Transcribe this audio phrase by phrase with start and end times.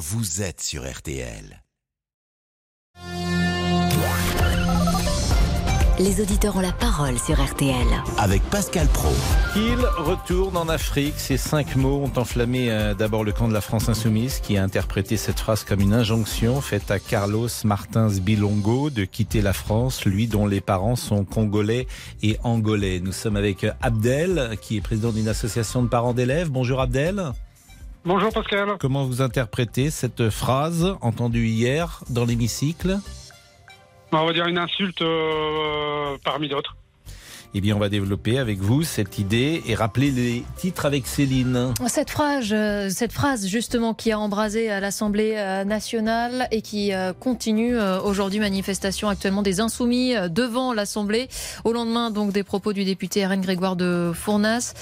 [0.00, 1.62] vous êtes sur RTL.
[5.98, 7.74] Les auditeurs ont la parole sur RTL.
[8.16, 9.10] Avec Pascal Pro.
[9.52, 13.60] Qu'il retourne en Afrique, ces cinq mots ont enflammé euh, d'abord le camp de la
[13.60, 18.88] France insoumise qui a interprété cette phrase comme une injonction faite à Carlos Martins Bilongo
[18.88, 21.86] de quitter la France, lui dont les parents sont congolais
[22.22, 23.00] et angolais.
[23.00, 26.48] Nous sommes avec Abdel qui est président d'une association de parents d'élèves.
[26.48, 27.34] Bonjour Abdel.
[28.04, 28.78] Bonjour Pascal.
[28.80, 32.98] Comment vous interprétez cette phrase entendue hier dans l'hémicycle?
[34.12, 36.76] On va dire une insulte euh, parmi d'autres.
[37.52, 41.74] Eh bien, on va développer avec vous cette idée et rappeler les titres avec Céline.
[41.88, 46.92] Cette phrase, euh, cette phrase justement qui a embrasé à l'Assemblée euh, nationale et qui
[46.92, 51.28] euh, continue aujourd'hui manifestation actuellement des insoumis devant l'Assemblée
[51.64, 54.74] au lendemain donc des propos du député RN Grégoire de Fournas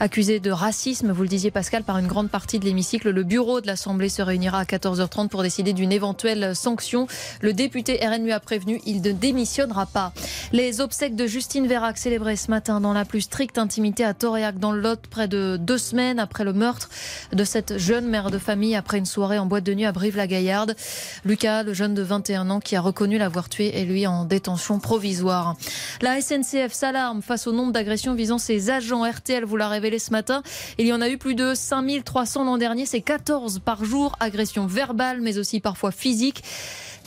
[0.00, 1.12] accusé de racisme.
[1.12, 3.10] Vous le disiez Pascal par une grande partie de l'hémicycle.
[3.10, 7.06] Le bureau de l'Assemblée se réunira à 14h30 pour décider d'une éventuelle sanction.
[7.42, 10.12] Le député RN lui a prévenu, il ne démissionnera pas.
[10.52, 11.66] Les obsèques de Justine
[12.14, 15.78] ce matin dans la plus stricte intimité à Toréac dans le Lot, près de deux
[15.78, 16.88] semaines après le meurtre
[17.32, 20.76] de cette jeune mère de famille après une soirée en boîte de nuit à Brive-la-Gaillarde.
[21.24, 24.78] Lucas, le jeune de 21 ans qui a reconnu l'avoir tué, est lui en détention
[24.78, 25.56] provisoire.
[26.02, 29.04] La SNCF s'alarme face au nombre d'agressions visant ses agents.
[29.04, 30.44] RTL vous l'a révélé ce matin.
[30.78, 32.86] Il y en a eu plus de 5300 l'an dernier.
[32.86, 34.14] C'est 14 par jour.
[34.20, 36.44] Agressions verbales, mais aussi parfois physiques.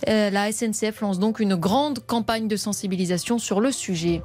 [0.07, 4.21] Euh, la SNCF lance donc une grande campagne de sensibilisation sur le sujet.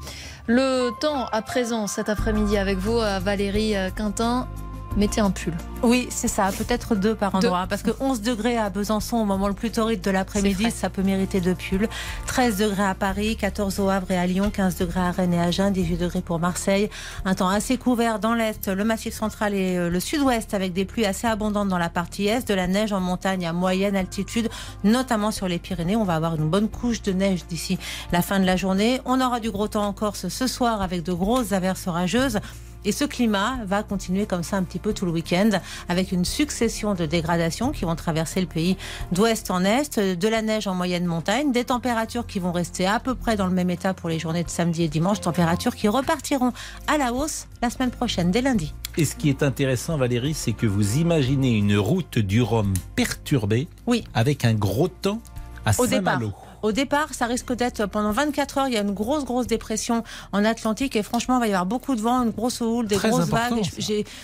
[0.46, 4.48] Le temps à présent cet après-midi avec vous, euh, Valérie euh, Quintin
[4.96, 5.54] mettez un pull.
[5.82, 7.66] Oui, c'est ça, peut-être deux par endroit.
[7.68, 11.02] Parce que 11 degrés à Besançon au moment le plus torride de l'après-midi, ça peut
[11.02, 11.88] mériter deux pulls.
[12.26, 15.40] 13 degrés à Paris, 14 au Havre et à Lyon, 15 degrés à Rennes et
[15.40, 16.88] à Agen, 18 degrés pour Marseille.
[17.24, 20.84] Un temps assez couvert dans l'Est, le Massif central et euh, le Sud-Ouest avec des
[20.84, 24.48] pluies assez abondantes dans la partie Est, de la neige en montagne à moyenne altitude,
[24.84, 25.96] notamment sur les Pyrénées.
[25.96, 27.78] On va avoir une bonne couche de neige d'ici
[28.12, 29.00] la fin de la journée.
[29.04, 32.38] On aura du gros temps en Corse ce soir avec de grosses averses orageuses.
[32.84, 35.50] Et ce climat va continuer comme ça un petit peu tout le week-end
[35.88, 38.76] avec une succession de dégradations qui vont traverser le pays
[39.12, 42.98] d'ouest en est, de la neige en moyenne montagne, des températures qui vont rester à
[42.98, 45.88] peu près dans le même état pour les journées de samedi et dimanche, températures qui
[45.88, 46.52] repartiront
[46.86, 48.74] à la hausse la semaine prochaine, dès lundi.
[48.98, 53.68] Et ce qui est intéressant, Valérie, c'est que vous imaginez une route du Rhum perturbée
[53.86, 54.04] oui.
[54.12, 55.20] avec un gros temps
[55.64, 56.32] à Saint-Malo.
[56.62, 58.68] Au départ, ça risque d'être pendant 24 heures.
[58.68, 61.66] Il y a une grosse, grosse dépression en Atlantique et franchement, il va y avoir
[61.66, 63.62] beaucoup de vent, une grosse houle, des grosses vagues.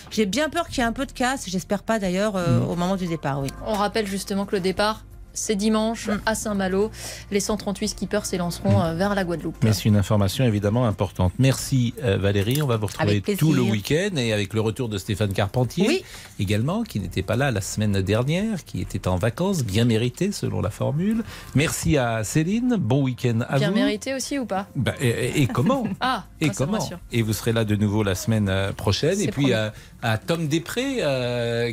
[0.09, 1.45] J'ai bien peur qu'il y ait un peu de casse.
[1.47, 3.41] J'espère pas d'ailleurs euh, au moment du départ.
[3.41, 3.49] Oui.
[3.65, 5.03] On rappelle justement que le départ
[5.39, 6.21] c'est dimanche mm.
[6.25, 6.91] à Saint-Malo.
[7.31, 8.85] Les 138 skippers s'élanceront mm.
[8.85, 9.55] euh, vers la Guadeloupe.
[9.63, 11.33] Mais c'est une information évidemment importante.
[11.39, 12.61] Merci euh, Valérie.
[12.61, 16.03] On va vous retrouver tout le week-end et avec le retour de Stéphane Carpentier
[16.39, 20.61] également, qui n'était pas là la semaine dernière, qui était en vacances, bien mérité selon
[20.61, 21.23] la formule.
[21.55, 22.75] Merci à Céline.
[22.77, 23.59] Bon week-end à vous.
[23.59, 27.65] Bien mérité aussi ou pas bah, et, comment Ah, et comment Et vous serez là
[27.65, 29.19] de nouveau la semaine euh, prochaine.
[29.19, 29.53] Et puis
[30.01, 31.03] à, Tom Després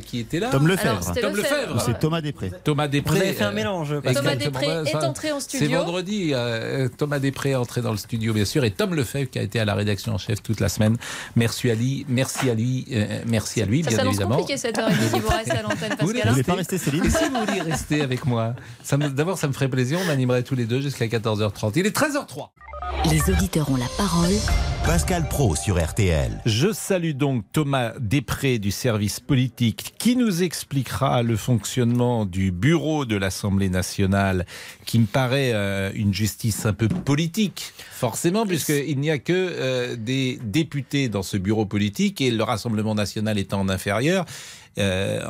[0.04, 0.50] qui était là.
[0.50, 1.14] Tom Lefebvre.
[1.20, 1.82] Tom Lefebvre.
[1.84, 2.50] C'est Thomas Després.
[2.64, 3.94] Thomas Després mélange.
[4.14, 5.66] Thomas Després est entré en studio.
[5.66, 6.30] C'est vendredi.
[6.32, 9.42] Euh, Thomas Després est entré dans le studio, bien sûr, et Tom Lefebvre qui a
[9.42, 10.96] été à la rédaction en chef toute la semaine.
[11.34, 14.36] Merci à lui, merci à lui, euh, merci à lui, ça bien évidemment.
[14.36, 15.98] C'est compliqué cette heure si vous restez à l'antenne, Pascal.
[16.00, 18.54] Vous voulez pas rester, Céline Et si vous voulez rester avec moi,
[18.90, 19.98] d'abord, ça me ferait plaisir.
[20.06, 21.72] On animerait tous les deux jusqu'à 14h30.
[21.76, 22.48] Il est 13h03.
[23.10, 24.32] Les auditeurs ont la parole.
[24.84, 26.40] Pascal Pro sur RTL.
[26.46, 33.04] Je salue donc Thomas Després du service politique qui nous expliquera le fonctionnement du bureau
[33.04, 34.46] de l'Assemblée nationale
[34.84, 39.96] qui me paraît euh, une justice un peu politique, forcément, puisqu'il n'y a que euh,
[39.96, 44.24] des députés dans ce bureau politique et le Rassemblement national étant en inférieur.
[44.78, 45.20] Euh,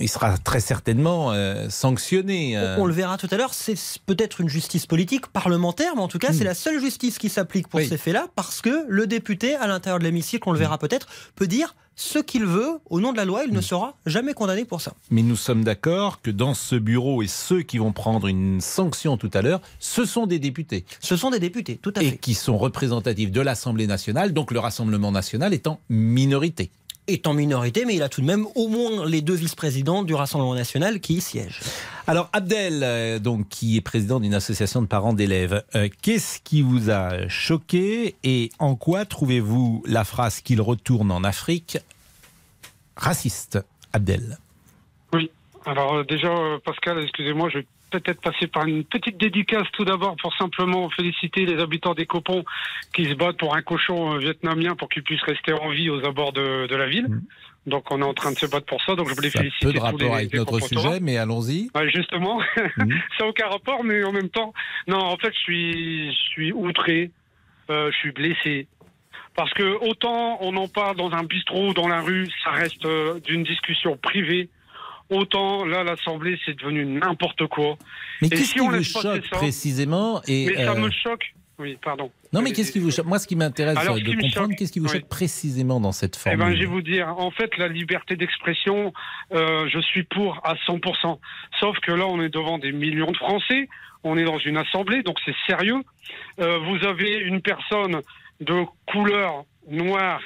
[0.00, 2.56] il sera très certainement euh, sanctionné.
[2.56, 2.76] Euh.
[2.78, 3.54] On, le verra tout à l'heure.
[3.54, 6.48] C'est peut-être une justice politique parlementaire, mais en tout cas, c'est hmm.
[6.48, 10.04] la seule justice qui s'applique pour ces faits-là, parce que le député, à l'intérieur de
[10.04, 10.80] l'hémicycle, on le verra hmm.
[10.80, 13.44] peut-être, peut dire ce qu'il veut au nom de la loi.
[13.46, 13.62] Il ne hmm.
[13.62, 14.92] sera jamais condamné pour ça.
[15.10, 19.16] Mais nous sommes d'accord que dans ce bureau et ceux qui vont prendre une sanction
[19.16, 20.84] tout à l'heure, ce sont des députés.
[21.00, 22.06] Ce sont des députés, tout à fait.
[22.06, 26.70] Et qui sont représentatifs de l'Assemblée nationale, donc le Rassemblement national étant minorité
[27.06, 30.14] est en minorité, mais il a tout de même au moins les deux vice-présidents du
[30.14, 31.60] Rassemblement national qui y siègent.
[32.06, 36.62] Alors Abdel, euh, donc qui est président d'une association de parents d'élèves, euh, qu'est-ce qui
[36.62, 41.78] vous a choqué et en quoi trouvez-vous la phrase qu'il retourne en Afrique
[42.96, 43.58] raciste,
[43.92, 44.38] Abdel?
[45.12, 45.30] Oui.
[45.64, 46.28] Alors euh, déjà,
[46.64, 51.46] Pascal, excusez-moi, je vais peut-être passer par une petite dédicace tout d'abord pour simplement féliciter
[51.46, 52.44] les habitants des Copons
[52.94, 56.04] qui se battent pour un cochon euh, vietnamien pour qu'il puisse rester en vie aux
[56.04, 57.08] abords de, de la ville.
[57.08, 57.22] Mm.
[57.66, 58.94] Donc on est en train de se battre pour ça.
[58.94, 61.16] Donc je voulais Ça féliciter peu de tous rapport les, avec les notre sujet, mais
[61.16, 61.70] allons-y.
[61.74, 62.40] Ouais, justement,
[62.76, 63.00] Mhm.
[63.18, 64.52] ça n'a aucun rapport, mais en même temps,
[64.86, 67.10] non, en fait, je suis, je suis outré,
[67.70, 68.68] euh, je suis blessé.
[69.34, 73.20] Parce que autant on en parle dans un bistrot, dans la rue, ça reste euh,
[73.20, 74.48] d'une discussion privée.
[75.10, 77.76] Autant là, l'Assemblée, c'est devenu n'importe quoi.
[78.20, 81.32] Mais qu'est-ce si qui vous choque ça précisément et, Mais ça euh, me choque.
[81.58, 82.10] Oui, pardon.
[82.32, 83.06] Non, mais qu'est-ce qui vous choque?
[83.06, 84.92] Moi, ce qui m'intéresse de qui comprendre, qu'est-ce qui vous oui.
[84.98, 86.38] choque précisément dans cette Eh formule?
[86.38, 88.92] ben, je vais vous dire, en fait, la liberté d'expression,
[89.32, 91.18] euh, je suis pour à 100%.
[91.58, 93.68] Sauf que là, on est devant des millions de Français,
[94.04, 95.80] on est dans une assemblée, donc c'est sérieux.
[96.40, 98.02] Euh, vous avez une personne
[98.40, 100.20] de couleur noire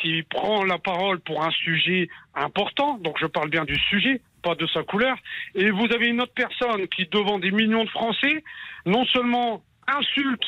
[0.00, 4.54] qui prend la parole pour un sujet important, donc je parle bien du sujet, pas
[4.54, 5.16] de sa couleur,
[5.54, 8.44] et vous avez une autre personne qui, devant des millions de Français,
[8.84, 10.44] non seulement insulte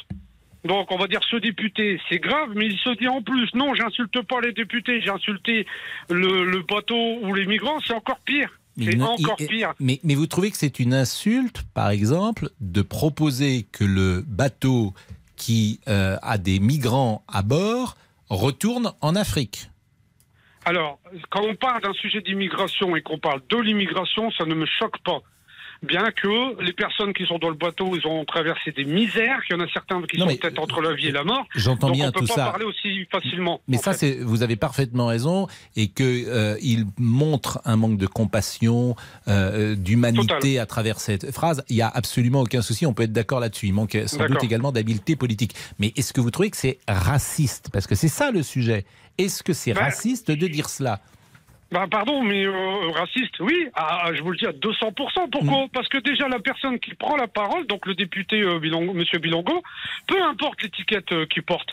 [0.65, 3.75] donc, on va dire ce député, c'est grave, mais il se dit en plus, non,
[3.75, 5.67] j'insulte pas les députés, j'ai insulté
[6.11, 8.51] le, le bateau ou les migrants, c'est encore pire.
[8.77, 9.75] Mais C'est encore pire.
[9.81, 14.95] Mais, mais vous trouvez que c'est une insulte, par exemple, de proposer que le bateau
[15.37, 17.97] qui euh, a des migrants à bord
[18.31, 19.71] retourne en Afrique
[20.65, 20.99] Alors,
[21.31, 24.99] quand on parle d'un sujet d'immigration et qu'on parle de l'immigration, ça ne me choque
[25.05, 25.21] pas.
[25.83, 29.57] Bien que les personnes qui sont dans le bateau, ils ont traversé des misères, qu'il
[29.57, 31.47] y en a certains qui Non, sont peut-être entre la vie et la mort.
[31.55, 32.45] J'entends bien on peut tout pas ça.
[32.47, 33.61] parler aussi facilement.
[33.69, 35.47] Mais ça, c'est, vous avez parfaitement raison,
[35.77, 38.97] et que euh, il montre un manque de compassion,
[39.29, 40.59] euh, d'humanité Total.
[40.59, 41.63] à travers cette phrase.
[41.69, 42.85] Il y a absolument aucun souci.
[42.85, 43.67] On peut être d'accord là-dessus.
[43.69, 45.55] Il manque sans doute également d'habileté politique.
[45.79, 47.71] Mais est-ce que vous trouvez que c'est raciste?
[47.73, 48.85] Parce que c'est ça le sujet.
[49.17, 51.01] Est-ce que c'est Ben, raciste de dire cela?
[51.71, 55.29] Bah, pardon, mais euh, raciste, oui, ah, je vous le dis à 200%.
[55.31, 55.69] Pourquoi Mm.
[55.73, 59.19] Parce que déjà, la personne qui prend la parole, donc le député euh, Bilongo, Monsieur
[59.19, 59.63] Bilongo,
[60.07, 61.69] peu importe l'étiquette euh, qu'il porte,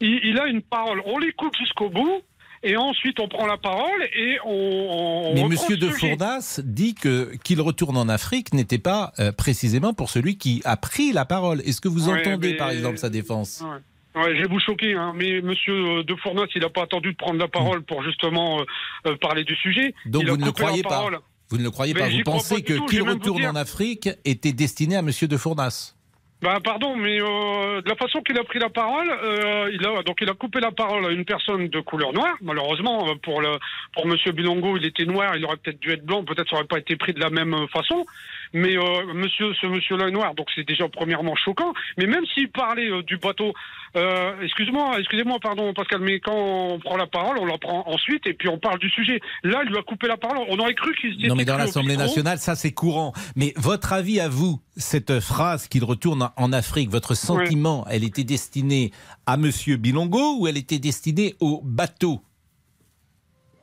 [0.00, 1.00] il, il a une parole.
[1.06, 2.22] On l'écoute jusqu'au bout,
[2.64, 5.30] et ensuite on prend la parole et on.
[5.30, 6.10] on Mais Monsieur de sujet.
[6.16, 10.76] Fournas dit que qu'il retourne en Afrique n'était pas euh, précisément pour celui qui a
[10.76, 11.60] pris la parole.
[11.60, 13.62] Est-ce que vous Ouais, entendez mais- par exemple sa défense?
[13.64, 13.78] Ouais.
[14.14, 17.12] Ouais, je vais vous choquer, hein, mais Monsieur euh, de Fournas, il n'a pas attendu
[17.12, 18.64] de prendre la parole pour justement euh,
[19.06, 19.94] euh, parler du sujet.
[20.04, 21.18] Donc il vous ne le croyez pas parole.
[21.48, 24.52] Vous ne le croyez Mais pas Vous pensez pas que qu'il retourne en Afrique était
[24.52, 25.94] destiné à Monsieur de Fournas
[26.42, 30.02] Bah pardon, mais euh, de la façon qu'il a pris la parole, euh, il a
[30.02, 32.36] donc il a coupé la parole à une personne de couleur noire.
[32.42, 33.58] Malheureusement, pour le
[33.94, 36.64] pour Monsieur Bilongo, il était noir, il aurait peut-être dû être blanc, peut-être ça aurait
[36.64, 38.04] pas été pris de la même façon.
[38.52, 41.72] Mais euh, Monsieur, ce Monsieur-là est noir, donc c'est déjà premièrement choquant.
[41.96, 43.52] Mais même s'il parlait euh, du bateau,
[43.96, 48.26] euh, excuse-moi, excusez-moi, pardon, Pascal, mais quand on prend la parole, on la prend ensuite
[48.26, 49.20] et puis on parle du sujet.
[49.42, 50.38] Là, il lui a coupé la parole.
[50.48, 53.12] On aurait cru qu'il se Non mais dans l'Assemblée nationale, ça c'est courant.
[53.36, 58.24] Mais votre avis à vous, cette phrase qu'il retourne en Afrique, votre sentiment, elle était
[58.24, 58.92] destinée
[59.26, 62.22] à Monsieur Bilongo ou elle était destinée au bateau?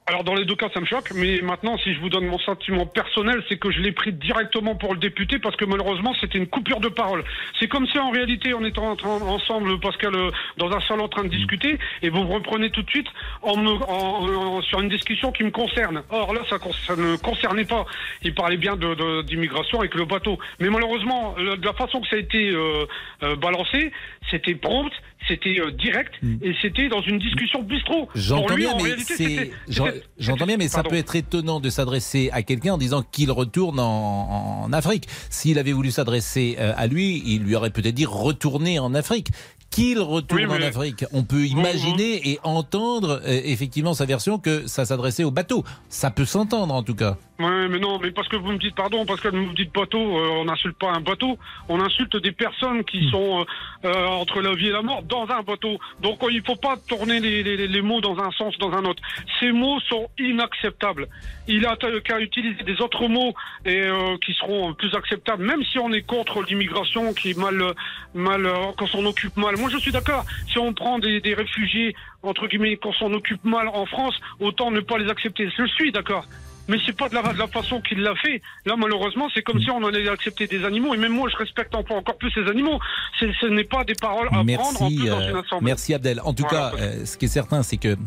[0.09, 2.39] Alors dans les deux cas, ça me choque, mais maintenant, si je vous donne mon
[2.39, 6.39] sentiment personnel, c'est que je l'ai pris directement pour le député parce que malheureusement, c'était
[6.39, 7.23] une coupure de parole.
[7.59, 11.03] C'est comme si en réalité, on était en train, ensemble, Pascal, euh, dans un salon
[11.03, 13.05] en train de discuter, et vous me reprenez tout de suite
[13.43, 16.01] en me, en- en- sur une discussion qui me concerne.
[16.09, 16.57] Or là, ça,
[16.87, 17.85] ça ne concernait pas.
[18.23, 22.07] Il parlait bien de- de- d'immigration avec le bateau, mais malheureusement, de la façon que
[22.07, 22.87] ça a été euh,
[23.21, 23.91] euh, balancé,
[24.31, 24.91] c'était prompt,
[25.27, 28.09] c'était euh, direct, et c'était dans une discussion bistrot.
[28.15, 33.31] J'entends bien, en mais ça peut être étonnant de s'adresser à quelqu'un en disant qu'il
[33.31, 35.07] retourne en, en Afrique.
[35.29, 39.29] S'il avait voulu s'adresser euh, à lui, il lui aurait peut-être dit retourner en Afrique.
[39.69, 44.67] Qu'il retourne Oui, en Afrique, on peut imaginer et entendre euh, effectivement sa version que
[44.67, 45.63] ça s'adressait au bateau.
[45.89, 47.17] Ça peut s'entendre en tout cas.
[47.39, 49.73] Ouais, mais non, mais parce que vous me dites, pardon, parce que vous me dites
[49.73, 51.37] bateau, euh, on n'insulte pas un bateau,
[51.69, 53.11] on insulte des personnes qui Hmm.
[53.11, 53.45] sont euh,
[53.85, 55.79] euh, entre la vie et la mort dans un bateau.
[56.01, 58.83] Donc euh, il faut pas tourner les, les, les mots dans un sens, dans un
[58.83, 59.01] autre.
[59.39, 61.07] Ces mots sont inacceptables.
[61.47, 65.79] Il a qu'à utiliser des autres mots et euh, qui seront plus acceptables, même si
[65.79, 67.73] on est contre l'immigration qui est mal,
[68.13, 69.55] mal, euh, qu'on s'en occupe mal.
[69.57, 70.25] Moi, je suis d'accord.
[70.49, 74.71] Si on prend des, des réfugiés entre guillemets qu'on s'en occupe mal en France, autant
[74.71, 75.49] ne pas les accepter.
[75.57, 76.25] Je suis d'accord.
[76.69, 78.41] Mais c'est pas de la, de la façon qu'il l'a fait.
[78.65, 80.93] Là, malheureusement, c'est comme si on allait accepter des animaux.
[80.93, 82.79] Et même moi, je respecte encore, plus ces animaux.
[83.19, 85.65] Ce n'est pas des paroles à prendre en Merci, plus dans euh, une assemblée.
[85.65, 86.21] merci Abdel.
[86.23, 86.71] En tout Voilà.
[86.71, 87.97] cas, euh, ce qui est certain, c'est que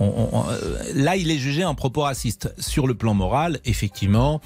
[0.00, 2.52] là, il est jugé en propos raciste.
[2.58, 4.40] Sur le plan moral, effectivement,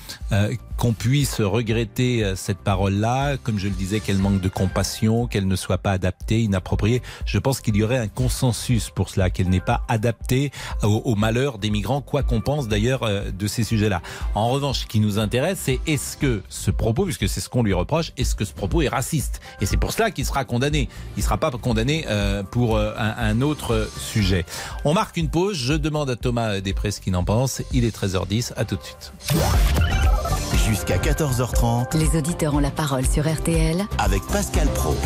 [0.76, 5.56] qu'on puisse regretter cette parole-là, comme je le disais, qu'elle manque de compassion, qu'elle ne
[5.56, 7.02] soit pas adaptée, inappropriée.
[7.24, 10.52] Je pense qu'il y aurait un consensus pour cela, qu'elle n'est pas adaptée
[10.82, 14.02] au, au malheur des migrants, quoi qu'on pense d'ailleurs de ces sujets-là.
[14.34, 17.62] En revanche, ce qui nous intéresse, c'est est-ce que ce propos, puisque c'est ce qu'on
[17.62, 19.40] lui reproche, est-ce que ce propos est raciste?
[19.60, 20.88] Et c'est pour cela qu'il sera condamné.
[21.16, 24.44] Il ne sera pas condamné euh, pour euh, un, autre sujet.
[24.84, 25.28] On marque une.
[25.52, 27.62] Je demande à Thomas Després ce qu'il en pense.
[27.72, 28.52] Il est 13h10.
[28.56, 29.12] À tout de suite.
[30.66, 31.96] Jusqu'à 14h30.
[31.96, 33.86] Les auditeurs ont la parole sur RTL.
[33.98, 34.96] Avec Pascal Pro.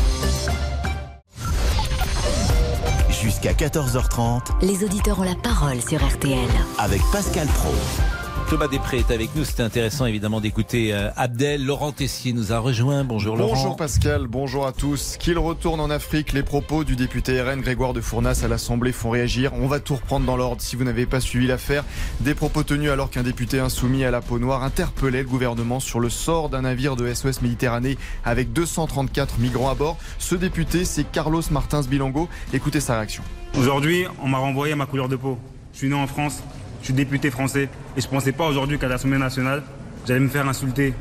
[3.22, 4.40] Jusqu'à 14h30.
[4.62, 6.48] Les auditeurs ont la parole sur RTL.
[6.78, 8.21] Avec Pascal Pro.
[8.52, 9.46] Thomas Després est avec nous.
[9.46, 11.64] C'était intéressant évidemment d'écouter euh, Abdel.
[11.64, 13.02] Laurent Tessier nous a rejoint.
[13.02, 13.54] Bonjour Laurent.
[13.54, 15.16] Bonjour Pascal, bonjour à tous.
[15.18, 19.08] Qu'il retourne en Afrique, les propos du député RN Grégoire de Fournas à l'Assemblée font
[19.08, 19.54] réagir.
[19.54, 21.82] On va tout reprendre dans l'ordre si vous n'avez pas suivi l'affaire.
[22.20, 25.98] Des propos tenus alors qu'un député insoumis à la peau noire interpellait le gouvernement sur
[25.98, 29.96] le sort d'un navire de SOS Méditerranée avec 234 migrants à bord.
[30.18, 32.28] Ce député, c'est Carlos Martins Bilongo.
[32.52, 33.22] Écoutez sa réaction.
[33.56, 35.38] Aujourd'hui, on m'a renvoyé à ma couleur de peau.
[35.72, 36.42] Je suis né en France,
[36.82, 39.62] je suis député français et je ne pensais pas aujourd'hui qu'à l'Assemblée nationale,
[40.06, 40.94] j'allais me faire insulter.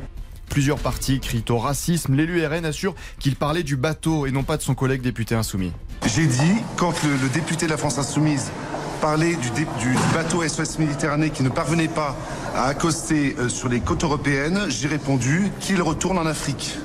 [0.48, 2.14] Plusieurs partis crient au racisme.
[2.14, 5.72] L'élu RN assure qu'il parlait du bateau et non pas de son collègue député insoumis.
[6.06, 8.52] J'ai dit, quand le, député de la France insoumise
[9.00, 12.16] parlait du, du, bateau SOS Méditerranée qui ne parvenait pas
[12.54, 16.78] à accoster euh, sur les côtes européennes, j'ai répondu qu'il retourne en Afrique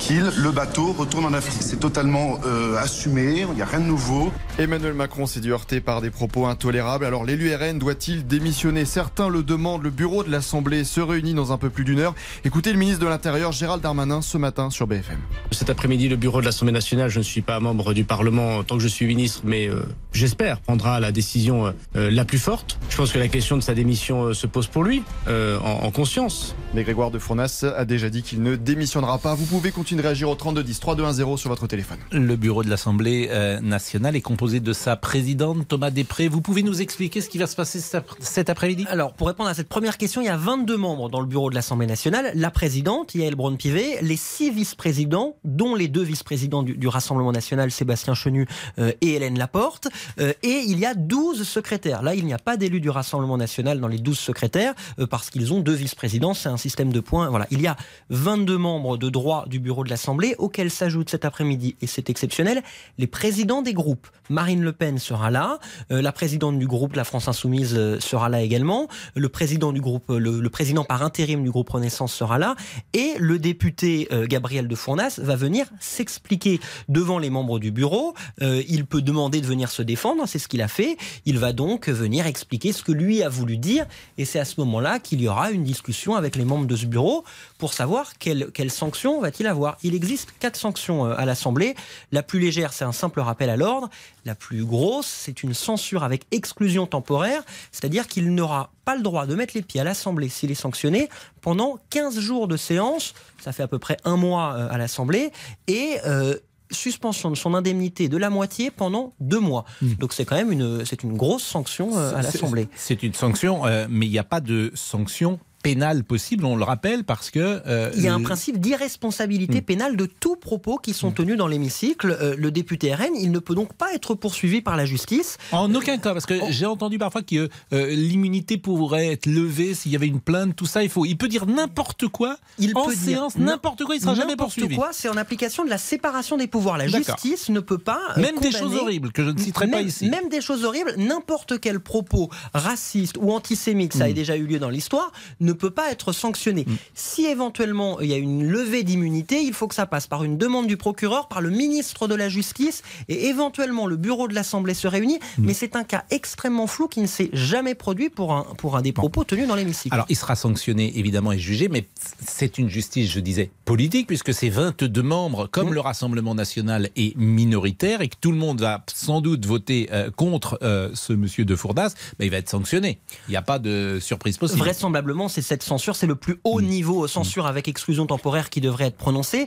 [0.00, 1.60] qu'il, le bateau, retourne en Afrique.
[1.60, 4.32] C'est totalement euh, assumé, il n'y a rien de nouveau.
[4.58, 7.04] Emmanuel Macron s'est dû heurter par des propos intolérables.
[7.04, 8.86] Alors l'élu RN doit-il démissionner?
[8.86, 9.82] Certains le demandent.
[9.82, 12.14] Le bureau de l'Assemblée se réunit dans un peu plus d'une heure.
[12.44, 15.18] Écoutez le ministre de l'Intérieur, Gérald Darmanin, ce matin sur BFM.
[15.50, 18.76] Cet après-midi, le bureau de l'Assemblée nationale, je ne suis pas membre du Parlement tant
[18.76, 22.78] que je suis ministre, mais euh, j'espère prendra la décision euh, la plus forte.
[22.88, 26.54] Je pense que la question de sa démission se pose pour lui, en, en conscience.
[26.74, 29.34] Mais Grégoire de Fournas a déjà dit qu'il ne démissionnera pas.
[29.34, 31.98] Vous pouvez continuer de réagir au 3210 3210 sur votre téléphone.
[32.12, 36.28] Le bureau de l'Assemblée euh, nationale est composé de sa présidente Thomas Després.
[36.28, 37.80] Vous pouvez nous expliquer ce qui va se passer
[38.20, 38.86] cet après-midi?
[38.88, 41.50] Alors, pour répondre à cette première question, il y a 22 membres dans le bureau
[41.50, 42.32] de l'Assemblée nationale.
[42.34, 48.14] La présidente, Yael Braun-Pivet, les six vice-présidents, dont les deux vice-présidents du, Rassemblement national, Sébastien
[48.14, 48.46] Chenu
[48.78, 49.88] euh, et Hélène Laporte.
[50.18, 52.02] Euh, et il y a 12 secrétaires.
[52.02, 54.74] Là, il n'y a pas d'élus du Rassemblement national dans les 12 secrétaires
[55.08, 56.34] parce qu'ils ont deux vice-présidents.
[56.34, 57.28] C'est un système de points.
[57.28, 57.46] Voilà.
[57.50, 57.76] Il y a
[58.10, 62.62] 22 membres de droit du bureau de l'Assemblée, auquel s'ajoutent cet après-midi, et c'est exceptionnel,
[62.98, 64.08] les présidents des groupes.
[64.28, 65.58] Marine Le Pen sera là,
[65.90, 69.80] euh, la présidente du groupe La France Insoumise euh, sera là également, le président du
[69.80, 72.54] groupe, le, président par intérim du groupe Renaissance sera là,
[72.92, 78.14] et le député euh, Gabriel de Fournas va venir s'expliquer devant les membres du bureau.
[78.40, 80.96] il peut demander de venir se défendre, c'est ce qu'il a fait.
[81.26, 83.86] Il va donc venir expliquer ce que lui a voulu dire,
[84.18, 86.86] et c'est à ce moment-là qu'il y aura une discussion avec les membres de ce
[86.86, 87.24] bureau
[87.58, 89.59] pour savoir quelles quelle sanctions va-t-il avoir.
[89.82, 91.74] Il existe quatre sanctions à l'Assemblée.
[92.12, 93.90] La plus légère, c'est un simple rappel à l'ordre.
[94.24, 99.26] La plus grosse, c'est une censure avec exclusion temporaire, c'est-à-dire qu'il n'aura pas le droit
[99.26, 101.08] de mettre les pieds à l'Assemblée s'il est sanctionné
[101.40, 105.32] pendant 15 jours de séance, ça fait à peu près un mois euh, à l'Assemblée,
[105.66, 106.36] et euh,
[106.70, 109.64] suspension de son indemnité de la moitié pendant deux mois.
[109.82, 109.94] Hmm.
[109.94, 112.68] Donc c'est quand même une, c'est une grosse sanction euh, à l'Assemblée.
[112.76, 117.04] C'est une sanction, mais il n'y a pas de sanction pénale possible, on le rappelle,
[117.04, 117.62] parce que...
[117.66, 119.64] Euh, il y a un principe d'irresponsabilité hmm.
[119.64, 121.14] pénale de tous propos qui sont hmm.
[121.14, 122.16] tenus dans l'hémicycle.
[122.20, 125.38] Euh, le député RN, il ne peut donc pas être poursuivi par la justice.
[125.52, 126.46] En aucun cas, parce que oh.
[126.50, 130.66] j'ai entendu parfois que euh, l'immunité pourrait être levée s'il y avait une plainte, tout
[130.66, 131.04] ça, il faut...
[131.04, 134.68] Il peut dire n'importe quoi il en peut séance, n'importe quoi, il sera jamais poursuivi.
[134.68, 136.78] N'importe quoi, c'est en application de la séparation des pouvoirs.
[136.78, 138.00] La justice ne peut pas...
[138.16, 140.08] Même des choses horribles, que je ne citerai pas ici.
[140.08, 144.12] Même des choses horribles, n'importe quel propos raciste ou antisémite, ça a hmm.
[144.12, 146.64] déjà eu lieu dans l'histoire, ne peut pas être sanctionné.
[146.66, 146.76] Mm.
[146.94, 150.38] Si éventuellement il y a une levée d'immunité, il faut que ça passe par une
[150.38, 154.74] demande du procureur, par le ministre de la Justice et éventuellement le bureau de l'Assemblée
[154.74, 155.18] se réunit.
[155.38, 155.46] Mm.
[155.46, 158.82] Mais c'est un cas extrêmement flou qui ne s'est jamais produit pour un, pour un
[158.82, 159.94] des propos tenus dans l'hémicycle.
[159.94, 161.86] Alors il sera sanctionné évidemment et jugé, mais
[162.26, 165.74] c'est une justice, je disais, politique, puisque ces 22 membres, comme mm.
[165.74, 170.10] le Rassemblement national est minoritaire et que tout le monde va sans doute voter euh,
[170.10, 172.98] contre euh, ce monsieur de Fourdas, ben, il va être sanctionné.
[173.28, 174.60] Il n'y a pas de surprise possible.
[174.60, 178.60] Vraisemblablement, c'est c'est cette censure, c'est le plus haut niveau censure avec exclusion temporaire qui
[178.60, 179.46] devrait être prononcée,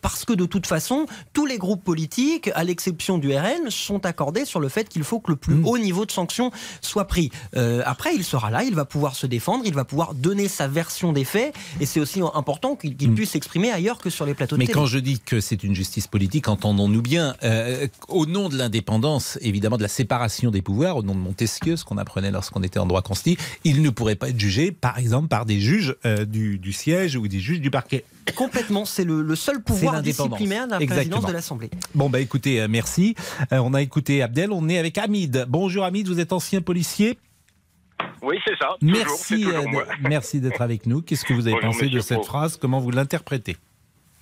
[0.00, 4.44] parce que de toute façon, tous les groupes politiques, à l'exception du RN, sont accordés
[4.44, 7.30] sur le fait qu'il faut que le plus haut niveau de sanction soit pris.
[7.84, 11.12] après, il sera là, il va pouvoir se défendre, il va pouvoir donner sa version
[11.12, 14.60] des faits, et c'est aussi important qu'il puisse s'exprimer ailleurs que sur les plateaux de
[14.60, 14.74] Mais télé.
[14.74, 17.34] quand je dis que c'est une justice politique, entendons-nous bien,
[18.08, 21.84] au nom de l'indépendance, évidemment de la séparation des pouvoirs, au nom de Montesquieu, ce
[21.84, 25.07] qu'on apprenait lorsqu'on était en droit constitué, il ne pourrait pas être jugé, par exemple,
[25.28, 25.96] par des juges
[26.26, 28.04] du, du, siège ou des juges du parquet.
[28.34, 31.70] Complètement, c'est le, le, seul pouvoir disciplinaire de la présidence de l'Assemblée.
[31.94, 33.14] Bon, bah écoutez, euh, merci.
[33.52, 35.46] Euh, on a écouté Abdel, on est avec Hamid.
[35.48, 37.18] Bonjour Hamid, vous êtes ancien policier
[38.22, 38.70] oui, c'est ça.
[38.80, 41.02] Merci, toujours, toujours euh, merci d'être avec nous.
[41.02, 42.26] Qu'est-ce que vous avez Bonjour, pensé de cette Pro.
[42.26, 42.56] phrase?
[42.56, 43.56] Comment vous l'interprétez?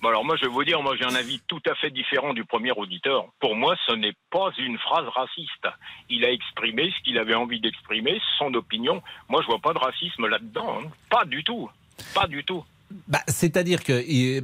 [0.01, 2.33] Bon, alors moi, je vais vous dire, moi, j'ai un avis tout à fait différent
[2.33, 3.25] du premier auditeur.
[3.39, 5.67] Pour moi, ce n'est pas une phrase raciste.
[6.09, 9.01] Il a exprimé ce qu'il avait envie d'exprimer, son opinion.
[9.27, 10.79] Moi, je vois pas de racisme là-dedans.
[10.83, 10.89] hein.
[11.09, 11.69] Pas du tout.
[12.13, 12.63] Pas du tout.
[13.07, 14.43] Bah, C'est-à-dire que il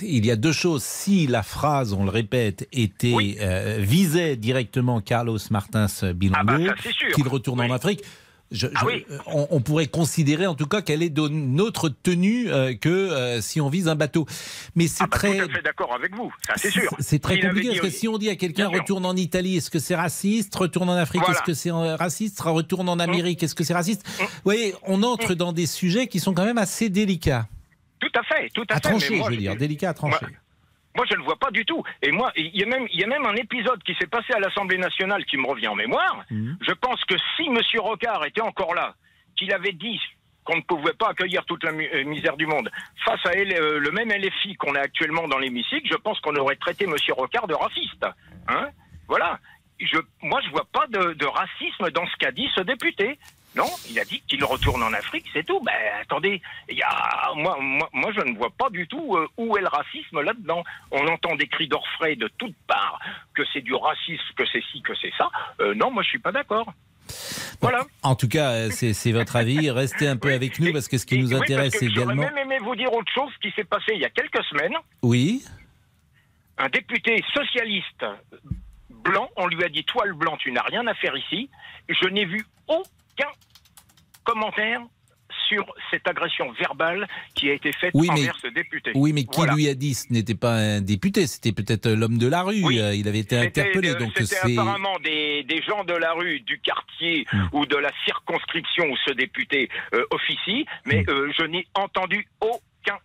[0.00, 0.82] il y a deux choses.
[0.84, 6.74] Si la phrase, on le répète, était euh, visait directement Carlos Martins Bilongo, Ah bah,
[6.92, 7.08] sûr.
[7.14, 8.00] qu'il retourne en Afrique.
[8.50, 9.04] Je, Ah je- oui.
[9.26, 13.40] on, on pourrait considérer en tout cas qu'elle est d'une autre tenue euh, que euh,
[13.42, 14.24] si on vise un bateau.
[14.74, 16.32] Mais c'est Ah bah, très, tout à fait d'accord avec vous.
[16.46, 16.90] Ça, c'est sûr.
[16.98, 19.78] c'est très compliqué parce que si on dit à quelqu'un retourne en Italie, est-ce que
[19.78, 20.54] c'est raciste?
[20.54, 21.36] Retourne en Afrique, Voilà.
[21.38, 22.40] est-ce que c'est euh, raciste?
[22.40, 24.06] Retourne en Amérique, est-ce que c'est raciste?
[24.18, 27.46] Vous voyez, on entre dans des sujets qui sont quand même assez délicats.
[28.00, 28.88] Tout à fait, tout à, À fait.
[28.88, 30.16] trancher, moi, je veux dire, délicat à trancher.
[30.22, 30.30] Moi,
[30.98, 31.80] moi, je ne le vois pas du tout.
[32.02, 34.32] Et moi, il y a même, il y a même un épisode qui s'est passé
[34.34, 36.24] à l'Assemblée nationale qui me revient en mémoire.
[36.28, 36.58] Mhm.
[36.60, 37.60] Je pense que si M.
[37.78, 38.96] Rocard était encore là,
[39.36, 40.00] qu'il avait dit
[40.42, 42.68] qu'on ne pouvait pas accueillir toute la euh, misère du monde,
[43.04, 46.56] face à euh, le même LFI qu'on a actuellement dans l'hémicycle, je pense qu'on aurait
[46.56, 46.96] traité M.
[47.10, 48.04] Rocard de raciste.
[48.48, 48.70] Hein
[49.06, 49.38] voilà.
[49.78, 53.20] Je, moi, je vois pas de, de racisme dans ce qu'a dit ce député.
[53.58, 55.60] Non, il a dit qu'il retourne en Afrique, c'est tout.
[55.60, 59.26] Ben attendez, il y a, moi, moi, moi, je ne vois pas du tout euh,
[59.36, 60.62] où est le racisme là-dedans.
[60.92, 63.00] On entend des cris d'orfraie de toutes parts,
[63.34, 65.28] que c'est du racisme, que c'est ci, que c'est ça.
[65.60, 66.72] Euh, non, moi je suis pas d'accord.
[67.60, 67.84] Voilà.
[68.04, 69.70] En tout cas, euh, c'est votre avis.
[69.70, 72.14] Restez un peu avec nous parce que ce qui nous Oui, intéresse parce que J'aurais
[72.14, 72.22] également.
[72.30, 74.74] même aimé vous dire autre chose qui s'est passé il y a quelques semaines.
[75.02, 75.42] Oui.
[76.58, 78.04] Un député socialiste
[78.90, 81.50] blanc, on lui a dit toile blanc, tu n'as rien à faire ici.
[81.88, 83.30] Je n'ai vu aucun
[84.32, 84.80] commentaire
[85.48, 88.92] sur cette agression verbale qui a été faite Oui, mais- envers ce député.
[88.94, 89.54] Oui, mais qui Voilà.
[89.54, 92.62] lui a dit ce n'était pas un député, c'était peut-être l'homme de la rue.
[92.64, 93.90] euh, Il avait été interpellé.
[93.90, 94.52] euh, Donc C'était c'est.
[94.58, 99.12] apparemment des, des gens de la rue, du quartier ou de la circonscription où ce
[99.12, 102.58] député euh, officie, mais euh, je n'ai entendu aucun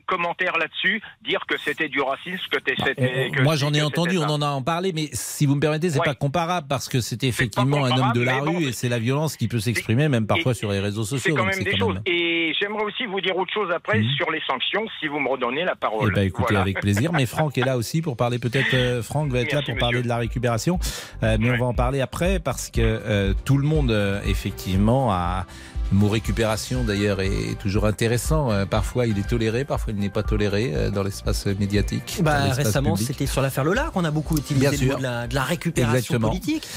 [0.05, 3.29] commentaire là-dessus dire que c'était du racisme, que t'es- c'était.
[3.37, 5.89] Euh, Moi, j'en ai entendu, on en a en parlé, mais si vous me permettez,
[5.89, 6.05] c'est Ouais.
[6.05, 9.37] pas comparable parce que c'était effectivement un homme de la rue et c'est la violence
[9.37, 11.35] qui peut s'exprimer même parfois sur les réseaux C'est sociaux.
[11.35, 11.93] quand donc même des quand choses.
[11.95, 15.29] même- Et j'aimerais aussi vous dire autre chose après sur les sanctions, si vous me
[15.29, 16.13] redonnez la Eh parole.
[16.13, 16.61] ben, écoutez, Voilà.
[16.61, 17.11] avec plaisir.
[17.13, 18.73] Mais Franck est là aussi pour parler peut-être.
[18.73, 20.79] euh, Franck va être là pour parler de la récupération.
[21.23, 23.91] Euh, mais on va en parler après parce que euh, tout le monde,
[24.25, 25.45] effectivement, a.
[25.91, 28.51] Le mot récupération, d'ailleurs, est toujours intéressant.
[28.51, 32.15] Euh, parfois, il est toléré, parfois, il n'est pas toléré euh, dans l'espace médiatique.
[32.17, 33.07] dans Bah, l'espace récemment, public.
[33.07, 34.91] c'était sur l'affaire Lola qu'on a beaucoup utilisé Bien le sûr.
[34.93, 36.29] mot de la, de la récupération Exactement.
[36.29, 36.67] politique.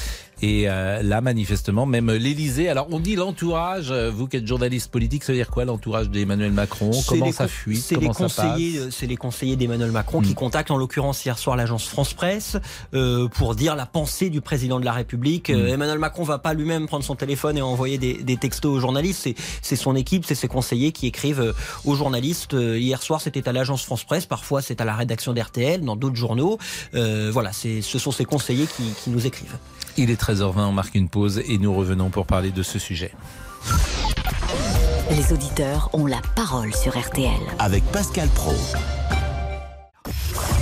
[0.41, 2.69] Et euh, là, manifestement, même l'Élysée.
[2.69, 3.91] Alors, on dit l'entourage.
[3.91, 6.91] euh, Vous qui êtes journaliste politique, ça veut dire quoi l'entourage d'Emmanuel Macron?
[7.07, 7.77] Comment ça fuit?
[7.77, 10.35] C'est les conseillers, euh, c'est les conseillers d'Emmanuel Macron qui Mm.
[10.35, 12.57] contactent, en l'occurrence hier soir, l'agence France Presse
[12.93, 15.49] euh, pour dire la pensée du président de la République.
[15.49, 15.73] Euh, Mm.
[15.73, 19.27] Emmanuel Macron va pas lui-même prendre son téléphone et envoyer des, des textos aux journalistes.
[19.63, 21.53] C'est, son équipe, c'est ses conseillers qui écrivent euh,
[21.85, 22.53] aux journalistes.
[22.53, 24.25] Euh, hier soir, c'était à l'agence France Presse.
[24.27, 26.57] Parfois, c'est à la rédaction d'RTL, dans d'autres journaux.
[26.93, 29.57] Euh, voilà, ce sont ces conseillers qui, qui nous écrivent.
[29.99, 33.11] Il est 13h20, on marque une pause et nous revenons pour parler de ce sujet.
[35.09, 37.31] Les auditeurs ont la parole sur RTL.
[37.57, 38.53] Avec Pascal Pro.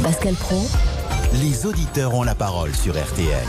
[0.02, 0.66] Pascal Pro,
[1.34, 3.46] Les auditeurs ont la parole sur RTL.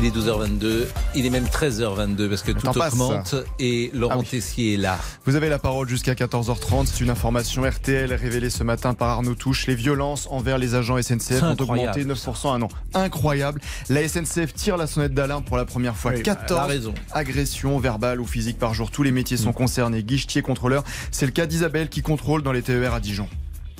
[0.00, 0.84] Il est 12h22,
[1.16, 2.92] il est même 13h22 parce que Le tout passe.
[2.92, 4.26] augmente et Laurent Ah oui.
[4.26, 4.96] Tessier est là.
[5.24, 6.86] Vous avez la parole jusqu'à 14h30.
[6.86, 9.66] C'est une information RTL révélée ce matin par Arnaud Touche.
[9.66, 12.68] Les violences envers les agents SNCF ont augmenté 9% un an.
[12.94, 13.60] Incroyable.
[13.88, 16.12] La SNCF tire la sonnette d'alarme pour la première fois.
[16.12, 16.94] Oui, elle a 14 raison.
[17.10, 18.92] agressions verbales ou physiques par jour.
[18.92, 20.04] Tous les métiers sont concernés.
[20.04, 20.84] Guichetier, contrôleur.
[21.10, 23.28] C'est le cas d'Isabelle qui contrôle dans les TER à Dijon.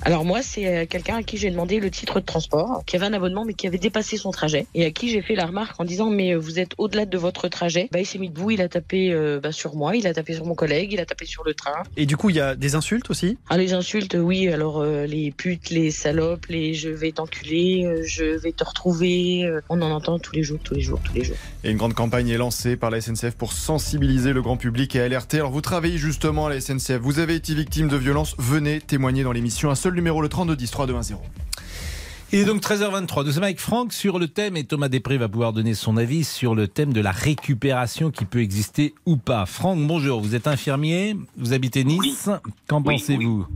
[0.02, 3.06] Alors moi, c'est euh, quelqu'un à qui j'ai demandé le titre de transport, qui avait
[3.06, 5.78] un abonnement mais qui avait dépassé son trajet, et à qui j'ai fait la remarque
[5.80, 7.88] en disant mais euh, vous êtes au-delà de votre trajet.
[7.90, 10.34] Bah, il s'est mis debout, il a tapé euh, bah, sur moi, il a tapé
[10.34, 11.82] sur mon collègue, il a tapé sur le train.
[11.96, 13.38] Et du coup, il y a des insultes aussi?
[13.48, 14.48] Ah les insultes, oui.
[14.48, 19.50] Alors les putes, les salopes, les je vais t'enculer, je vais te retrouver.
[19.68, 21.37] on en entend tous les jours, tous les jours, tous les jours.
[21.64, 25.00] Et une grande campagne est lancée par la SNCF pour sensibiliser le grand public et
[25.00, 25.38] alerter.
[25.38, 29.22] Alors vous travaillez justement à la SNCF, vous avez été victime de violences, venez témoigner
[29.22, 29.70] dans l'émission.
[29.70, 31.16] Un seul numéro, le 32 10 3210.
[32.31, 33.24] Il est donc 13h23.
[33.24, 36.24] Nous sommes avec Franck sur le thème et Thomas Després va pouvoir donner son avis
[36.24, 39.46] sur le thème de la récupération qui peut exister ou pas.
[39.46, 40.20] Franck, bonjour.
[40.20, 42.29] Vous êtes infirmier, vous habitez Nice.
[42.68, 43.46] Qu'en pensez-vous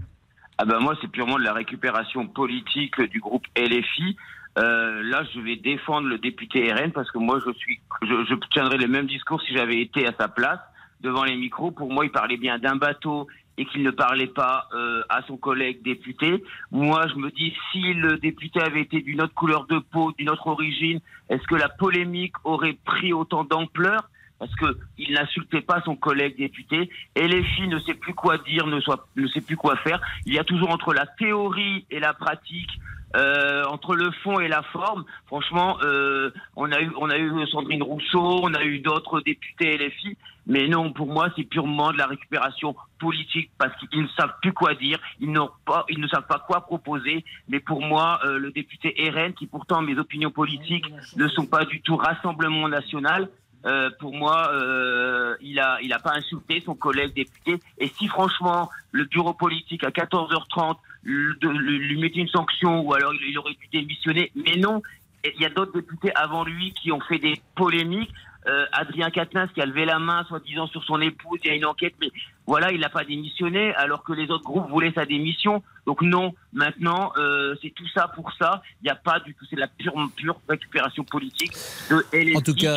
[0.56, 4.16] ah ben Moi, c'est purement de la récupération politique du groupe LFI.
[4.58, 8.34] Euh, là, je vais défendre le député RN parce que moi, je suis, je, je
[8.52, 10.60] tiendrais le même discours si j'avais été à sa place
[11.02, 11.72] devant les micros.
[11.72, 13.26] Pour moi, il parlait bien d'un bateau
[13.58, 16.42] et qu'il ne parlait pas euh, à son collègue député.
[16.70, 20.30] Moi, je me dis, si le député avait été d'une autre couleur de peau, d'une
[20.30, 24.08] autre origine, est-ce que la polémique aurait pris autant d'ampleur?
[24.38, 28.38] Parce que il n'insultait pas son collègue député et les filles ne sait plus quoi
[28.38, 30.00] dire, ne, soit, ne sait plus quoi faire.
[30.26, 32.70] Il y a toujours entre la théorie et la pratique
[33.16, 37.46] euh, entre le fond et la forme, franchement, euh, on a eu on a eu
[37.48, 41.98] Sandrine Rousseau, on a eu d'autres députés LFI, mais non, pour moi, c'est purement de
[41.98, 45.32] la récupération politique parce qu'ils ne savent plus quoi dire, ils
[45.64, 47.24] pas, ils ne savent pas quoi proposer.
[47.48, 51.64] Mais pour moi, euh, le député RN, qui pourtant mes opinions politiques ne sont pas
[51.64, 53.28] du tout Rassemblement National,
[53.64, 57.60] euh, pour moi, euh, il a, il a pas insulté son collègue député.
[57.78, 63.38] Et si franchement, le bureau politique à 14h30 lui mettait une sanction, ou alors il,
[63.38, 64.82] aurait dû démissionner, mais non,
[65.24, 68.12] il y a d'autres députés avant lui qui ont fait des polémiques.
[68.48, 71.54] Euh, Adrien Quatennens qui a levé la main, soi-disant sur son épouse, il y a
[71.54, 72.10] une enquête, mais
[72.44, 75.62] voilà, il n'a pas démissionné, alors que les autres groupes voulaient sa démission.
[75.86, 78.62] Donc non, maintenant, euh, c'est tout ça pour ça.
[78.82, 81.52] Il n'y a pas du tout, c'est de la pure, pure récupération politique
[81.88, 82.76] de En tout cas,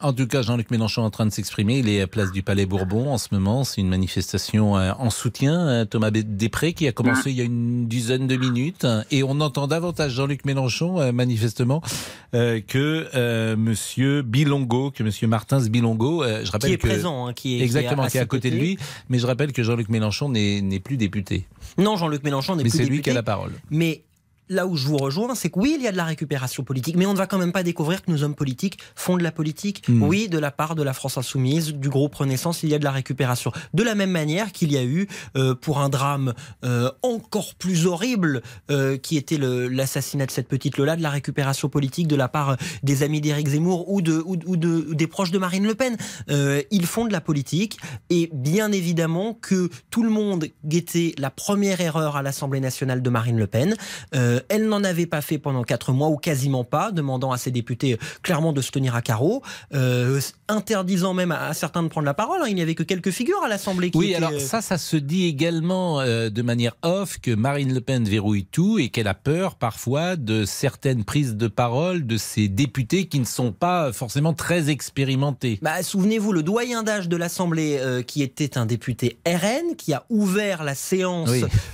[0.00, 1.78] en tout cas, Jean-Luc Mélenchon est en train de s'exprimer.
[1.78, 3.64] Il est à place du Palais Bourbon en ce moment.
[3.64, 5.86] C'est une manifestation euh, en soutien.
[5.86, 8.86] Thomas Després qui a commencé il y a une dizaine de minutes.
[9.10, 11.82] Et on entend davantage Jean-Luc Mélenchon, manifestement,
[12.32, 16.24] que Monsieur Bilongo, que Monsieur Martins Bilongo.
[16.24, 18.56] je rappelle qui est que, présent, hein, qui est exactement, qui est à, côté, de
[18.56, 18.78] lui.
[19.08, 21.46] Mais je rappelle que Jean-Luc Mélenchon n'est plus député.
[21.76, 22.82] Non, Jean-Luc Mélenchon n'est plus député.
[22.82, 23.52] Mais c'est lui qui a la parole.
[23.70, 24.02] Mais
[24.48, 26.96] là où je vous rejoins, c'est que oui, il y a de la récupération politique,
[26.96, 29.32] mais on ne va quand même pas découvrir que nos hommes politiques font de la
[29.32, 29.88] politique.
[29.88, 30.02] Hmm.
[30.02, 32.84] Oui, de la part de la France insoumise, du groupe Renaissance, il y a de
[32.84, 33.52] la récupération.
[33.74, 36.34] De la même manière qu'il y a eu euh, pour un drame
[36.64, 41.68] euh, encore plus horrible, euh, qui était l'assassinat de cette petite Lola, de la récupération
[41.68, 45.38] politique de la part des amis d'Éric Zemmour ou, de, ou, de, des proches de
[45.38, 45.96] Marine Le Pen.
[46.28, 47.78] ils font de la politique
[48.10, 53.10] et bien évidemment que tout le monde guettait la première erreur à l'Assemblée nationale de
[53.10, 53.76] Marine Le Pen.
[54.14, 57.50] Euh, elle n'en avait pas fait pendant quatre mois ou quasiment pas, demandant à ses
[57.50, 59.42] députés euh, clairement de se tenir à carreau,
[59.74, 62.40] euh, interdisant même à, certains de prendre la parole.
[62.42, 62.46] Hein.
[62.48, 65.26] Il n'y avait que quelques figures à l'Assemblée qui Oui, alors ça, ça se dit
[65.26, 70.16] également de manière off que Marine Le Pen verrouille tout et qu'elle a peur parfois
[70.16, 75.58] de certaines prises de parole de ses députés qui ne sont pas forcément très expérimentés.
[75.62, 80.64] Bah, Souvenez-vous, le doyen d'âge de l'Assemblée, qui était un député RN, qui a ouvert
[80.64, 81.30] la séance,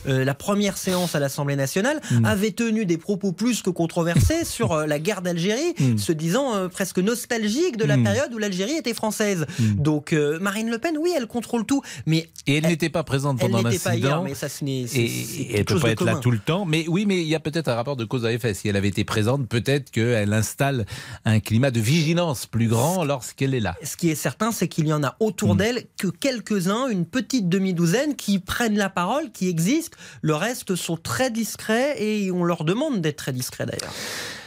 [0.06, 2.24] la première séance à l'Assemblée nationale, hmm.
[2.24, 5.98] avait tenu des propos plus que controversés sur euh, la guerre d'Algérie, hmm.
[5.98, 8.04] se disant euh, presque nostalgique de la hmm.
[8.04, 9.46] période où l'Algérie était française.
[9.58, 9.74] Hmm.
[9.74, 13.40] Donc euh, Marine Le Pen, oui, elle contrôle tout, mais et elle, n'était pas présente
[13.40, 14.22] pendant l'incident.
[14.22, 16.64] Mais ça, et, et elle peut pas être là tout le temps.
[16.64, 18.54] Mais oui, mais il y a peut-être un rapport de cause à effet.
[18.54, 20.86] Si elle avait été présente, peut-être qu'elle installe
[21.24, 23.76] un climat de vigilance plus grand lorsqu'elle est là.
[23.82, 27.48] Ce qui est certain, c'est qu'il y en a autour d'elle que quelques-uns, une petite
[27.48, 29.96] demi-douzaine, qui prennent la parole, qui existent.
[30.22, 33.92] Le reste sont très discrets et on leur demande d'être très discret d'ailleurs.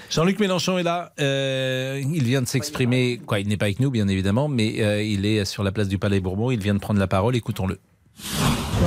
[0.10, 1.12] Jean-Luc Mélenchon est là.
[1.20, 3.20] Euh, il vient de s'exprimer.
[3.26, 5.90] Quoi, il n'est pas avec nous, bien évidemment, mais euh, il est sur la place
[5.90, 6.50] du Palais Bourbon.
[6.50, 7.36] Il vient de prendre la parole.
[7.36, 7.78] Écoutons-le.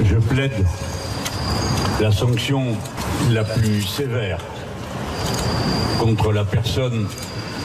[0.03, 0.53] Je plaide
[2.01, 2.77] la sanction
[3.31, 4.39] la plus sévère
[5.99, 7.07] contre la personne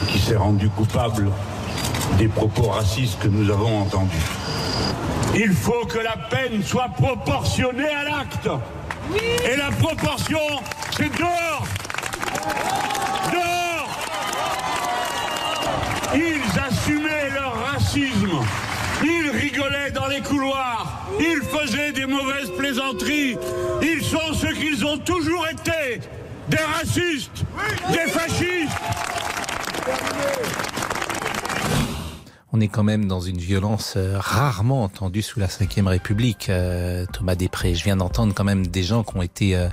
[0.08, 1.30] qui s'est rendue coupable
[2.18, 4.26] des propos racistes que nous avons entendus.
[5.34, 8.48] Il faut que la peine soit proportionnée à l'acte.
[9.14, 10.40] Et la proportion,
[10.96, 11.64] c'est dehors
[13.32, 14.00] Dehors
[16.14, 18.30] Ils assumaient leur racisme.
[19.04, 21.06] Ils rigolaient dans les couloirs.
[21.20, 23.36] Ils faisaient des mauvaises plaisanteries.
[23.82, 26.00] Ils sont ce qu'ils ont toujours été.
[26.48, 27.44] Des racistes.
[27.90, 28.70] Des fascistes.
[32.56, 37.04] On est quand même dans une violence euh, rarement entendue sous la Ve République, euh,
[37.12, 37.74] Thomas Després.
[37.74, 39.68] Je viens d'entendre quand même des gens qui ont été euh,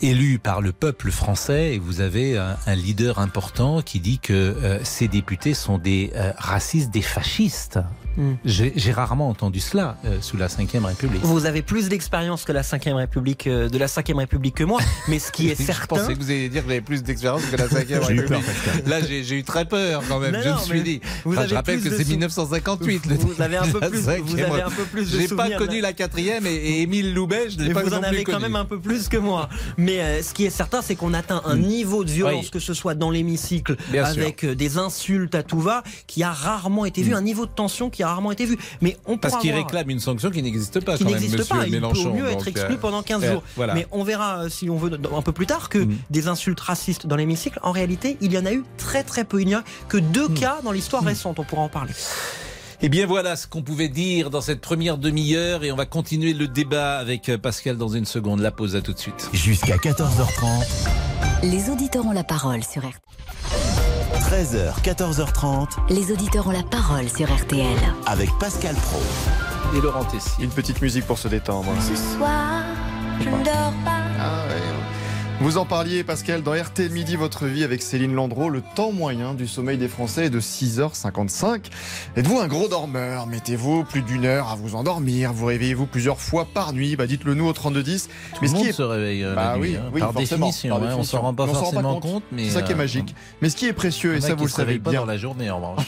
[0.00, 5.08] élus par le peuple français et vous avez un, leader important qui dit que ces
[5.08, 7.78] députés sont des racistes, des fascistes.
[8.16, 8.34] Hmm.
[8.44, 11.22] J'ai rarement entendu cela euh, sous la Ve République.
[11.22, 14.80] Vous avez plus d'expérience que la Ve République, euh, de la Ve République que moi,
[15.08, 15.96] mais ce qui est certain.
[15.96, 17.72] Je pensais que vous alliez dire que vous avez plus d'expérience que la Ve
[18.06, 18.44] République.
[18.86, 20.36] Là, j'ai eu très peur quand même.
[20.42, 21.00] je me suis dit.
[21.24, 23.06] je rappelle que c'est 1958.
[23.20, 24.00] Vous, avez un peu plus.
[24.00, 27.72] Vous avez un peu plus J'ai pas connu la quatrième et, Émile Loubet, je n'ai
[27.72, 29.48] pas Vous en avez quand même un peu plus que moi.
[29.76, 31.60] Mais euh, ce qui est certain, c'est qu'on atteint un hmm.
[31.60, 36.22] niveau de violence, que ce soit dans l'hémicycle, avec des insultes à tout va, qui
[36.22, 37.16] a rarement été vu, hmm.
[37.16, 38.58] un niveau de tension qui a rarement été vu.
[38.80, 40.96] Mais on Parce qu'il réclame une sanction qui n'existe pas.
[40.96, 41.66] Qui n'existe pas.
[41.66, 43.42] Il peut mieux être exclu euh, pendant 15 jours.
[43.74, 45.96] Mais on verra, euh, si on veut, un peu plus tard, que mm.
[46.10, 49.40] des insultes racistes dans l'hémicycle, en réalité, il y en a eu très très peu.
[49.40, 50.34] Il n'y a que deux mm.
[50.34, 51.08] cas dans l'histoire mm.
[51.08, 51.38] récente.
[51.38, 51.92] On pourra en parler.
[52.82, 56.32] Eh bien voilà ce qu'on pouvait dire dans cette première demi-heure et on va continuer
[56.32, 58.40] le débat avec euh, Pascal dans une seconde.
[58.40, 59.28] La pause à tout de suite.
[59.34, 60.88] Jusqu'à 14h30.
[61.42, 63.59] Les auditeurs ont la parole sur RTL.
[64.30, 65.70] 13h, 14h30.
[65.88, 67.66] Les auditeurs ont la parole sur RTL.
[68.06, 69.00] Avec Pascal Pro.
[69.76, 70.44] Et Laurent Tessier.
[70.44, 71.66] Une petite musique pour se détendre.
[71.80, 72.62] Ce soir,
[73.18, 73.89] je ne dors pas.
[75.42, 78.50] Vous en parliez, Pascal, dans RT Midi, votre vie avec Céline Landreau.
[78.50, 81.62] Le temps moyen du sommeil des Français est de 6h55.
[82.14, 83.26] Êtes-vous un gros dormeur?
[83.26, 85.32] Mettez-vous plus d'une heure à vous endormir?
[85.32, 86.94] Vous réveillez-vous plusieurs fois par nuit?
[86.94, 88.08] Bah, Dites-le nous au 3210.
[88.08, 91.00] Tout mais le monde qui se réveille euh, bah, oui, hein, par, définition, par, définition,
[91.00, 92.24] on s'en rend pas forcément compte.
[92.32, 93.14] mais c'est ça qui est euh, magique.
[93.40, 94.92] Mais ce qui est précieux, et ça vous le savez bien.
[94.92, 95.86] pas dans la journée en revanche.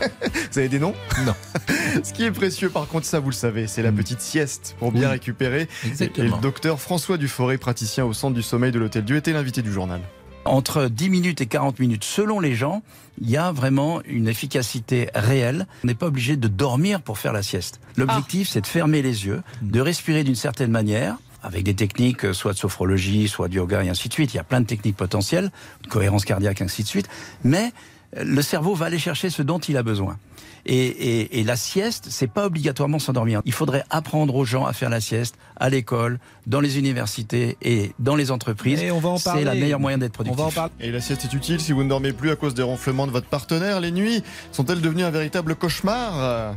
[0.52, 0.94] vous avez des noms?
[1.24, 1.34] Non.
[2.04, 3.96] Ce qui est précieux, par contre, ça vous le savez, c'est la mm.
[3.96, 5.68] petite sieste pour bien récupérer.
[5.86, 6.26] Exactement.
[6.26, 9.62] Et le docteur François Duforé, praticien au centre du sommeil de l'Hôtel Dieu, était l'invité
[9.62, 10.00] du journal.
[10.44, 12.82] Entre 10 minutes et 40 minutes, selon les gens,
[13.20, 15.66] il y a vraiment une efficacité réelle.
[15.84, 17.80] On n'est pas obligé de dormir pour faire la sieste.
[17.96, 18.52] L'objectif, ah.
[18.54, 22.52] c'est de fermer les yeux, de respirer d'une certaine manière, avec des techniques euh, soit
[22.52, 24.32] de sophrologie, soit de yoga et ainsi de suite.
[24.34, 25.50] Il y a plein de techniques potentielles,
[25.82, 27.08] de cohérence cardiaque, ainsi de suite.
[27.44, 27.72] Mais
[28.16, 30.18] le cerveau va aller chercher ce dont il a besoin.
[30.72, 33.42] Et, la sieste, c'est pas obligatoirement s'endormir.
[33.44, 37.92] Il faudrait apprendre aux gens à faire la sieste à l'école, dans les universités et
[37.98, 38.80] dans les entreprises.
[39.18, 40.58] C'est la meilleure moyen d'être productif.
[40.80, 43.12] et la sieste est utile si vous ne dormez plus à cause des ronflements de
[43.12, 43.80] votre partenaire.
[43.80, 46.56] Les nuits sont-elles devenues un véritable cauchemar?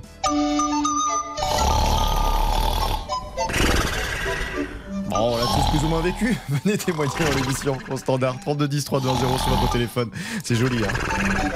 [5.21, 6.35] On l'a tous plus ou moins vécu.
[6.49, 10.09] Venez témoigner dans l'émission au standard 32 10 3 2 0 sur votre téléphone.
[10.43, 10.87] C'est joli, hein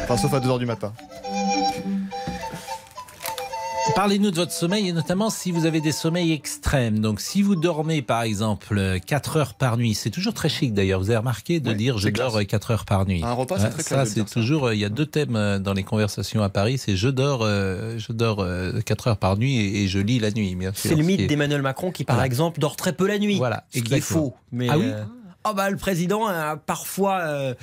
[0.04, 0.94] Enfin, sauf à 2h du matin.
[3.96, 7.00] Parlez-nous de votre sommeil et notamment si vous avez des sommeils extrêmes.
[7.00, 11.00] Donc si vous dormez par exemple 4 heures par nuit, c'est toujours très chic d'ailleurs,
[11.00, 13.24] vous avez remarqué de dire je dors 4 heures par nuit.
[13.24, 15.84] Un repas c'est très Ça c'est toujours, il y a deux thèmes euh, dans les
[15.84, 19.88] conversations à Paris, c'est je dors, euh, je dors 4 euh, heures par nuit et,
[19.88, 20.58] je lis la nuit.
[20.74, 23.38] C'est le mythe d'Emmanuel Macron qui par exemple dort très peu la nuit.
[23.38, 24.36] Voilà, ce qui est faux.
[24.52, 24.92] Mais ah oui
[25.50, 27.56] Oh bah, le président a parfois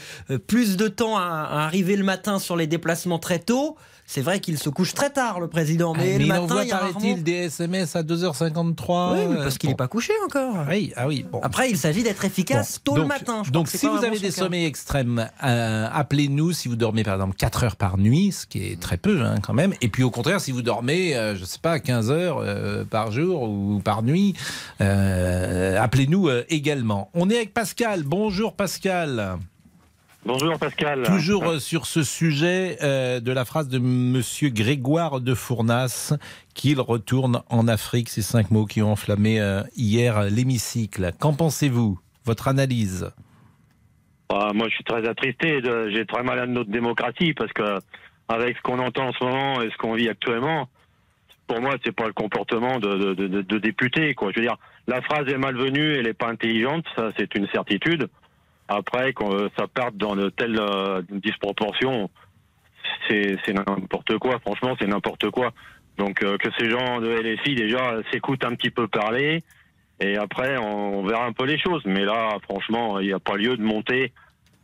[0.46, 4.58] plus de temps à arriver le matin sur les déplacements très tôt c'est vrai qu'il
[4.58, 5.94] se couche très tard, le président.
[5.94, 9.28] Mais, ah, le il matin, envoie, paraît-il, des SMS à 2h53.
[9.28, 10.66] Oui, parce qu'il n'est pas couché encore.
[10.68, 11.24] Oui, ah oui.
[11.30, 11.40] Bon.
[11.42, 13.42] Après, il s'agit d'être efficace tôt le matin.
[13.50, 17.64] donc, si vous avez des sommeils extrêmes, euh, appelez-nous si vous dormez par exemple 4
[17.64, 19.72] heures par nuit, ce qui est très peu hein, quand même.
[19.80, 22.84] Et puis au contraire, si vous dormez, euh, je ne sais pas, 15 heures euh,
[22.84, 24.34] par jour ou par nuit,
[24.80, 27.10] appelez-nous également.
[27.14, 28.02] On est avec Pascal.
[28.04, 29.38] Bonjour Pascal.
[30.26, 31.02] Bonjour Pascal.
[31.02, 36.14] Toujours euh, sur ce sujet euh, de la phrase de Monsieur Grégoire de Fournas
[36.54, 41.12] qu'il retourne en Afrique, ces cinq mots qui ont enflammé euh, hier l'hémicycle.
[41.20, 41.98] Qu'en pensez-vous?
[42.24, 43.12] Votre analyse?
[44.30, 45.60] Ah, Moi je suis très attristé,
[45.92, 47.78] j'ai très mal à notre démocratie parce que
[48.28, 50.70] avec ce qu'on entend en ce moment et ce qu'on vit actuellement,
[51.46, 54.14] pour moi c'est pas le comportement de, de, de, de député.
[54.14, 54.30] Quoi.
[54.34, 54.56] Je veux dire,
[54.86, 58.08] la phrase est malvenue, elle n'est pas intelligente, ça c'est une certitude.
[58.68, 62.10] Après, quand euh, ça parte dans de telles euh, disproportions,
[63.08, 64.38] c'est n'importe quoi.
[64.40, 65.52] Franchement, c'est n'importe quoi.
[65.98, 69.42] Donc euh, que ces gens de LFI déjà s'écoutent un petit peu parler,
[70.00, 71.82] et après on, verra un peu les choses.
[71.84, 74.12] Mais là, franchement, il n'y a pas lieu de monter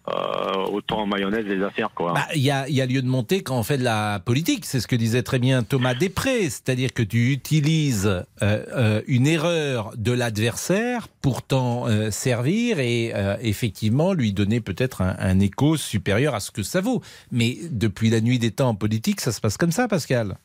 [0.09, 1.91] euh, autant en mayonnaise les affaires.
[1.95, 2.15] quoi.
[2.15, 4.65] Bah, il y, a, y, a, lieu de monter quand on fait de la politique,
[4.65, 9.27] c'est ce que disait très bien Thomas Després, c'est-à-dire que tu utilises euh, euh, une
[9.27, 16.35] erreur de l'adversaire pour t'en servir et effectivement lui donner peut-être un, un, écho supérieur
[16.35, 17.03] à ce que ça vaut.
[17.31, 20.37] Mais depuis la nuit des temps en politique, ça se passe comme ça, Pascal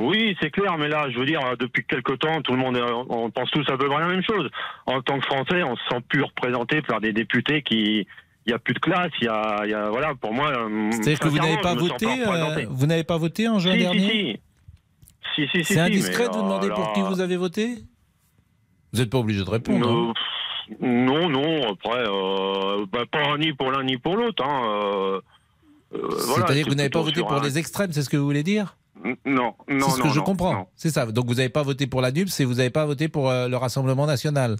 [0.00, 2.78] oui, c'est clair, mais là, je veux dire, depuis quelque temps, tout le monde,
[3.08, 4.48] on pense tous à peu près la même chose.
[4.86, 8.06] En tant que Français, on se sent plus représenté par des députés qui,
[8.48, 10.48] il y a plus de classe, il y a, il y a voilà, pour moi.
[10.50, 13.78] euh, C'est-à-dire que vous n'avez pas voté, euh, vous n'avez pas voté en juin Si,
[13.78, 14.40] dernier si.
[15.34, 17.74] Si, si, si, C'est indiscret mais, de vous demander pour qui là- vous avez voté?
[18.92, 19.78] Vous n'êtes pas obligé de répondre.
[19.86, 20.74] Non, hein.
[20.80, 24.42] non, non, après, euh, bah, pas ni pour l'un ni pour l'autre.
[24.42, 25.20] Hein, euh,
[25.94, 28.16] euh, voilà, C'est-à-dire que vous n'avez pas voté pour un- les extrêmes, c'est ce que
[28.16, 28.76] vous voulez dire?
[29.04, 30.68] Non, non, C'est ce non, que je comprends.
[30.74, 31.06] C'est ça.
[31.06, 33.54] Donc vous n'avez pas voté pour la NUPS et vous n'avez pas voté pour le
[33.56, 34.56] Rassemblement national.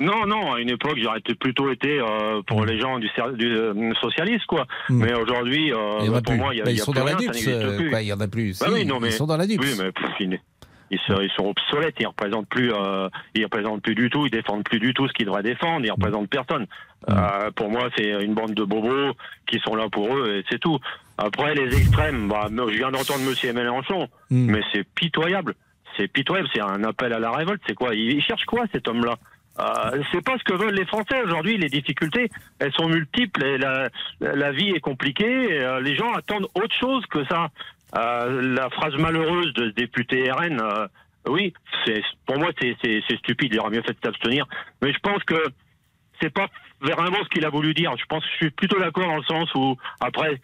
[0.00, 3.94] Non, non, à une époque, j'aurais plutôt été euh, pour les gens du, du euh,
[4.00, 4.66] socialiste, quoi.
[4.88, 5.04] Mm.
[5.04, 6.98] Mais aujourd'hui, euh, a pour moi, il y a, Bah, y ils a sont plus
[7.00, 8.58] dans la rien, NUPS, euh, il y en a plus.
[8.58, 9.60] Bah Si, oui, non, mais, ils sont dans la NUPS.
[9.62, 10.40] Oui, mais pff, ils,
[10.90, 14.30] ils sont, ils sont obsolètes, ils représentent plus, euh, ils représentent plus du tout, ils
[14.30, 16.66] défendent plus du tout ce qu'ils devraient défendre, ils représentent personne.
[17.10, 19.12] Euh, pour moi, c'est une bande de bobos
[19.46, 20.78] qui sont là pour eux et c'est tout.
[21.18, 24.50] Après, les extrêmes, bah, je viens d'entendre Monsieur Mélenchon, Mm.
[24.50, 25.54] mais c'est pitoyable.
[25.96, 27.62] C'est pitoyable, c'est un appel à la révolte.
[27.68, 29.14] C'est quoi il cherche quoi cet homme-là?
[29.60, 31.56] Euh, c'est pas ce que veulent les Français aujourd'hui.
[31.58, 33.44] Les difficultés, elles sont multiples
[34.20, 35.60] la, vie est compliquée.
[35.62, 37.48] euh, les gens attendent autre chose que ça.
[37.96, 40.88] Euh, la phrase malheureuse de ce député RN, euh,
[41.28, 41.54] oui,
[42.26, 42.74] pour moi c'est
[43.18, 43.52] stupide.
[43.52, 44.46] Il aurait mieux fait de s'abstenir.
[44.82, 45.40] Mais je pense que
[46.20, 46.48] c'est pas
[46.80, 47.92] vraiment ce qu'il a voulu dire.
[47.96, 50.40] Je pense que je suis plutôt d'accord dans le sens où après,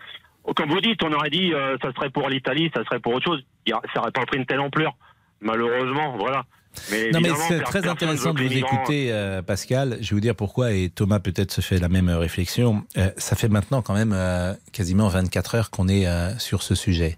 [0.56, 3.26] comme vous dites, on aurait dit euh, ça serait pour l'Italie, ça serait pour autre
[3.26, 3.44] chose.
[3.66, 4.94] Ça aurait pas pris une telle ampleur.
[5.40, 6.44] Malheureusement, voilà.
[6.90, 9.98] Mais Non, mais c'est très intéressant de vous écouter, euh, Pascal.
[10.00, 12.84] Je vais vous dire pourquoi, et Thomas peut-être se fait la même euh, réflexion.
[12.96, 16.74] Euh, ça fait maintenant quand même euh, quasiment 24 heures qu'on est euh, sur ce
[16.74, 17.16] sujet.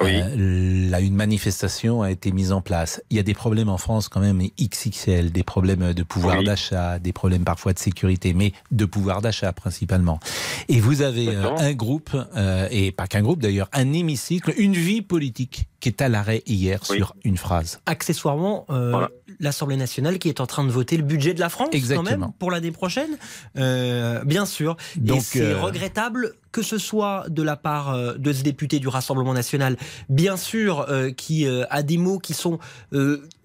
[0.00, 3.02] Euh, là, une manifestation a été mise en place.
[3.10, 6.44] Il y a des problèmes en France quand même XXL, des problèmes de pouvoir Oui.
[6.44, 10.20] d'achat, des problèmes parfois de sécurité, mais de pouvoir d'achat principalement.
[10.68, 14.74] Et vous avez euh, un groupe, euh, et pas qu'un groupe d'ailleurs, un hémicycle, une
[14.74, 17.80] vie politique qui est à l'arrêt hier sur une phrase.
[17.86, 18.91] accessoirement euh,
[19.40, 22.26] l'Assemblée nationale qui est en train de voter le budget de la France quand Exactement.
[22.26, 23.16] même pour l'année prochaine,
[23.56, 24.76] Euh, bien sûr.
[24.96, 28.78] Donc, et c'est euh, regrettable que ce soit de la part euh, de ce député
[28.78, 29.76] du Rassemblement national,
[30.08, 32.58] bien sûr, qui a des mots qui sont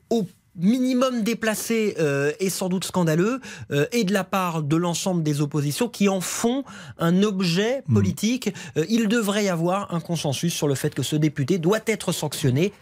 [0.10, 0.26] au
[0.58, 3.40] minimum déplacés euh, et sans doute scandaleux,
[3.72, 6.64] euh, et de la part de l'ensemble des oppositions qui en font
[6.98, 7.94] un objet Hmm.
[7.94, 8.54] politique.
[8.76, 12.12] Euh, il devrait y avoir un consensus sur le fait que ce député doit être
[12.12, 12.74] sanctionné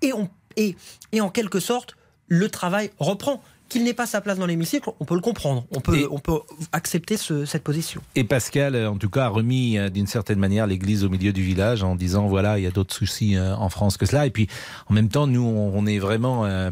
[0.00, 0.76] et, on, et,
[1.12, 1.96] et en quelque sorte,
[2.28, 3.42] le travail reprend.
[3.68, 5.64] Qu'il n'ait pas sa place dans l'hémicycle, on peut le comprendre.
[5.74, 6.40] On peut, on peut
[6.72, 8.02] accepter ce- cette position.
[8.14, 11.42] Et Pascal, en tout cas, a remis euh, d'une certaine manière l'église au milieu du
[11.42, 14.26] village en disant voilà, il y a d'autres soucis euh, en France que cela.
[14.26, 14.46] Et puis,
[14.90, 16.70] en même temps, nous, on est vraiment euh,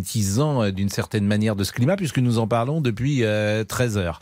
[0.00, 3.98] partisans euh, d'une certaine manière de ce climat puisque nous en parlons depuis euh, 13
[3.98, 4.20] heures.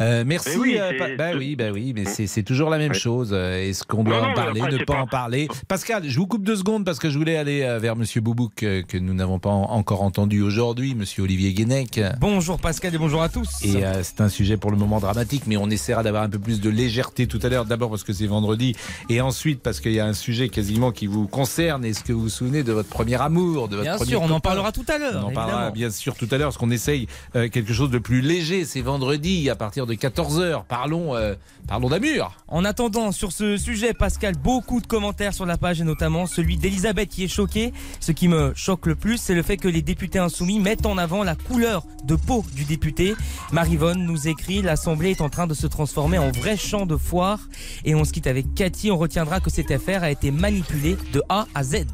[0.00, 0.50] Euh, merci.
[0.50, 3.30] Mais oui, euh, Pa- bah oui, bah oui, mais c'est toujours la même chose.
[3.32, 6.18] Euh, Est-ce qu'on doit Non, en parler, après, ne pas pas- en parler Pascal, je
[6.18, 8.98] vous coupe deux secondes parce que je voulais aller euh, vers Monsieur Boubouk euh, que
[8.98, 12.00] nous n'avons pas en- encore entendu aujourd'hui, Monsieur Olivier Guénec.
[12.20, 13.48] Bonjour Pascal et bonjour à tous.
[13.64, 16.38] Et euh, c'est un sujet pour le moment dramatique, mais on essaiera d'avoir un peu
[16.38, 17.64] plus de légèreté tout à l'heure.
[17.64, 18.74] D'abord parce que c'est vendredi,
[19.08, 21.84] et ensuite parce qu'il y a un sujet quasiment qui vous concerne.
[21.84, 24.30] Est-ce que vous vous souvenez de votre premier amour, de votre Bien premier sûr, on
[24.30, 25.11] en parlera tout à l'heure.
[25.16, 27.98] On en parlera bien sûr tout à l'heure, parce qu'on essaye euh, quelque chose de
[27.98, 28.64] plus léger.
[28.64, 30.64] C'est vendredi à partir de 14h.
[30.66, 31.34] Parlons, euh,
[31.66, 32.34] parlons d'amour.
[32.48, 36.56] En attendant, sur ce sujet, Pascal, beaucoup de commentaires sur la page et notamment celui
[36.56, 37.72] d'Elisabeth qui est choquée.
[38.00, 40.98] Ce qui me choque le plus, c'est le fait que les députés insoumis mettent en
[40.98, 43.14] avant la couleur de peau du député.
[43.52, 47.40] Marivonne nous écrit L'Assemblée est en train de se transformer en vrai champ de foire.
[47.84, 48.90] Et on se quitte avec Cathy.
[48.90, 51.86] On retiendra que cette affaire a été manipulée de A à Z.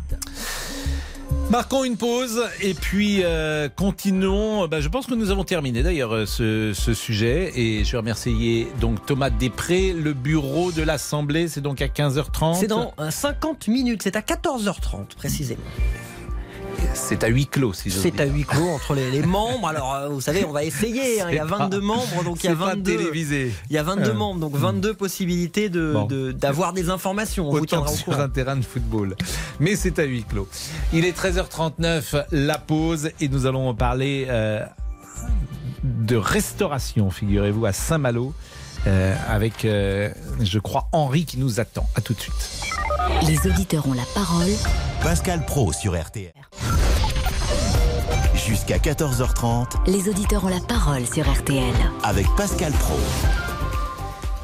[1.51, 4.69] Marquons une pause et puis euh, continuons.
[4.69, 8.69] Bah, je pense que nous avons terminé d'ailleurs euh, ce, sujet et je vais remercier
[8.81, 11.49] donc Thomas Després, le bureau de l'Assemblée.
[11.49, 12.61] C'est donc à 15h30.
[12.61, 15.63] C'est dans euh, 50 minutes, c'est à 14h30 précisément.
[16.95, 18.21] C'est à huis clos, si j'ose C'est dire.
[18.23, 19.67] à huis clos entre les, les membres.
[19.69, 21.21] Alors, euh, vous savez, on va essayer.
[21.21, 21.27] hein.
[21.31, 22.97] Il y a C'est pas- 22 membres, donc il y a c'est pas 22.
[22.97, 23.53] télévisé.
[23.71, 24.15] Il y a 22 Euh.
[24.15, 26.05] membres, donc 22 possibilités de Bon.
[26.07, 27.47] de- d'avoir des informations.
[27.49, 29.17] On vous Autant tiendra au sur un terrain de football.
[29.61, 30.49] Mais c'est à huis clos.
[30.93, 34.65] Il est 13h39, la pause, et nous allons parler euh,
[35.85, 38.35] de restauration, figurez-vous, à Saint-Malo,
[38.87, 40.11] euh, avec, euh,
[40.41, 41.87] je crois, Henri qui nous attend.
[41.95, 42.35] À tout de suite.
[43.27, 44.51] Les auditeurs ont la parole.
[45.03, 46.33] Pascal Pro sur RTL.
[48.35, 51.75] Jusqu'à 14h30 Les auditeurs ont la parole sur RTL.
[52.03, 52.99] avec Pascal Pro.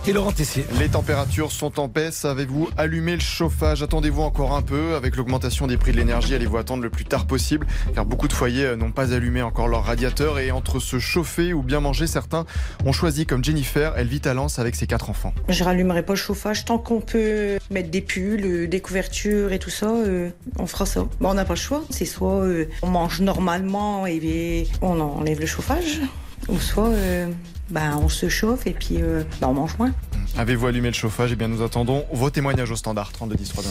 [0.06, 0.66] Et Laurent Tessier.
[0.78, 2.26] Les températures sont en baisse.
[2.26, 3.82] Avez-vous allumé le chauffage?
[3.82, 4.96] Attendez-vous encore un peu?
[4.96, 7.66] Avec l'augmentation des prix de l'énergie, allez-vous attendre le plus tard possible?
[7.94, 11.54] Car beaucoup de foyers euh, n'ont pas allumé encore leur radiateur et entre se chauffer
[11.54, 12.44] ou bien manger, certains
[12.84, 13.94] ont choisi comme Jennifer.
[13.96, 15.32] Elle vit à Lens avec ses quatre enfants.
[15.48, 19.58] Je rallumerai pas le chauffage tant qu'on peut mettre des pulls, euh, des couvertures et
[19.58, 19.86] tout ça.
[19.86, 21.06] euh, on fera ça.
[21.20, 21.82] Bon, on n'a pas le choix.
[21.88, 26.02] C'est soit euh, on mange normalement et bien, on enlève le chauffage.
[26.48, 27.26] ou soit euh,
[27.70, 29.92] bah, on se chauffe et puis euh, bah, on mange moins.
[30.36, 31.32] Avez-vous allumé le chauffage?
[31.32, 33.64] Eh bien, nous attendons vos témoignages au standard 32 10 3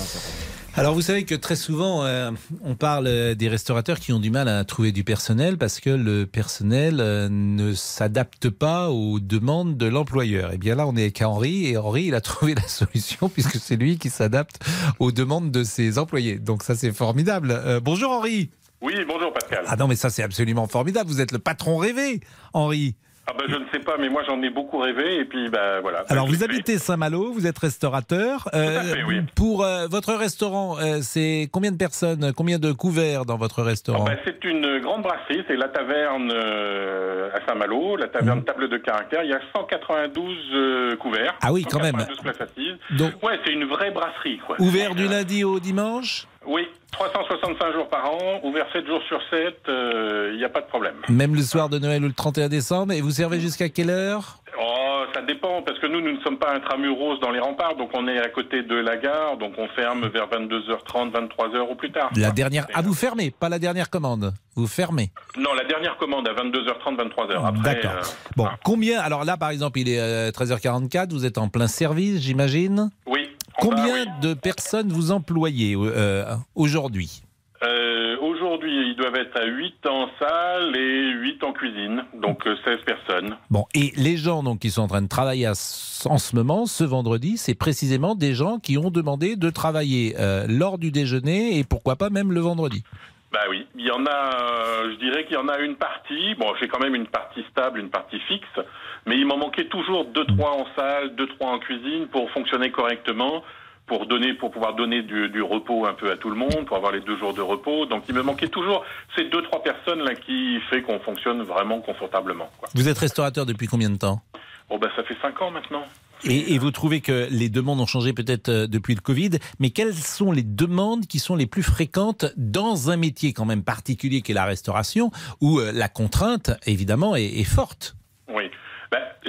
[0.76, 2.32] alors vous savez que très souvent euh,
[2.64, 5.92] on parle euh, des restaurateurs qui ont du mal à trouver du personnel parce que
[5.92, 10.52] le personnel euh, ne s'adapte pas aux demandes de l'employeur.
[10.52, 13.58] Et bien là on est avec Henri et Henri il a trouvé la solution puisque
[13.58, 14.66] c'est lui qui s'adapte
[14.98, 16.40] aux demandes de ses employés.
[16.40, 17.80] Donc ça c'est formidable.
[17.84, 18.50] bonjour Henri.
[18.82, 19.66] Oui, bonjour Pascal.
[19.68, 21.08] Ah non mais ça c'est absolument formidable.
[21.08, 22.20] Vous êtes le patron rêvé,
[22.54, 22.96] Henri.
[23.26, 25.80] Ah ben je ne sais pas, mais moi j'en ai beaucoup rêvé et puis ben
[25.82, 26.04] voilà.
[26.10, 28.50] Alors vous habitez Saint-Malo, vous êtes restaurateur.
[28.54, 29.22] Euh, oui.
[29.34, 34.04] Pour euh, votre restaurant, euh, c'est combien de personnes, combien de couverts dans votre restaurant
[34.06, 38.46] ah ben, C'est une grande brasserie, c'est la taverne à Saint-Malo, la taverne mmh.
[38.46, 39.24] Table de Caractère.
[39.24, 41.36] Il y a 192 couverts.
[41.42, 41.96] Ah oui, quand même.
[42.22, 42.76] places assises.
[42.92, 44.40] Donc, ouais, c'est une vraie brasserie.
[44.46, 44.58] Quoi.
[44.60, 49.56] Ouvert du lundi au dimanche oui, 365 jours par an, ouvert 7 jours sur 7,
[49.68, 50.96] il euh, n'y a pas de problème.
[51.10, 54.40] Même le soir de Noël ou le 31 décembre, et vous servez jusqu'à quelle heure?
[54.60, 57.90] Oh, ça dépend, parce que nous, nous ne sommes pas intramuros dans les remparts, donc
[57.94, 61.92] on est à côté de la gare, donc on ferme vers 22h30, 23h ou plus
[61.92, 62.12] tard.
[62.16, 66.28] La dernière, ah vous fermez, pas la dernière commande, vous fermez Non, la dernière commande
[66.28, 67.62] à 22h30, 23h.
[67.64, 67.92] D'accord.
[67.92, 68.02] Euh,
[68.36, 72.92] bon, combien, alors là par exemple, il est 13h44, vous êtes en plein service, j'imagine?
[73.08, 73.33] Oui.
[73.60, 76.26] Combien de personnes vous employez euh,
[76.56, 77.24] aujourd'hui
[77.64, 82.54] euh, Aujourd'hui, ils doivent être à 8 en salle et 8 en cuisine, donc 16
[82.68, 83.38] euh, personnes.
[83.50, 86.84] Bon, et les gens donc, qui sont en train de travailler en ce moment, ce
[86.84, 90.16] vendredi, c'est précisément des gens qui ont demandé de travailler
[90.48, 92.84] lors du déjeuner et pourquoi pas même le vendredi.
[93.32, 96.54] Bah oui, il y en a, je dirais qu'il y en a une partie, bon
[96.60, 98.60] j'ai quand même une partie stable, une partie fixe,
[99.06, 102.72] mais il m'en manquait toujours deux trois en salle, deux trois en cuisine pour fonctionner
[102.72, 103.44] correctement,
[103.86, 106.92] pour donner, pour pouvoir donner du, repos un peu à tout le monde, pour avoir
[106.92, 107.86] les deux jours de repos.
[107.86, 108.86] Donc il me manquait toujours
[109.16, 112.50] ces deux trois personnes là qui fait qu'on fonctionne vraiment confortablement.
[112.76, 114.22] Vous êtes restaurateur depuis combien de temps?
[114.70, 115.84] Oh ben ça fait cinq ans maintenant.
[116.26, 119.72] Et, et, vous trouvez que les demandes ont changé peut-être euh, depuis le Covid, mais
[119.72, 124.22] quelles sont les demandes qui sont les plus fréquentes dans un métier quand même particulier
[124.22, 127.98] qui est la restauration, où euh, la contrainte évidemment est, est forte?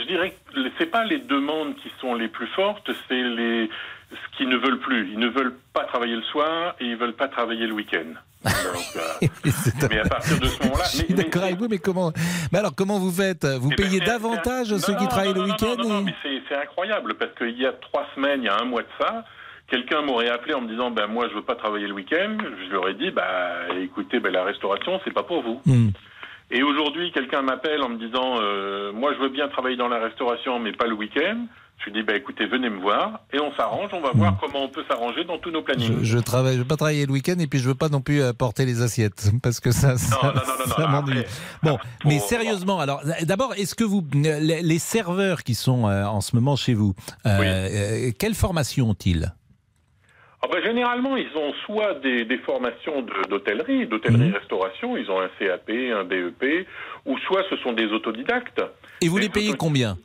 [0.04, 3.70] Je dirais que c'est pas les demandes qui sont les plus fortes, c'est les
[4.10, 5.10] ce qu'ils ne veulent plus.
[5.12, 8.14] Ils ne veulent pas travailler le soir et ils veulent pas travailler le week-end.
[8.46, 8.50] Euh,
[9.90, 12.12] mais à partir de ce moment-là, je suis d'accord avec vous, mais comment
[12.52, 13.44] Mais alors comment vous faites?
[13.44, 17.14] Vous eh ben, payez davantage ceux qui travaillent le week-end Non, non, mais c'est incroyable
[17.14, 19.24] parce qu'il y a trois semaines, il y a un mois de ça,
[19.68, 22.36] quelqu'un m'aurait appelé en me disant ben moi je veux pas travailler le week-end.
[22.40, 25.60] Je lui aurais dit bah écoutez, ben, la restauration c'est pas pour vous.
[25.64, 25.88] Hmm.
[26.50, 29.98] Et aujourd'hui, quelqu'un m'appelle en me disant euh, Moi, je veux bien travailler dans la
[29.98, 31.46] restauration, mais pas le week-end.
[31.78, 33.90] Je lui dis bah, écoutez, venez me voir et on s'arrange.
[33.92, 34.36] On va voir hmm.
[34.40, 36.02] comment on peut s'arranger dans tous nos plannings.
[36.02, 38.22] Je, travaille, je veux pas travailler le week-end et puis je veux pas non plus
[38.22, 40.32] euh, porter les assiettes parce que ça, ça,
[40.88, 41.24] m'ennuie.
[41.62, 46.36] Bon, mais sérieusement, alors d'abord, est-ce que vous, les, serveurs qui sont euh, en ce
[46.36, 46.94] moment chez vous,
[48.18, 49.34] quelle formation ont-ils?
[50.44, 55.00] Ah bah, généralement, ils ont soit des, des formations d'hôtellerie, d'hôtellerie-restauration, mhm.
[55.00, 56.66] ils ont un CAP, un BEP,
[57.06, 58.60] ou soit ce sont des autodidactes.
[59.00, 59.96] Et vous les payez combien?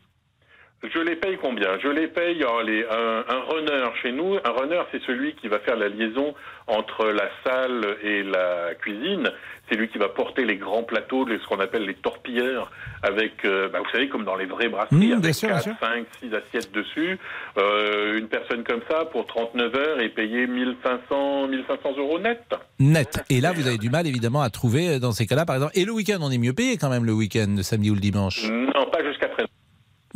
[0.83, 1.77] Je les paye combien?
[1.79, 4.35] Je les paye les, un, un, runner chez nous.
[4.43, 6.33] Un runner, c'est celui qui va faire la liaison
[6.67, 9.29] entre la salle et la cuisine.
[9.69, 12.71] C'est lui qui va porter les grands plateaux, ce qu'on appelle les torpilleurs,
[13.03, 16.33] avec, euh, bah, vous savez, comme dans les vraies brasseries, mmh, avec 4, 5, 6
[16.33, 17.19] assiettes dessus.
[17.57, 22.41] Euh, une personne comme ça, pour 39 heures, est payée 1500, 1500 euros net.
[22.79, 23.21] Net.
[23.29, 25.73] Et là, vous avez du mal, évidemment, à trouver euh, dans ces cas-là, par exemple.
[25.75, 28.01] Et le week-end, on est mieux payé quand même le week-end, le samedi ou le
[28.01, 28.49] dimanche?
[28.49, 29.48] Non, pas jusqu'à présent.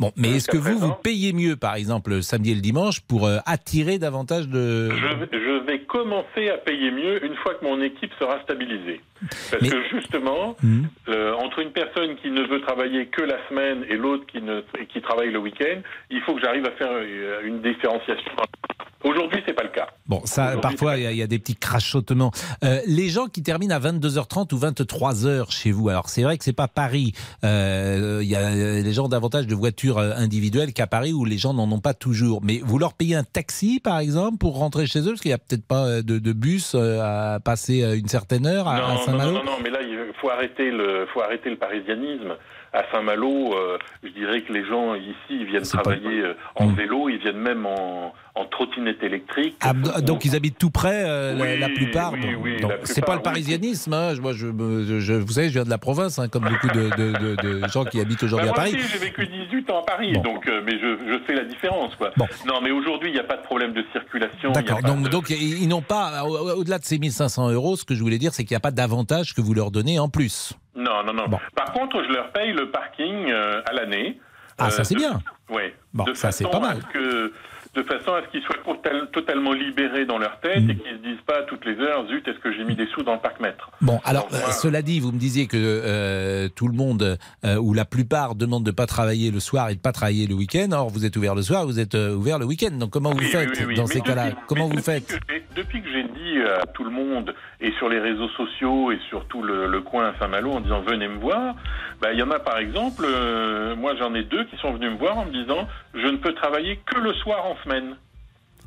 [0.00, 3.00] Bon, mais est-ce que vous, vous payez mieux, par exemple, le samedi et le dimanche
[3.00, 4.90] pour euh, attirer davantage de...
[4.90, 9.00] Je vais, commencer à payer mieux une fois que mon équipe sera stabilisée.
[9.50, 10.84] Parce que justement, hmm.
[11.08, 14.40] euh, entre une personne qui ne veut travailler que la semaine et l'autre qui,
[14.92, 18.32] qui travaille le week-end, il faut que j'arrive à faire euh, une différenciation
[19.04, 19.88] Aujourd'hui, c'est pas le cas.
[20.06, 22.32] Bon, ça, parfois, il y, a des petits crachotements.
[22.64, 26.44] Euh, les gens qui terminent à 22h30 ou 23h chez vous, alors c'est vrai que
[26.44, 27.12] c'est pas Paris.
[27.44, 31.52] Euh, il y a les gens davantage de voitures individuelles qu'à Paris où les gens
[31.52, 32.40] n'en ont pas toujours.
[32.42, 35.34] Mais vous leur payez un taxi, par exemple, pour rentrer chez eux, parce qu'il n'y
[35.34, 39.32] a peut-être pas de, bus à passer une certaine heure à, Saint-Malo.
[39.32, 42.36] Non, non, non, mais là, il faut arrêter le, faut arrêter le parisianisme
[42.72, 43.54] à Saint-Malo,
[44.02, 46.24] je dirais que les gens ici ils viennent travailler
[46.56, 46.74] en hmm.
[46.74, 49.56] vélo, ils viennent même en, en trottinette électriques.
[49.60, 52.12] Ah, donc ils habitent tout près, euh, la- la, Oui, plupart.
[52.14, 53.22] oui, oui, c'est pas le oui.
[53.22, 53.92] parisianisme.
[53.92, 54.14] hein.
[54.20, 56.90] Moi, je, me- je- vous savez, je viens de la province, hein, comme beaucoup de,
[56.96, 58.76] de- de- de gens qui habitent aujourd'hui Bah, à Paris.
[58.90, 60.22] j'ai vécu 18 ans à Paris, Bon.
[60.22, 61.94] donc, euh, mais je, je sais la différence.
[61.94, 62.10] Quoi.
[62.46, 64.50] Non, mais aujourd'hui, il n'y a pas de problème de circulation.
[64.50, 64.80] D'accord.
[64.82, 68.32] Donc, ils n'ont pas, au- au-delà de ces 1500 euros, ce que je voulais dire,
[68.34, 70.54] c'est qu'il n'y a pas d'avantage que vous leur donnez en plus.
[70.74, 71.26] Non, non, non.
[71.54, 74.18] Par contre, je leur paye le parking euh, à l'année.
[74.58, 75.20] Ah, ça, c'est bien.
[75.50, 75.74] Ouais.
[75.92, 76.78] Bon, de ça, c'est pas mal.
[76.92, 77.32] que-
[77.74, 80.70] de façon à ce qu'ils soient total- totalement libérés dans leur tête Mm.
[80.70, 83.02] et qu'ils se disent pas toutes les heures, zut, est-ce que j'ai mis des sous
[83.02, 86.74] dans le parc-mètre Bon, alors, euh, cela dit, vous me disiez que euh, tout le
[86.74, 89.82] monde, euh, ou la plupart, demandent de ne pas travailler le soir et de ne
[89.82, 90.68] pas travailler le week-end.
[90.72, 92.70] Or, vous êtes ouvert le soir, vous êtes ouvert le week-end.
[92.78, 93.74] Donc, comment vous Oui, faites oui, oui, oui.
[93.74, 94.30] dans ces cas-là?
[94.46, 95.18] Comment vous faites?
[95.56, 95.88] Depuis que
[96.44, 100.08] dit à tout le monde, et sur les réseaux sociaux, et sur tout le, coin
[100.08, 101.54] à Saint-Malo, en disant venez me voir,
[102.00, 104.92] bah, il y en a par exemple, euh, moi j'en ai deux qui sont venus
[104.92, 107.96] me voir en me disant je ne peux travailler que le soir en semaine.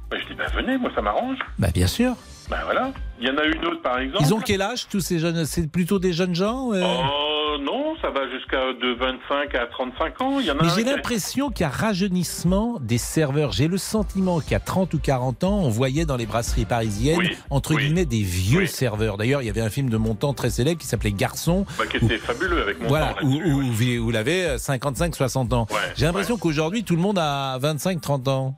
[0.10, 1.40] Bah, je dis bah, venez, moi ça m'arrange.
[1.60, 2.16] Bah, bien sûr.
[2.50, 2.92] Bah voilà.
[3.20, 4.24] Il y en a une autre par exemple.
[4.26, 5.46] Ils ont quel âge, tous ces jeunes?
[5.46, 6.82] C'est plutôt des jeunes gens euh?
[6.86, 10.40] Oh non, ça va jusqu'à de 25 à 35 ans.
[10.40, 13.52] Il y en a Mais j'ai qui l'impression qu'il y a rajeunissement des serveurs.
[13.52, 17.36] J'ai le sentiment a 30 ou 40 ans, on voyait dans les brasseries parisiennes, Oui,
[17.50, 17.84] entre oui.
[17.86, 19.18] guillemets, des vieux serveurs.
[19.18, 21.66] D'ailleurs, il y avait un film de mon temps très célèbre qui s'appelait Garçon.
[21.80, 23.98] bah, qui était fabuleux avec mon Voilà, où, où, ouais.
[23.98, 25.66] où vous l'avez 55-60 ans.
[25.96, 28.56] J'ai l'impression qu'aujourd'hui, tout le monde a 25-30 ans.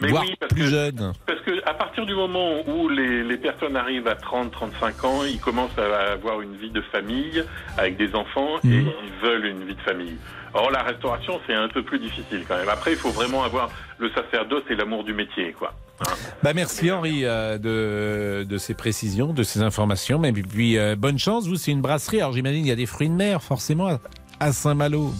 [0.00, 1.12] Mais voire oui, parce plus que- jeune.
[1.26, 5.38] Parce que à partir du moment où les, les personnes arrivent à 30-35 ans, ils
[5.38, 7.44] commencent à avoir une vie de famille
[7.78, 8.90] avec des enfants et Mhm.
[9.04, 10.16] ils veulent une vie de famille.
[10.54, 12.68] Or la restauration c'est un peu plus difficile quand même.
[12.68, 15.72] Après il faut vraiment avoir le sacerdoce et l'amour du métier quoi.
[16.00, 16.12] Hein.
[16.42, 20.18] Bah merci Henri euh, de, de ces précisions, de ces informations.
[20.18, 22.20] Mais puis, euh, bonne chance, vous c'est une brasserie.
[22.20, 23.98] Alors j'imagine il y a des fruits de mer forcément
[24.40, 25.12] à- Saint-Malo.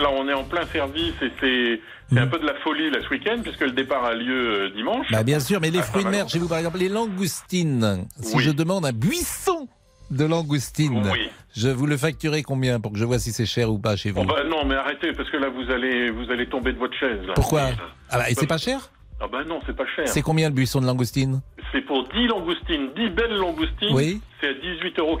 [0.00, 1.80] Là on est en plein service et c'est
[2.12, 4.70] c'est un peu de la folie là ce week-end puisque le départ a lieu euh,
[4.70, 5.06] dimanche.
[5.10, 8.06] Bah bien sûr, mais les À fruits de mer, chez vous par exemple, les langoustines.
[8.20, 8.42] Si Oui.
[8.42, 9.68] je demande un buisson
[10.10, 11.30] de langoustines, Oui.
[11.56, 14.10] je vous le facturer combien pour que je vois si c'est cher ou pas chez
[14.10, 16.78] vous Oh, bah, non mais arrêtez parce que là vous allez vous allez tomber de
[16.78, 17.20] votre chaise.
[17.26, 17.32] Là.
[17.34, 17.70] Pourquoi
[18.10, 18.90] Ah bah, et c'est pas cher
[19.20, 20.06] Ah bah non c'est pas cher.
[20.06, 21.40] C'est combien le buisson de langoustine
[21.72, 23.94] C'est pour 10 langoustines, 10 belles langoustines.
[23.94, 24.20] Oui.
[24.40, 25.18] C'est à 18,90 euros.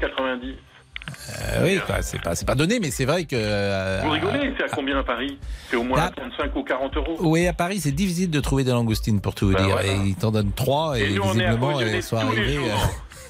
[1.08, 3.34] Euh, Oui, quoi, c'est pas, c'est pas donné, mais c'est vrai que.
[3.36, 5.38] euh, Vous rigolez C'est à combien à Paris?
[5.70, 7.16] C'est au moins à 35 ou 40 euros.
[7.20, 9.72] Oui, à Paris, c'est difficile de trouver des langoustines, pour tout vous Ben dire.
[9.76, 9.88] voilà.
[9.92, 12.58] Et ils t'en donnent trois, et, Et nous, visiblement, elles sont arrivées.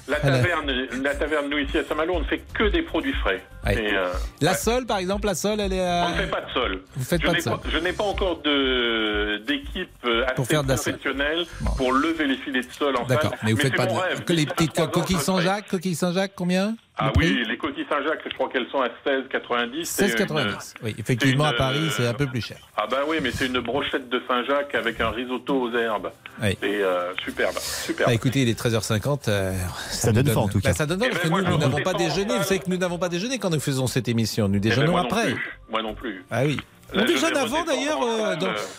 [0.07, 0.69] La taverne,
[1.01, 3.41] la taverne, nous ici à Saint-Malo, on ne fait que des produits frais.
[3.65, 3.75] Ouais.
[3.81, 4.11] Et, euh,
[4.41, 5.79] La sole, par exemple, la sole, elle est.
[5.79, 6.81] à- on ne fait pas de sol.
[6.97, 7.57] Vous faites je pas de n'ai sol.
[7.71, 11.45] Je n'ai pas encore de d'équipe euh, Pour faire de professionnelle
[11.77, 13.93] pour lever les filets de sol en D'accord, mais vous faites c'est pas de.
[13.93, 14.23] rêve.
[14.25, 15.15] que les petites coquilles.
[15.17, 16.75] Saint-Jacques, coquilles Saint-Jacques, combien?
[16.95, 19.85] Ah Le oui, les coquilles Saint-Jacques, je crois qu'elles sont à 16,90.
[19.85, 20.75] C'est 16,90.
[20.81, 22.57] une- Oui, effectivement, à Paris, c'est un peu plus cher.
[22.77, 26.11] Ah bah oui, mais c'est une brochette de Saint-Jacques avec un risotto aux herbes.
[26.41, 26.55] Oui.
[26.61, 28.09] C'est euh, superbe, superbe.
[28.09, 29.27] Bah, écoutez, il est 13h50.
[29.27, 29.53] euh,
[29.89, 30.69] Ça nous donne faim, en tout cas.
[30.69, 32.37] Bah, ça donne faim Eh parce ben, que moi, nous, n'avons pas déjeuné.
[32.37, 34.47] Vous savez que nous n'avons pas déjeuné quand nous faisons cette émission.
[34.47, 35.31] Nous Eh ben, déjeunons moi après.
[35.33, 35.59] plus.
[35.71, 36.23] Moi non plus.
[36.29, 36.57] Ah oui.
[36.93, 38.03] Là, On je déjeune avant d'ailleurs.
[38.03, 38.35] euh,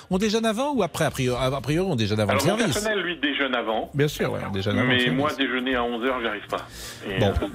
[0.09, 2.75] On déjeune avant ou après A priori, a priori, on déjeune avant Alors le service.
[2.75, 3.91] personnel, lui, déjeune avant.
[3.93, 6.65] Bien sûr, ouais, on déjeune avant le Mais moi, déjeuner à 11h, j'arrive pas.
[7.11, 7.31] Et, Bon.
[7.43, 7.47] euh,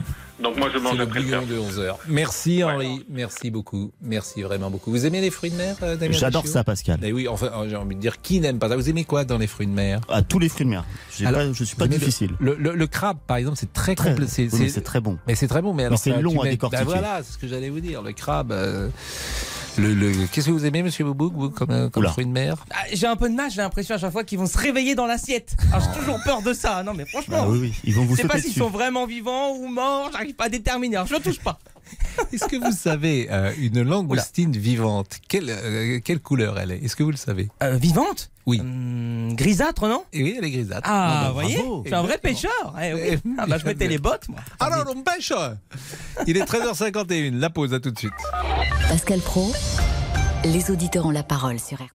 [0.41, 1.95] donc moi, je mange le après le de 11h.
[2.07, 3.91] Merci Henri, merci beaucoup.
[4.01, 4.91] Merci vraiment beaucoup.
[4.91, 6.99] Vous aimez les fruits de mer, euh, Damien J'adore ça, Pascal.
[7.03, 8.75] Eh oui, enfin, j'ai envie de dire, qui n'aime pas ça?
[8.75, 9.99] Vous aimez quoi dans les fruits de mer?
[10.09, 10.85] À tous les fruits de mer.
[11.25, 12.31] Alors, pas- je suis pas difficile.
[12.39, 14.25] Le, le- le crabe, par exemple, c'est très, Très- complet.
[14.27, 15.17] C'est oui, mais très bon.
[15.27, 15.73] Mais c'est très bon.
[15.73, 16.83] Mais, alors, c'est long à mets- décortiquer.
[16.83, 18.01] Ben voilà, c'est ce que j'allais vous dire.
[18.01, 18.51] Le crabe.
[18.51, 18.89] euh,
[19.79, 22.11] le, le- Qu'est-ce que vous aimez, Monsieur Boubouk, vous, comme, euh, comme Oula.
[22.11, 22.65] fruits de mer?
[22.71, 24.95] Ah, J'ai un peu de mal, j'ai l'impression à chaque fois qu'ils vont se réveiller
[24.95, 25.55] dans l'assiette.
[25.71, 26.83] Alors j'ai toujours peur de ça.
[26.83, 29.05] Non mais franchement, Ah oui, oui, ils vont vous je sais pas s'ils sont vraiment
[29.05, 30.95] vivants ou morts, j'arrive pas à déterminer.
[30.97, 31.59] Alors je ne touche pas.
[32.33, 36.83] Est-ce que vous savez euh, une langoustine vivante quelle, euh, quelle couleur elle est?
[36.83, 37.49] Est-ce que vous le savez?
[37.63, 38.29] Euh, vivante?
[38.45, 38.59] Oui.
[38.59, 40.03] Hum, grisâtre, non?
[40.13, 40.81] Et oui, elle est grisâtre.
[40.89, 41.57] Ah, bah, vous voyez?
[41.83, 42.75] Je suis un vrai pêcheur.
[42.81, 42.99] Eh oui.
[43.05, 44.39] Eh, Ah, bah, je mettais les bottes, moi.
[44.59, 45.33] Alors, on pêche
[46.27, 48.13] Il est 13h51, la pause, à tout de suite.
[48.89, 49.51] Pascal Pro,
[50.45, 51.87] les auditeurs ont la parole sur RTL.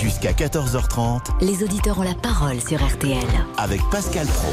[0.00, 3.18] Jusqu'à 14h30 Les auditeurs ont la parole sur RTL.
[3.56, 4.52] avec Pascal Pro.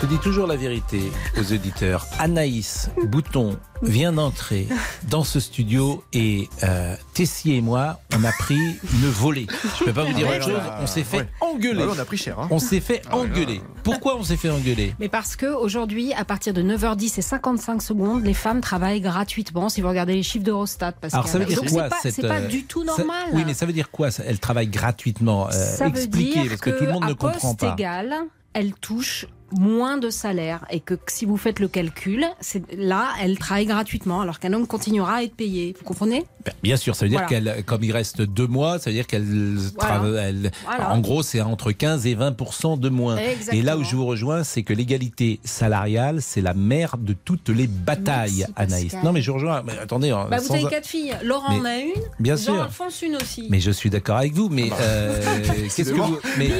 [0.00, 2.06] Je dis toujours la vérité aux auditeurs.
[2.18, 4.68] Anaïs Bouton vient d'entrer
[5.10, 9.46] dans ce studio et euh, Tessier et moi, on a pris une volée.
[9.78, 10.60] Je ne peux pas vous dire Ouais, autre chose.
[10.64, 11.28] on a- On s'est fait ouais.
[11.40, 11.84] engueuler.
[11.84, 12.48] Ouais, on a pris cher, hein.
[12.50, 13.60] On s'est fait Ah ouais, engueuler.
[13.84, 14.94] Pourquoi on s'est fait engueuler?
[14.98, 19.68] Mais parce que aujourd'hui, à partir de 9h10 et 55 secondes, les femmes travaillent gratuitement.
[19.68, 22.14] Si vous regardez les chiffres d'Eurostat, parce Alors ça veut dire quoi c'est pas, cette,
[22.14, 23.24] c'est pas euh, du tout ça- normal.
[23.34, 24.22] Oui, mais ça veut dire quoi ça?
[24.26, 25.48] Elle travaille gratuitement.
[25.48, 27.72] Euh, expliquez, parce que, tout le monde à ne comprend poste pas.
[27.72, 28.14] égal,
[28.52, 33.38] elle touche moins de salaire et que si vous faites le calcul, c'est là, elle
[33.38, 35.74] travaille gratuitement alors qu'un homme continuera à être payé.
[35.78, 36.24] Vous comprenez?
[36.44, 37.52] Ben, Bien sûr, ça veut dire Voilà.
[37.52, 40.50] qu'elle, comme il reste deux mois, ça veut dire qu'elle travaille.
[40.64, 40.92] Voilà.
[40.92, 42.36] En gros, c'est entre 15 et 20
[42.78, 43.16] de moins.
[43.16, 43.58] Exactement.
[43.58, 47.48] Et là où je vous rejoins, c'est que l'égalité salariale, c'est la mère de toutes
[47.48, 48.84] les batailles, Anaïs.
[48.86, 49.04] Pascal.
[49.04, 49.62] Non, mais je rejoins.
[49.64, 51.14] Mais attendez, hein, Bah, Vous sans- avez quatre filles.
[51.22, 52.02] Laurent Mais- en a une.
[52.20, 52.54] Bien sûr.
[52.56, 53.46] Jean-Alphonse une aussi.
[53.50, 55.20] Mais je suis d'accord avec vous, mais euh,
[55.76, 56.50] qu'est-ce que vous mais,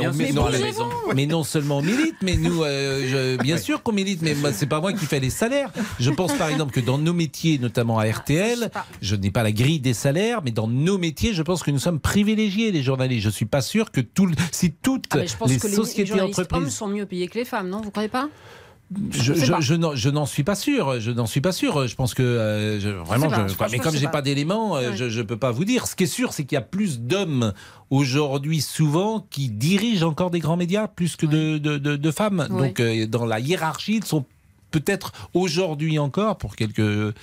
[0.00, 3.06] on- mais non seulement on milite, mais nous, euh,
[3.36, 5.70] je- bien sûr qu'on milite, mais moi, c'est pas moi qui fais les salaires.
[6.00, 9.52] Je pense par exemple que dans nos métiers, notamment à RTL, je n'ai pas la
[9.52, 13.24] grille des salaires, mais dans nos métiers, je pense que nous sommes privilégiés, les journalistes.
[13.24, 15.66] Je suis pas sûr que tout, le- si toutes Ah, mais je pense les que
[15.66, 17.80] les, sociétés les journalistes hommes entreprises sont mieux payés que les femmes, non?
[17.80, 18.28] Vous croyez pas?
[19.10, 21.00] Je, n'en- je n'en suis pas sûr.
[21.00, 21.86] Je n'en suis pas sûr.
[21.86, 24.10] Je pense que euh, je- vraiment, pas, je- franchement, mais comme j'ai pas.
[24.12, 24.96] pas, d'éléments, euh, Ouais.
[24.96, 25.86] je, je peux pas vous dire.
[25.86, 27.52] Ce qui est sûr, c'est qu'il y a plus d'hommes
[27.90, 32.46] aujourd'hui, souvent, qui dirigent encore des grands médias plus que de, de- de- de femmes.
[32.50, 32.68] Ouais.
[32.68, 34.24] Donc, euh, dans la hiérarchie, ils sont
[34.70, 37.14] peut-être aujourd'hui encore, pour quelques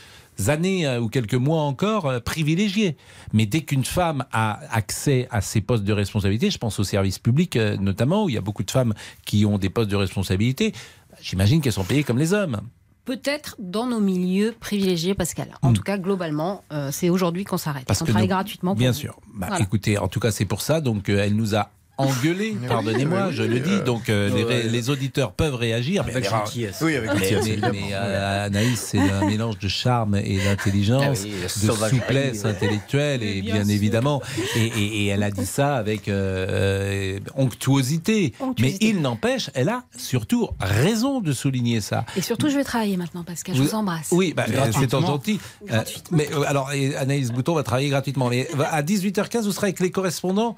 [0.47, 2.95] années ou quelques mois encore, privilégiés.
[3.33, 7.19] Mais dès qu'une femme a accès à ces postes de responsabilité, je pense au service
[7.19, 8.93] public euh, notamment, où il y a beaucoup de femmes
[9.25, 10.73] qui ont des postes de responsabilité,
[11.21, 12.61] j'imagine qu'elles sont payées comme les hommes.
[13.05, 15.47] Peut-être dans nos milieux privilégiés, Pascal.
[15.63, 15.73] En Hmm.
[15.73, 17.85] tout cas, globalement, euh, c'est aujourd'hui qu'on s'arrête.
[17.85, 18.71] Parce on que travaille nous- gratuitement.
[18.71, 18.97] pour Bien vous.
[18.97, 19.19] sûr.
[19.33, 19.63] Bah, Voilà.
[19.63, 20.81] Écoutez, en tout cas, c'est pour ça.
[20.81, 21.71] Donc, euh, elle nous a
[22.01, 23.71] engueulé, pardonnez-moi, oui, je oui, le dis.
[23.73, 24.63] euh, Donc, euh, les, ouais.
[24.63, 26.01] les auditeurs peuvent réagir.
[26.03, 26.77] Avec mais gentillesse.
[26.81, 31.33] Oui, avec gentillesse, mais- euh, Anaïs, c'est un mélange de charme et d'intelligence, Ah oui,
[31.41, 31.47] de
[31.89, 32.49] souplesse ouais.
[32.49, 34.21] intellectuelle, et bien, évidemment.
[34.55, 38.33] Et, et- et elle a dit ça avec euh, euh, onctuosité.
[38.39, 38.61] Onctuosité.
[38.61, 42.05] Mais il n'empêche, elle a surtout raison de souligner ça.
[42.17, 43.55] Et surtout, je vais travailler maintenant, Pascal.
[43.55, 44.09] Je vous embrasse.
[44.11, 45.39] Oui, bah, c'est gentil.
[45.71, 45.81] Euh,
[46.11, 48.29] mais alors, Anaïs Bouton va travailler gratuitement.
[48.29, 50.55] Mais à 18h15, vous serez avec les correspondants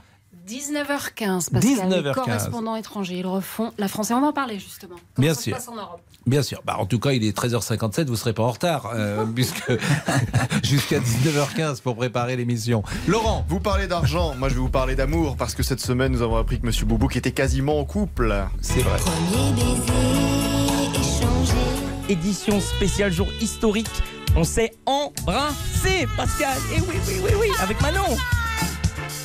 [0.47, 1.61] 19h15, Pascal.
[1.61, 2.13] Les 19h15.
[2.13, 4.11] correspondants étrangers, ils refont la France.
[4.11, 4.95] Et on va en parler, justement.
[5.15, 5.53] Comment Bien ça se sûr.
[5.53, 6.61] passe en Europe Bien sûr.
[6.65, 9.71] Bah, en tout cas, il est 13h57, vous ne serez pas en retard, euh, puisque
[10.63, 12.83] jusqu'à 19h15 pour préparer l'émission.
[13.07, 16.21] Laurent Vous parlez d'argent, moi je vais vous parler d'amour, parce que cette semaine nous
[16.21, 18.33] avons appris que Monsieur Boubouk était quasiment en couple.
[18.61, 18.99] C'est vrai.
[22.09, 23.89] Édition spéciale jour historique.
[24.35, 26.57] On s'est embrassé, Pascal.
[26.75, 28.17] Et oui, oui, oui, oui, avec Manon.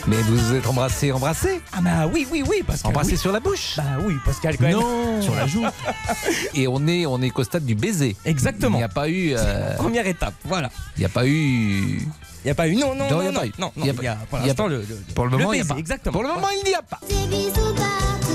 [0.09, 2.89] Mais vous vous êtes embrassé, embrassé Ah bah oui, oui, oui, Pascal.
[2.91, 3.19] Embrassé oui.
[3.19, 4.73] sur la bouche Bah oui, Pascal, quand même.
[4.73, 5.65] Non Sur la joue.
[6.55, 8.17] Et on est, on est qu'au stade du baiser.
[8.25, 8.79] Exactement.
[8.79, 9.35] Il n'y a pas eu.
[9.37, 10.71] euh, Première étape, voilà.
[10.97, 11.99] Il n'y a pas eu.
[11.99, 12.77] Il n'y a pas eu.
[12.77, 13.53] Non, non, Non, non, il y a non, pas eu.
[13.59, 14.69] non, non, Il y a il y a pas- pour il y a l'instant pas-
[14.71, 15.77] le, le- Pour le le moment, il y a pas.
[15.77, 16.13] exactement.
[16.13, 17.01] Pour le moment, il n'y a pas.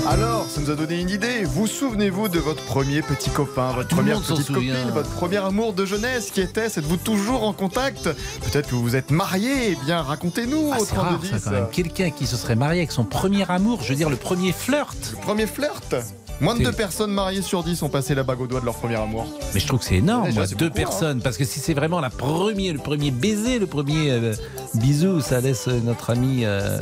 [0.06, 1.44] Alors, ça nous a donné une idée.
[1.44, 5.72] Vous souvenez-vous de votre premier petit copain, votre Tout première petite copine, votre premier amour
[5.72, 8.04] de jeunesse qui était Êtes-vous toujours en contact?
[8.04, 9.72] Peut-être que vous vous êtes mariés.
[9.72, 11.44] Eh bien, racontez-nous Ah, au c'est rare, ça, 3210.
[11.44, 11.66] quand même.
[11.72, 14.96] Quelqu'un qui se serait marié avec son premier amour, je veux dire le premier flirt.
[15.12, 15.94] Le premier flirt?
[16.40, 18.74] Moins de deux personnes mariées sur dix ont passé la bague au doigt de leur
[18.74, 19.26] premier amour.
[19.54, 20.84] Mais je trouve que c'est énorme, Déjà, moi, c'est deux beaucoup, hein.
[20.84, 21.22] personnes.
[21.22, 24.34] Parce que si c'est vraiment la le premier baiser, le premier euh,
[24.74, 26.80] bisou, ça laisse euh, notre ami euh,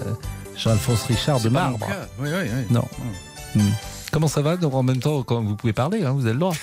[0.63, 1.89] Jean-Alphonse Richard de marbre.
[2.19, 2.65] Oui, oui, oui.
[2.71, 2.85] Non.
[3.55, 3.61] Hmm.
[4.13, 6.39] Comment ça va Donc en même temps, quand vous pouvez parler, hein, vous avez le
[6.39, 6.55] droit.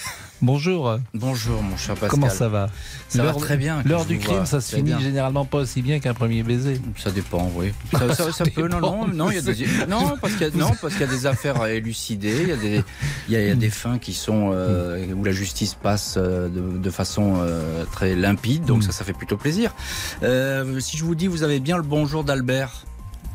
[0.41, 0.97] Bonjour.
[1.14, 2.10] Bonjour, mon cher Pascal.
[2.12, 2.70] Comment ça va
[3.10, 3.82] Ça va très bien.
[3.84, 5.00] L'heure du crime, vois ça se finit bien.
[5.02, 6.80] généralement pas aussi bien qu'un premier baiser.
[6.95, 7.74] Ça dépend, oui.
[7.91, 11.04] Ça, ça- ça peut, non, non, non, il y a des, non, parce qu'il y
[11.04, 12.84] a, y des affaires à élucider, il y a des,
[13.28, 16.16] il y a, il y a des fins qui sont euh, où la justice passe
[16.18, 19.76] euh, de, de façon euh, très limpide, donc ça, ça fait plutôt plaisir.
[20.24, 22.86] Euh, si je vous dis, vous avez bien le bonjour d'Albert.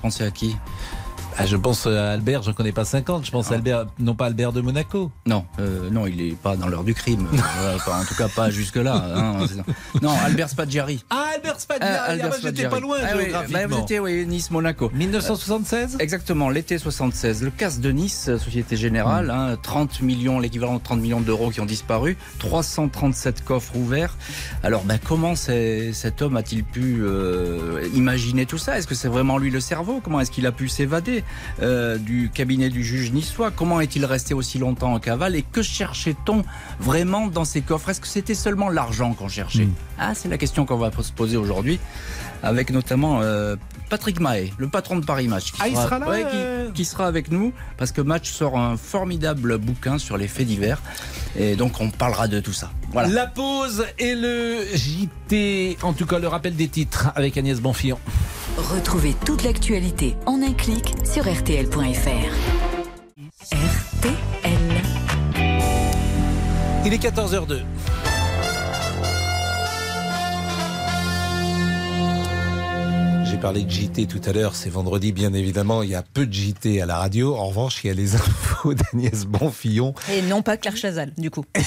[0.04, 0.54] Pensez à qui
[1.38, 4.14] Ah, je pense à Albert, je ne connais pas 50, je pense à Albert, non
[4.14, 5.10] pas Albert de Monaco.
[5.24, 7.26] Non, euh, non, il est pas dans l'heure du crime.
[7.62, 9.02] Euh, enfin, en tout cas, pas jusque là.
[10.02, 11.02] non, Albert Spaggiari.
[11.08, 13.58] Ah, Albert Spaggiari, Ah, bah, j'étais pas loin Ah oui, géographiquement.
[13.60, 14.90] bah, vous étiez, oui, Nice-Monaco.
[14.94, 17.42] 1976 Exactement, l'été 76.
[17.42, 21.50] Le casse de Nice, euh, Société Générale, hein, 30 millions, l'équivalent de 30 millions d'euros
[21.50, 24.16] qui ont disparu, 337 coffres ouverts.
[24.62, 28.78] Alors, ben, comment cet homme a-t-il pu euh, imaginer tout ça?
[28.78, 30.00] Est-ce que c'est vraiment lui le cerveau?
[30.02, 31.24] Comment est-ce qu'il a pu s'évader
[31.62, 33.50] euh, du cabinet du juge niçois?
[33.50, 35.36] Comment est-il resté aussi longtemps en cavale?
[35.36, 36.42] Et que cherchait-on
[36.80, 37.90] vraiment dans ces coffres?
[37.90, 39.68] Est-ce que c'était seulement l'argent qu'on cherchait?
[39.98, 41.78] Ah, c'est la question qu'on va se poser aujourd'hui,
[42.42, 43.56] avec notamment euh,
[43.90, 45.52] Patrick Mahé, le patron de Paris Match.
[45.52, 48.32] qui Ah, il sera là, ouais, qui- euh qui, sera avec nous, parce que Match
[48.32, 50.82] sort un formidable bouquin sur les faits divers,
[51.38, 52.70] et donc on parlera de tout ça.
[52.92, 53.08] Voilà.
[53.08, 57.98] La pause et le JT, en tout cas le rappel des titres avec Agnès Bonfillon.
[58.56, 62.30] Retrouvez toute l'actualité en un clic sur RTL.fr.
[63.52, 64.82] RTL.
[66.86, 67.62] Il est 14h02.
[73.44, 76.32] Parlé de JT tout à l'heure, c'est vendredi bien évidemment, il y a peu de
[76.32, 77.36] JT à la radio.
[77.36, 79.92] En revanche, il y a les infos d'Agnès Bonfillon.
[80.10, 81.44] Et non pas Claire Chazal, du coup.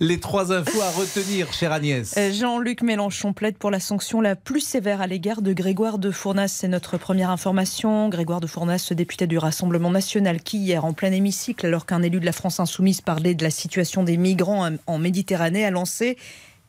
[0.00, 2.14] les trois infos à retenir, chère Agnès.
[2.18, 6.10] Euh, Jean-Luc Mélenchon plaide pour la sanction la plus sévère à l'égard de Grégoire de
[6.10, 6.48] Fournas.
[6.48, 8.10] C'est notre première information.
[8.10, 12.20] Grégoire de Fournas, député du Rassemblement national, qui hier, en plein hémicycle, alors qu'un élu
[12.20, 16.18] de la France insoumise parlait de la situation des migrants en Méditerranée, a lancé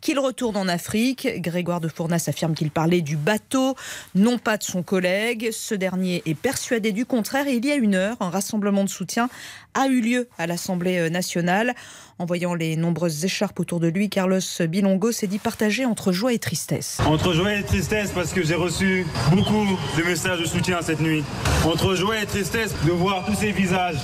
[0.02, 1.28] qu'il retourne en Afrique.
[1.42, 3.76] Grégoire de Fournas affirme qu'il parlait du bateau,
[4.16, 5.50] non pas de son collègue.
[5.52, 7.48] Ce dernier est persuadé du contraire.
[7.48, 9.30] Il y a une heure, un rassemblement de soutien
[9.74, 11.76] a eu lieu à l'Assemblée nationale.
[12.20, 16.34] En voyant les nombreuses écharpes autour de lui, Carlos Bilongo s'est dit partagé entre joie
[16.34, 17.00] et tristesse.
[17.06, 19.66] Entre joie et tristesse parce que j'ai reçu beaucoup
[19.98, 21.24] de messages de soutien cette nuit.
[21.66, 23.98] Entre joie et tristesse de voir tous ces visages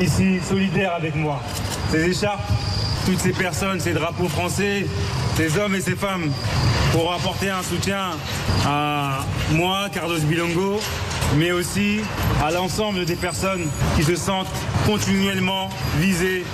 [0.00, 1.42] ici solidaires avec moi.
[1.90, 2.50] Ces écharpes
[3.04, 4.86] toutes ces personnes, ces drapeaux français,
[5.36, 6.30] ces hommes et ces femmes,
[6.92, 8.10] pour apporter un soutien
[8.66, 9.20] à
[9.52, 10.80] moi, Carlos Bilongo,
[11.36, 12.00] mais aussi
[12.44, 14.52] à l'ensemble des personnes qui se sentent
[14.86, 16.44] continuellement visées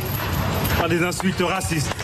[0.79, 1.98] par des insultes racistes.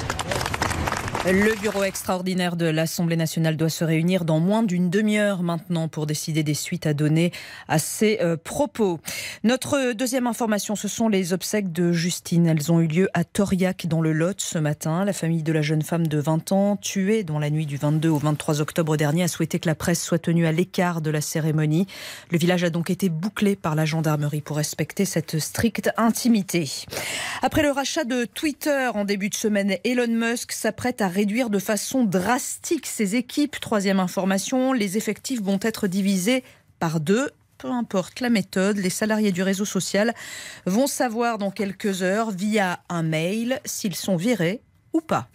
[1.26, 6.04] Le bureau extraordinaire de l'Assemblée nationale doit se réunir dans moins d'une demi-heure maintenant pour
[6.04, 7.32] décider des suites à donner
[7.66, 9.00] à ces euh, propos.
[9.42, 12.46] Notre deuxième information, ce sont les obsèques de Justine.
[12.46, 15.06] Elles ont eu lieu à Toriac dans le Lot ce matin.
[15.06, 18.10] La famille de la jeune femme de 20 ans, tuée dans la nuit du 22
[18.10, 21.22] au 23 octobre dernier, a souhaité que la presse soit tenue à l'écart de la
[21.22, 21.86] cérémonie.
[22.32, 26.70] Le village a donc été bouclé par la gendarmerie pour respecter cette stricte intimité.
[27.40, 31.58] Après le rachat de Twitter en début de semaine, Elon Musk s'apprête à réduire de
[31.58, 33.58] façon drastique ses équipes.
[33.60, 36.44] Troisième information, les effectifs vont être divisés
[36.78, 40.12] par deux peu importe la méthode, les salariés du réseau social
[40.66, 44.60] vont savoir dans quelques heures via un mail s'ils sont virés
[44.94, 45.28] ou pas.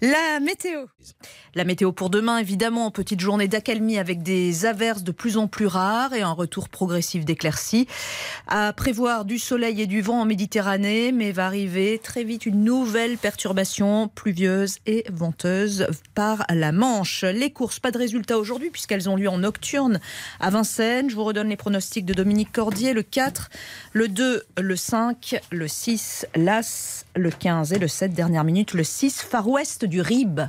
[0.00, 0.86] La météo.
[1.54, 5.66] La météo pour demain, évidemment, petite journée d'accalmie avec des averses de plus en plus
[5.66, 7.88] rares et un retour progressif d'éclaircies.
[8.46, 12.62] À prévoir du soleil et du vent en Méditerranée, mais va arriver très vite une
[12.62, 17.24] nouvelle perturbation pluvieuse et venteuse par la Manche.
[17.24, 19.98] Les courses, pas de résultats aujourd'hui puisqu'elles ont lieu en nocturne
[20.40, 21.08] à Vincennes.
[21.08, 22.92] Je vous redonne les pronostics de Dominique Cordier.
[22.92, 23.48] Le 4,
[23.94, 28.84] le 2, le 5, le 6, l'As, le 15 et le 7, dernière minute, le
[28.84, 30.40] 6, Far West du Rib.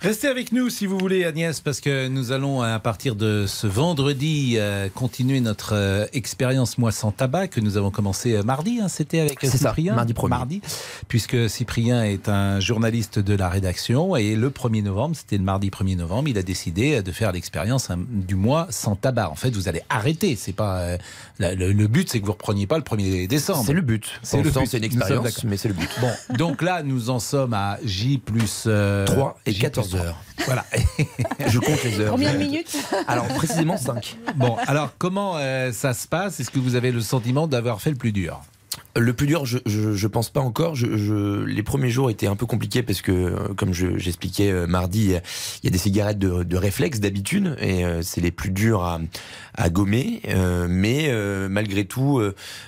[0.00, 3.66] Restez avec nous si vous voulez Agnès parce que nous allons à partir de ce
[3.66, 8.78] vendredi euh, continuer notre euh, expérience moi sans tabac que nous avons commencé euh, mardi
[8.80, 9.94] hein, c'était avec Cyprien.
[9.94, 10.36] mardi premier.
[10.36, 10.60] mardi.
[11.08, 15.70] Puisque Cyprien est un journaliste de la rédaction et le 1er novembre c'était le mardi
[15.70, 19.30] 1er novembre il a décidé de faire l'expérience hein, du mois sans tabac.
[19.30, 20.36] En fait vous allez arrêter.
[20.36, 20.98] C'est pas
[21.38, 23.64] le, le, but c'est que vous repreniez pas le 1er décembre.
[23.66, 24.20] C'est le but.
[24.22, 25.90] C'est le c'est une expérience mais c'est le but.
[26.02, 28.68] Bon donc là nous en sommes à J plus
[29.06, 30.16] 3 et 14 heures.
[30.44, 30.64] Voilà.
[31.46, 32.12] Je compte les heures.
[32.12, 32.76] Combien de minutes
[33.06, 34.16] Alors précisément 5.
[34.36, 36.40] Bon, alors comment euh, ça se passe?
[36.40, 38.40] Est-ce que vous avez le sentiment d'avoir fait le plus dur?
[38.98, 40.74] Le plus dur, je, je, je pense pas encore.
[40.74, 44.66] Je, je, les premiers jours étaient un peu compliqués parce que, euh, comme j'expliquais euh,
[44.66, 45.14] mardi,
[45.62, 48.82] il y a des cigarettes de, de réflexe d'habitude et euh, c'est les plus durs
[48.82, 49.00] à,
[49.54, 50.20] à gommer.
[50.28, 52.22] Euh, mais euh, malgré tout,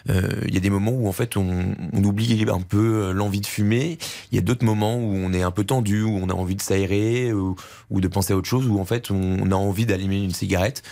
[0.09, 3.47] il y a des moments où en fait on, on oublie un peu l'envie de
[3.47, 3.99] fumer.
[4.33, 6.57] Il y a d'autres moments où on est un peu tendu, où on a envie
[6.57, 7.57] de s'aérer ou,
[7.91, 10.83] ou, de penser à autre chose, où en fait on, a envie d'allumer une cigarette.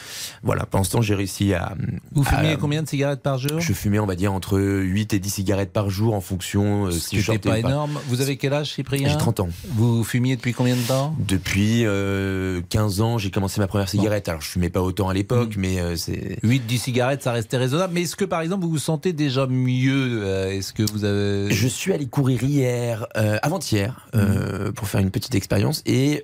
[0.43, 0.67] Voilà.
[0.67, 1.75] Pour l'instant, j'ai réussi à.
[2.13, 3.61] Vous fumez combien de cigarettes par jour?
[3.61, 6.91] Je fumais, on va dire, entre 8 et 10 cigarettes par jour en fonction euh,
[6.91, 7.99] si je pas énorme.
[8.09, 9.49] Vous avez quel âge, Cyprien J'ai 30 ans.
[9.69, 14.29] Vous fumiez depuis combien de temps Depuis euh, 15 ans, j'ai commencé ma première cigarette.
[14.29, 15.61] Alors je fumais pas autant à l'époque, mmh.
[15.61, 17.93] mais euh, c'est 8 10 cigarettes, ça restait raisonnable.
[17.95, 21.53] Mais est-ce que par exemple vous vous sentez déjà mieux euh, Est-ce que vous avez
[21.53, 24.73] Je suis allé courir hier, euh, avant-hier, mmh.
[24.73, 26.23] pour faire une petite expérience et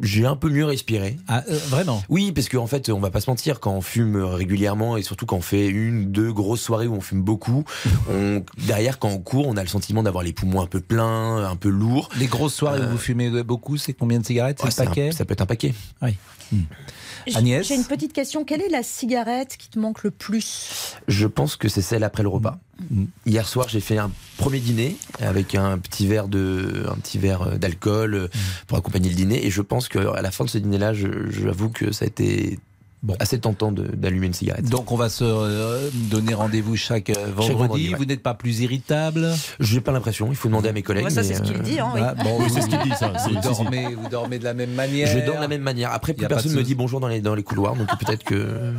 [0.00, 1.16] j'ai un peu mieux respiré.
[1.28, 2.02] Ah, vraiment?
[2.08, 5.02] Oui, parce qu'en en fait, on va pas se mentir, quand on fume régulièrement et
[5.02, 7.64] surtout quand on fait une, deux grosses soirées où on fume beaucoup,
[8.10, 11.44] on, derrière, quand on court, on a le sentiment d'avoir les poumons un peu pleins,
[11.44, 12.08] un peu lourds.
[12.18, 14.62] Les grosses soirées où vous fumez beaucoup, c'est combien de cigarettes?
[14.62, 15.08] Ouais, C'est paquet?
[15.08, 15.74] un, Ça peut être un paquet.
[16.02, 16.16] Oui.
[16.52, 16.62] Hmm.
[17.34, 17.66] Agnès?
[17.66, 18.44] J'ai une petite question.
[18.44, 20.96] Quelle est la cigarette qui te manque le plus?
[21.08, 22.58] Je pense que c'est celle après le repas.
[22.90, 23.04] Mmh.
[23.24, 27.58] Hier soir, j'ai fait un premier dîner avec un petit verre de, un petit verre
[27.58, 28.38] d'alcool mmh.
[28.66, 29.46] pour accompagner le dîner.
[29.46, 32.58] Et je pense qu'à la fin de ce dîner-là, j'avoue que ça a été
[33.18, 34.68] assez tentant d'allumer une cigarette.
[34.68, 37.52] Donc on va se euh, donner rendez-vous chaque euh, vendredi.
[37.58, 37.96] vendredi, ouais.
[37.98, 39.28] Vous n'êtes pas plus irritable?
[39.60, 41.04] J'ai pas l'impression, il faut demander à mes collègues.
[41.04, 42.00] Ouais, ça, c'est ce qu'il euh, dit, hein, oui.
[42.02, 43.12] Ah, bon, Oui, c'est ce qu'il dit, ça.
[43.28, 45.06] Vous dormez, vous dormez de la même manière.
[45.08, 45.92] Je dors de la même manière.
[45.92, 48.72] Après, plus personne de me dit bonjour dans les, dans les couloirs, donc peut-être que.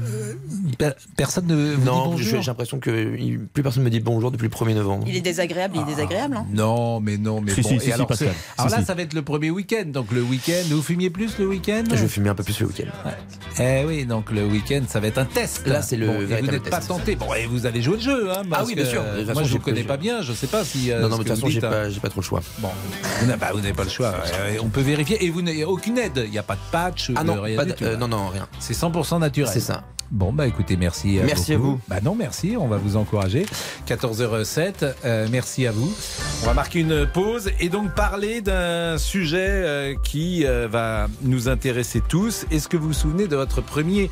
[0.77, 3.15] Per- Personne ne vous dit Non, bonjour j'ai j'ai l'impression que
[3.53, 5.05] plus personne me dit bonjour depuis le 1er novembre.
[5.07, 6.35] Il est désagréable, il est désagréable.
[6.37, 6.45] hein.
[6.51, 7.69] Non, mais non, mais Si, bon.
[7.69, 8.07] si, si, si, alors,
[8.57, 8.85] alors là, si.
[8.85, 9.83] ça va être le premier week-end.
[9.87, 11.83] Donc le week-end, vous fumiez plus le week-end?
[11.93, 13.09] Je fumais un peu plus le week-end.
[13.59, 15.67] Eh oui, donc le week-end, ça va être un test.
[15.67, 17.15] Là, c'est le Bon, et vous n'êtes pas tenté.
[17.17, 19.03] Bon, et vous allez jouer le jeu, hein Ah oui, bien sûr.
[19.03, 20.21] Façon, Moi, je vous connais pas- bien.
[20.21, 20.89] Je sais pas si.
[20.91, 21.69] euh, Non, non, mais de toute façon, j'ai hein.
[21.69, 22.41] pas, pas trop le choix.
[22.59, 22.69] Bon,
[23.19, 24.13] vous n'avez bah, vous n'avez pas le choix.
[24.39, 25.23] Euh, on peut vérifier.
[25.25, 26.21] Et vous n'avez aucune aide.
[26.25, 27.11] Il n'y a pas de patch.
[27.15, 28.47] Ah non, rien euh, non, non, rien.
[28.59, 29.51] C'est 100% naturel.
[29.51, 29.83] C'est ça.
[30.11, 31.19] Bon, bah écoutez, merci.
[31.23, 31.79] Merci à vous.
[31.87, 33.45] Bah non, merci, on va vous encourager.
[33.87, 35.91] 14h07, euh, merci à vous.
[36.43, 41.49] On va marquer une pause et donc parler d'un sujet euh, qui euh, va nous
[41.49, 42.45] intéresser tous.
[42.51, 44.11] Est-ce que vous vous souvenez de votre premier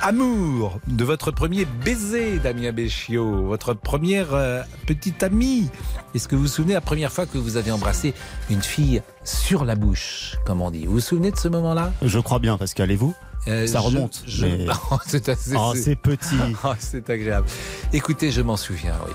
[0.00, 5.68] amour, de votre premier baiser, Damien Béchiot, votre première euh, petite amie?
[6.14, 8.14] Est-ce que vous vous souvenez la première fois que vous avez embrassé
[8.48, 10.86] une fille sur la bouche, comme on dit?
[10.86, 11.92] Vous vous souvenez de ce moment-là?
[12.02, 12.90] Je crois bien, Pascal.
[12.90, 13.14] Et vous?
[13.48, 14.22] Euh, Ça remonte.
[14.26, 15.72] je- mais- Oh, c'est assez- Oh,
[16.02, 16.34] petit.
[16.64, 17.46] Oh, c'est agréable.
[17.92, 19.12] Écoutez, je m'en souviens, oui.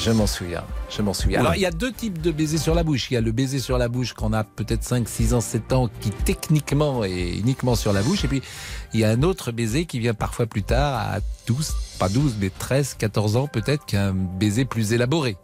[0.00, 0.62] Je m'en souviens.
[0.96, 1.40] Je m'en souviens.
[1.40, 3.10] Alors, il y a deux types de baisers sur la bouche.
[3.10, 5.72] Il y a le baiser sur la bouche qu'on a peut-être 5, 6 ans, 7
[5.72, 8.22] ans, qui techniquement est uniquement sur la bouche.
[8.24, 8.40] Et puis,
[8.94, 11.18] il y a un autre baiser qui vient parfois plus tard, à
[11.48, 15.36] 12, pas 12, mais 13, 14 ans peut-être, qu'un baiser plus élaboré.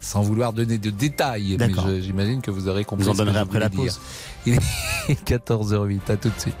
[0.00, 1.56] Sans vouloir donner de détails.
[1.58, 3.04] Mais j'imagine que vous aurez compris.
[3.06, 3.80] Vous en donnerez après la dire.
[3.84, 4.00] pause.
[4.46, 4.54] Il
[5.08, 6.10] est 14h08.
[6.10, 6.54] À tout de suite.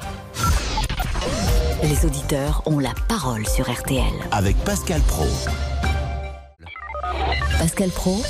[1.84, 4.14] Les auditeurs ont la parole sur RTL.
[4.32, 5.26] Avec Pascal Pro.
[7.58, 8.22] Pascal Pro,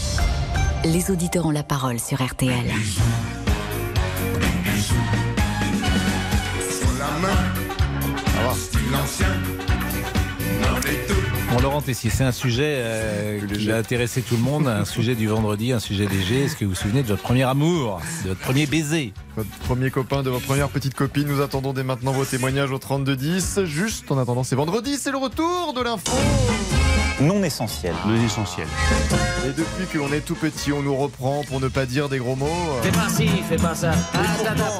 [0.84, 2.72] les auditeurs ont la parole sur RTL.
[11.54, 15.14] Bon, Laurent Tessier, c'est un sujet euh, qui va intéresser tout le monde, un sujet
[15.14, 16.46] du vendredi, un sujet léger.
[16.46, 19.12] Est-ce que vous vous souvenez de votre premier amour, de votre premier baiser?
[19.36, 22.78] Votre premier copain de votre première petite copine, nous attendons dès maintenant vos témoignages au
[22.78, 23.66] 3210.
[23.66, 26.10] Juste en attendant, c'est vendredi, c'est le retour de l'info.
[27.20, 27.94] Non essentiel.
[28.08, 28.66] Non essentiel.
[29.46, 32.18] Et depuis que l'on est tout petit, on nous reprend pour ne pas dire des
[32.18, 32.48] gros mots.
[32.82, 33.92] Fais pas ci, fais pas ça.
[34.14, 34.18] Ah,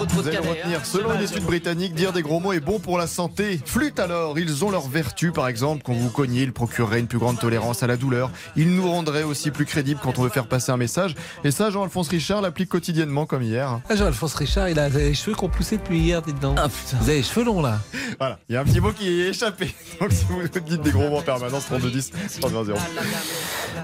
[0.09, 0.83] Vous allez caler, retenir, hein.
[0.85, 3.61] selon une mal, étude britannique, dire des gros mots est bon pour la santé.
[3.65, 7.19] Flûte alors, ils ont leurs vertus, par exemple, quand vous cognez, ils procureraient une plus
[7.19, 8.31] grande tolérance à la douleur.
[8.57, 11.15] Ils nous rendraient aussi plus crédibles quand on veut faire passer un message.
[11.45, 13.81] Et ça, Jean-Alphonse Richard l'applique quotidiennement comme hier.
[13.89, 16.59] ah, Jean-Alphonse Richard, il a les cheveux qu'on poussait depuis hier, dites donc.
[17.01, 17.81] Vous avez les cheveux longs là
[18.19, 19.75] Voilà, il y a un petit mot qui est échappé.
[20.01, 22.75] Donc si vous dites des gros mots en permanence, 3210, 320.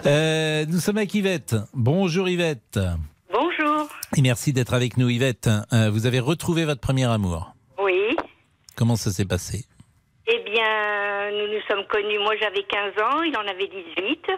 [0.06, 1.56] Euh, Nous sommes avec Yvette.
[1.74, 2.78] Bonjour Yvette.
[3.30, 3.88] Bonjour.
[4.16, 5.50] Et merci d'être avec nous Yvette.
[5.72, 7.54] Euh, vous avez retrouvé votre premier amour.
[7.82, 8.16] Oui.
[8.76, 9.66] Comment ça s'est passé?
[10.32, 12.20] Eh bien, nous nous sommes connus.
[12.20, 14.30] Moi, j'avais 15 ans, il en avait 18.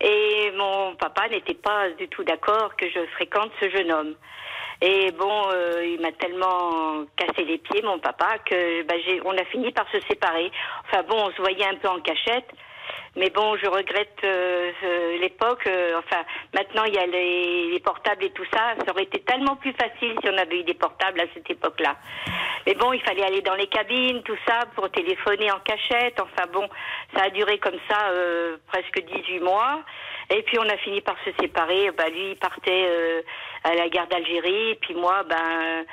[0.00, 4.14] Et mon papa n'était pas du tout d'accord que je fréquente ce jeune homme.
[4.82, 8.94] Et bon, euh, il m'a tellement cassé les pieds, mon papa, que bah,
[9.24, 10.50] on a fini par se séparer.
[10.86, 12.50] Enfin bon, on se voyait un peu en cachette.
[13.16, 15.66] Mais bon, je regrette euh, euh, l'époque.
[15.66, 16.22] euh, enfin,
[16.54, 18.74] maintenant, il y a les, les portables et tout ça.
[18.84, 21.96] Ça aurait été tellement plus facile si on avait eu des portables à cette époque-là.
[22.66, 26.20] Mais bon, il fallait aller dans les cabines, tout ça, pour téléphoner en cachette.
[26.20, 26.68] Enfin bon,
[27.14, 29.80] ça a duré comme ça euh, presque 18 mois.
[30.28, 31.90] Et puis on a fini par se séparer.
[31.96, 33.22] Bah, lui, il partait euh,
[33.64, 34.70] à la guerre d'Algérie.
[34.70, 35.86] Et puis moi, ben...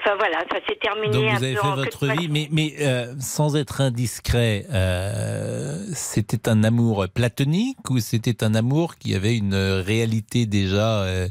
[0.00, 3.56] Enfin voilà, ça s'est terminé Donc vous avez fait votre vie, mais, mais euh, sans
[3.56, 10.46] être indiscret, euh, c'était un amour platonique ou c'était un amour qui avait une réalité
[10.46, 11.26] déjà euh,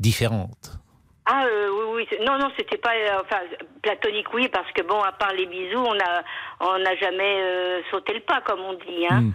[0.00, 0.78] différente?
[1.26, 2.18] Ah oui, oui.
[2.26, 2.90] Non, non, c'était pas...
[3.20, 3.38] enfin,
[3.82, 6.22] platonique, oui, parce que bon, à part les bisous, on a
[6.60, 9.06] on n'a jamais sauté le pas, comme on dit.
[9.08, 9.20] Hein.
[9.20, 9.32] Hmm.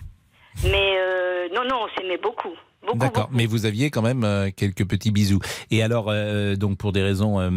[0.70, 1.00] Mais
[1.54, 2.56] non, non, on s'aimait beaucoup.
[2.86, 5.40] Beaucoup, D'accord, mais vous aviez quand même euh, quelques petits bisous.
[5.72, 7.50] Et alors, euh, donc pour des raisons euh,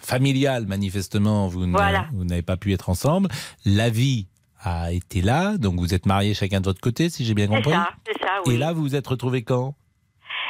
[0.00, 2.06] familiales, manifestement, vous ne- Voilà.
[2.12, 3.28] vous n'avez pas pu être ensemble.
[3.64, 4.28] La vie
[4.62, 7.56] a été là, donc vous êtes mariés chacun de votre côté, si j'ai bien C'est
[7.56, 7.72] compris.
[7.72, 8.54] ça, c'est ça, oui.
[8.54, 9.74] Et là, vous vous êtes retrouvés quand?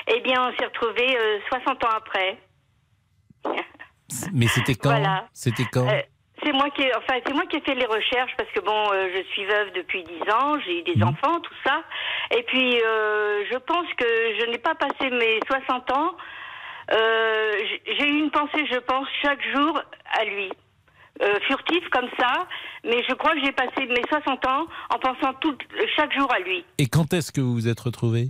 [0.09, 2.39] Eh bien, on s'est retrouvés euh, 60 ans après.
[4.33, 4.91] Mais c'était quand?
[4.91, 5.29] Voilà.
[5.33, 5.89] C'était quand?
[5.89, 6.01] Euh,
[6.43, 8.93] c'est moi qui ai, enfin c'est moi qui ai fait les recherches parce que bon
[8.93, 11.09] euh, je suis veuve depuis 10 ans, j'ai eu des Mhm.
[11.09, 11.83] enfants, tout ça.
[12.37, 14.07] Et puis euh, je pense que
[14.41, 16.17] je n'ai pas passé mes 60 ans.
[16.93, 17.53] Euh,
[17.99, 19.81] j'ai eu une pensée, je pense, chaque jour
[20.21, 20.51] à lui.
[21.23, 22.47] Euh, furtif comme ça,
[22.85, 25.57] mais je crois que j'ai passé mes 60 ans en pensant tout,
[25.97, 26.63] chaque jour à lui.
[26.77, 28.27] Et quand est-ce que vous vous êtes retrouvés?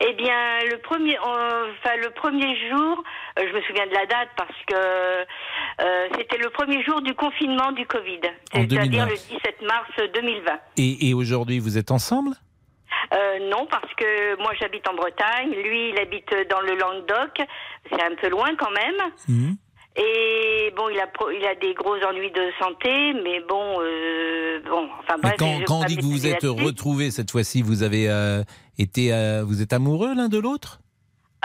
[0.00, 3.02] Eh bien, le premier, euh, enfin le premier jour,
[3.38, 5.26] euh, je me souviens de la date parce que
[5.78, 8.20] Euh, C'était le premier jour du confinement du Covid,
[8.52, 9.06] c'est-à-dire 2020.
[9.06, 10.52] le 17 mars 2020.
[10.78, 12.30] Et, et aujourd'hui, vous êtes ensemble?
[13.12, 17.42] Euh, non, parce que moi j'habite en Bretagne, lui il habite dans le Languedoc,
[17.90, 19.00] c'est un peu loin quand même.
[19.28, 19.56] Mhm.
[19.98, 24.88] Et bon, il a il a des gros ennuis de santé, mais bon, euh, bon,
[25.00, 25.36] enfin bref.
[25.38, 28.42] quand, quand on dit que vous vous êtes retrouvés cette fois-ci, vous avez euh,
[28.78, 30.80] été, euh, vous êtes amoureux l'un de l'autre?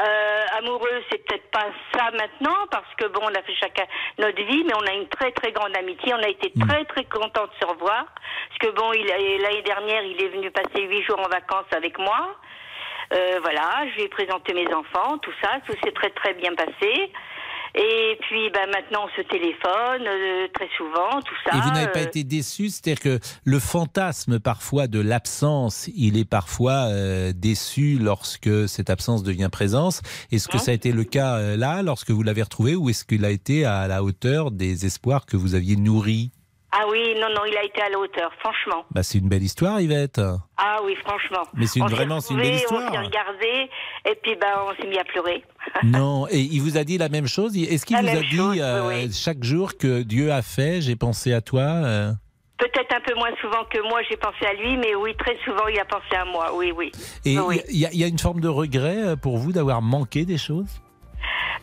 [0.02, 3.84] Euh, amoureux, c'est peut-être pas ça maintenant, parce que bon, on a fait chacun
[4.20, 6.14] notre vie, mais on a une très très grande amitié.
[6.14, 6.68] On a été Mm.
[6.68, 8.06] très très contents de se revoir,
[8.50, 12.36] parce que bon, l'année dernière, il est venu passer huit jours en vacances avec moi.
[13.14, 16.54] Euh, voilà, je lui ai présenté mes enfants, tout ça, tout s'est très très bien
[16.56, 17.12] passé.
[17.76, 21.58] Et puis, ben, maintenant, on se téléphone euh, très souvent, tout ça.
[21.58, 22.70] Et vous n'avez pas euh, été déçu?
[22.70, 29.24] C'est-à-dire que le fantasme parfois de l'absence, il est parfois euh, déçu lorsque cette absence
[29.24, 30.02] devient présence.
[30.32, 32.90] Est-ce que Hein ça a été le cas euh, là, lorsque vous l'avez retrouvé, ou
[32.90, 36.32] est-ce qu'il a été à la hauteur des espoirs que vous aviez nourris?
[36.74, 38.86] Ah oui, non, non, il a été à la hauteur, franchement.
[38.92, 40.22] bah, C'est une belle histoire, Yvette.
[40.58, 41.44] Ah oui, franchement.
[41.54, 42.92] Mais c'est une- vraiment, c'est une belle retrouvés, On histoire.
[42.94, 43.70] s'est regardé,
[44.10, 45.44] et puis ben, on s'est mis à pleurer.
[45.84, 47.58] Non, et il vous a dit la même chose?
[47.58, 49.12] Est-ce qu'il vous a dit chose, euh, oui.
[49.14, 52.12] chaque jour que Dieu a fait, j'ai pensé à toi euh?
[52.58, 55.66] Peut-être un peu moins souvent que moi, j'ai pensé à lui, mais oui, très souvent,
[55.68, 56.56] il a pensé à moi.
[56.56, 56.92] Oui, oui.
[57.26, 57.60] Et il Oui.
[57.70, 60.38] y, a- il y a une forme de regret euh, pour vous d'avoir manqué des
[60.38, 60.70] choses?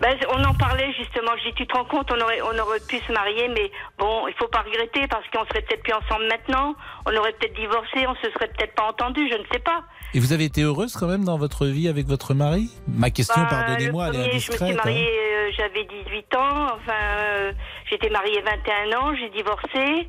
[0.01, 1.32] Ben, on en parlait justement.
[1.39, 4.28] Je dis, tu te rends compte, on aurait, on aurait pu se marier, mais bon,
[4.28, 6.74] il faut pas regretter parce qu'on serait peut-être plus ensemble maintenant.
[7.07, 9.82] On aurait peut-être divorcé, on se serait peut-être pas entendu, je ne sais pas.
[10.14, 12.70] Et vous avez été heureuse quand même dans votre vie avec votre mari?
[12.86, 14.80] Ma question, Bah, pardonnez-moi, le elle est premier, Je me suis indiscrète.
[14.80, 14.82] hein.
[14.84, 16.66] mariée, euh, j'avais 18 ans.
[16.76, 17.53] Enfin, euh,
[17.91, 20.09] j'étais mariée 21 ans, j'ai divorcé.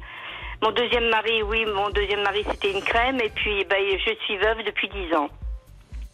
[0.62, 3.20] Mon deuxième mari, oui, mon deuxième mari, c'était une crème.
[3.22, 5.30] Et puis, ben, je suis veuve depuis 10 ans.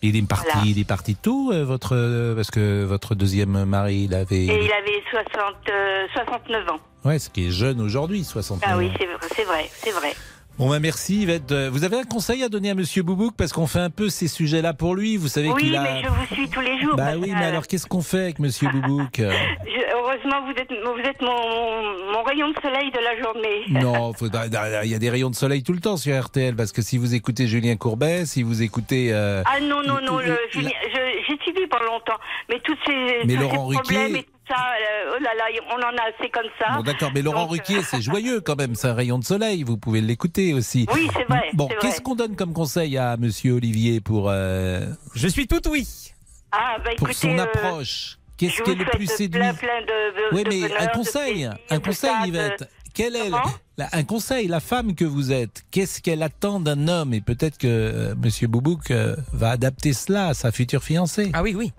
[0.07, 0.67] Il est parti, Voilà.
[0.67, 4.45] il est parti tôt, euh, votre, euh, parce que votre deuxième mari, il avait.
[4.45, 6.79] Et il avait 60, euh, 69 ans.
[7.03, 8.93] Ouais, ce qui est jeune aujourd'hui, 69 Ah oui, ans.
[8.99, 10.13] c'est vrai, c'est vrai, c'est vrai.
[10.57, 11.51] Bon, bah merci Yvette.
[11.51, 13.35] Euh, Vous avez un conseil à donner à Monsieur Boubouk?
[13.35, 15.17] Parce qu'on fait un peu ces sujets-là pour lui.
[15.17, 15.83] Vous savez Oui, qu'il a.
[15.83, 16.95] mais je vous suis tous les jours.
[16.95, 19.15] Bah oui, mais alors qu'est-ce qu'on fait avec Monsieur Boubouk?
[19.17, 23.63] Je- heureusement, vous êtes, vous êtes mon, mon rayon de soleil de la journée.
[23.85, 26.71] Non, faut- il y a des rayons de soleil tout le temps sur RTL parce
[26.71, 29.09] que si vous écoutez Julien Courbet, si vous écoutez.
[29.11, 32.17] euh, Ah non, non, non, la- je- j'ai suivi pendant longtemps.
[32.49, 32.93] Mais toutes ces,
[33.27, 36.09] Mais tous Laurent ces problèmes Ruquier- et ça, euh, oh là là, on en a
[36.09, 36.75] assez comme ça.
[36.77, 39.23] Bon, d'accord, mais Laurent Donc, euh, Ruquier, c'est joyeux quand même, c'est un rayon de
[39.25, 40.85] soleil, vous pouvez l'écouter aussi.
[40.93, 42.03] Oui, c'est vrai, Bon, c'est qu'est-ce vrai.
[42.03, 44.29] qu'on donne comme conseil à Monsieur Olivier pour.
[44.29, 44.85] euh,
[45.15, 45.87] Je suis tout oui.
[46.51, 48.17] Ah, bah, pour écoutez, son euh, approche?
[48.37, 50.81] Qu'est-ce qui est le plus souhaite séduit plein, plein de, de- Oui, de mais bonheur,
[50.81, 52.69] un conseil, plaisir, un conseil, ça, de- Yvette.
[52.93, 53.29] Quelle est
[53.77, 57.13] la- un conseil, la femme que vous êtes, qu'est-ce qu'elle attend d'un homme?
[57.13, 61.29] Et peut-être que euh, Monsieur Boubouk euh, va adapter cela à sa future fiancée.
[61.33, 61.73] Ah oui, oui.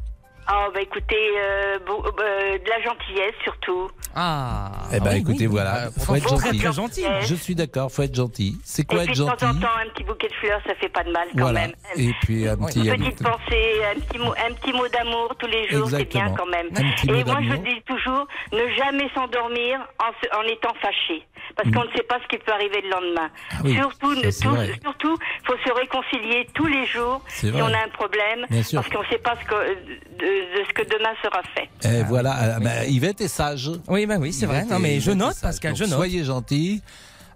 [0.48, 3.88] Ah, bah écoutez, euh, beau- euh, de la gentillesse surtout.
[4.14, 4.70] Ah.
[4.94, 5.46] Eh ben, oui, écoutez, oui.
[5.46, 6.58] voilà, Euh, faut être gentil.
[6.58, 7.04] très gentil.
[7.22, 8.56] Je suis d'accord, faut être gentil.
[8.64, 10.74] C'est quoi et puis être de temps en temps, un petit bouquet de fleurs, ça
[10.76, 11.60] fait pas de mal quand Voilà.
[11.62, 11.72] même.
[11.96, 12.80] Et puis un petit.
[12.86, 15.88] Une un petite petit- pensée, un petit mot, un petit mot d'amour tous les jours,
[15.90, 16.34] c'est bien Exactement.
[16.36, 16.66] quand même.
[16.68, 17.64] Un petit Et moi, je d'amour.
[17.64, 21.26] dis toujours, ne jamais s'endormir en, se- en étant fâché,
[21.56, 21.74] parce Mm.
[21.74, 23.30] qu'on ne sait pas ce qui peut arriver le lendemain.
[23.52, 24.72] Ah oui, surtout, ça, ne c'est tout- vrai.
[24.82, 27.62] surtout, faut se réconcilier tous les jours C'est si vrai.
[27.62, 28.80] on a un problème, Bien sûr.
[28.80, 29.74] parce qu'on ne sait pas ce que,
[30.18, 31.68] de, de ce que demain sera fait.
[31.84, 33.70] Eh, voilà, ah, bah, Yvette est sage.
[33.88, 34.64] Oui, bah oui, c'est vrai.
[34.64, 35.36] Non, mais je note.
[35.40, 35.94] Pascal, je note.
[35.94, 36.82] Soyez gentil.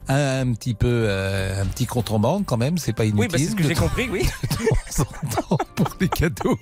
[0.08, 1.86] Un, un petit peu, euh, un petit
[2.18, 3.20] banque quand même, c'est pas inutile.
[3.20, 4.22] Oui, bah, c'est ce que j'ai compris, oui.
[4.42, 4.56] de
[4.96, 5.02] temps
[5.48, 6.58] en temps pour les cadeaux.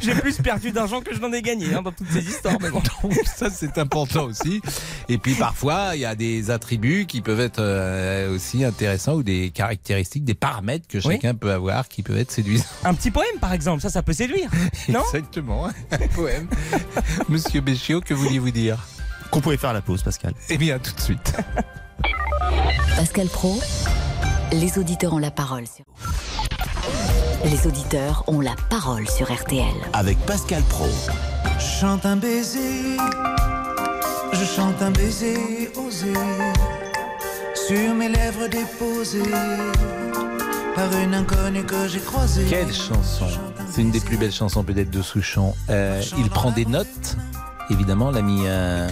[0.00, 2.56] J'ai plus perdu d'argent que je n'en ai gagné hein, dans toutes ces histoires.
[2.60, 2.82] Mais bon.
[3.02, 4.60] Donc ça c'est important aussi.
[5.08, 9.22] Et puis parfois il y a des attributs qui peuvent être euh, aussi intéressants ou
[9.22, 11.14] des caractéristiques, des paramètres que Oui.
[11.14, 12.64] chacun peut avoir qui peuvent être séduisants.
[12.84, 14.50] Un petit poème, par exemple, ça, ça peut séduire.
[14.88, 15.00] Non?
[15.12, 16.48] Exactement, un poème.
[17.28, 18.78] Monsieur Béchiot, que vouliez-vous dire?
[19.30, 20.32] Qu'on pouvait faire la pause, Pascal.
[20.48, 21.34] Eh bien tout de suite.
[22.96, 23.60] Pascal Pro,
[24.52, 25.64] les auditeurs ont la parole.
[25.66, 25.84] Sur...
[27.44, 29.74] Les auditeurs ont la parole sur RTL.
[29.92, 30.86] Avec Pascal Pro.
[31.58, 32.96] Je chante un baiser,
[34.32, 36.12] je chante un baiser osé
[37.54, 39.22] sur mes lèvres déposées
[40.74, 42.46] par une inconnue que j'ai croisée.
[42.48, 43.26] Quelle chanson
[43.70, 45.54] C'est une des plus belles chansons peut-être de Souchon.
[45.70, 47.16] Euh, il prend des notes.
[47.70, 48.88] Évidemment, l'ami euh,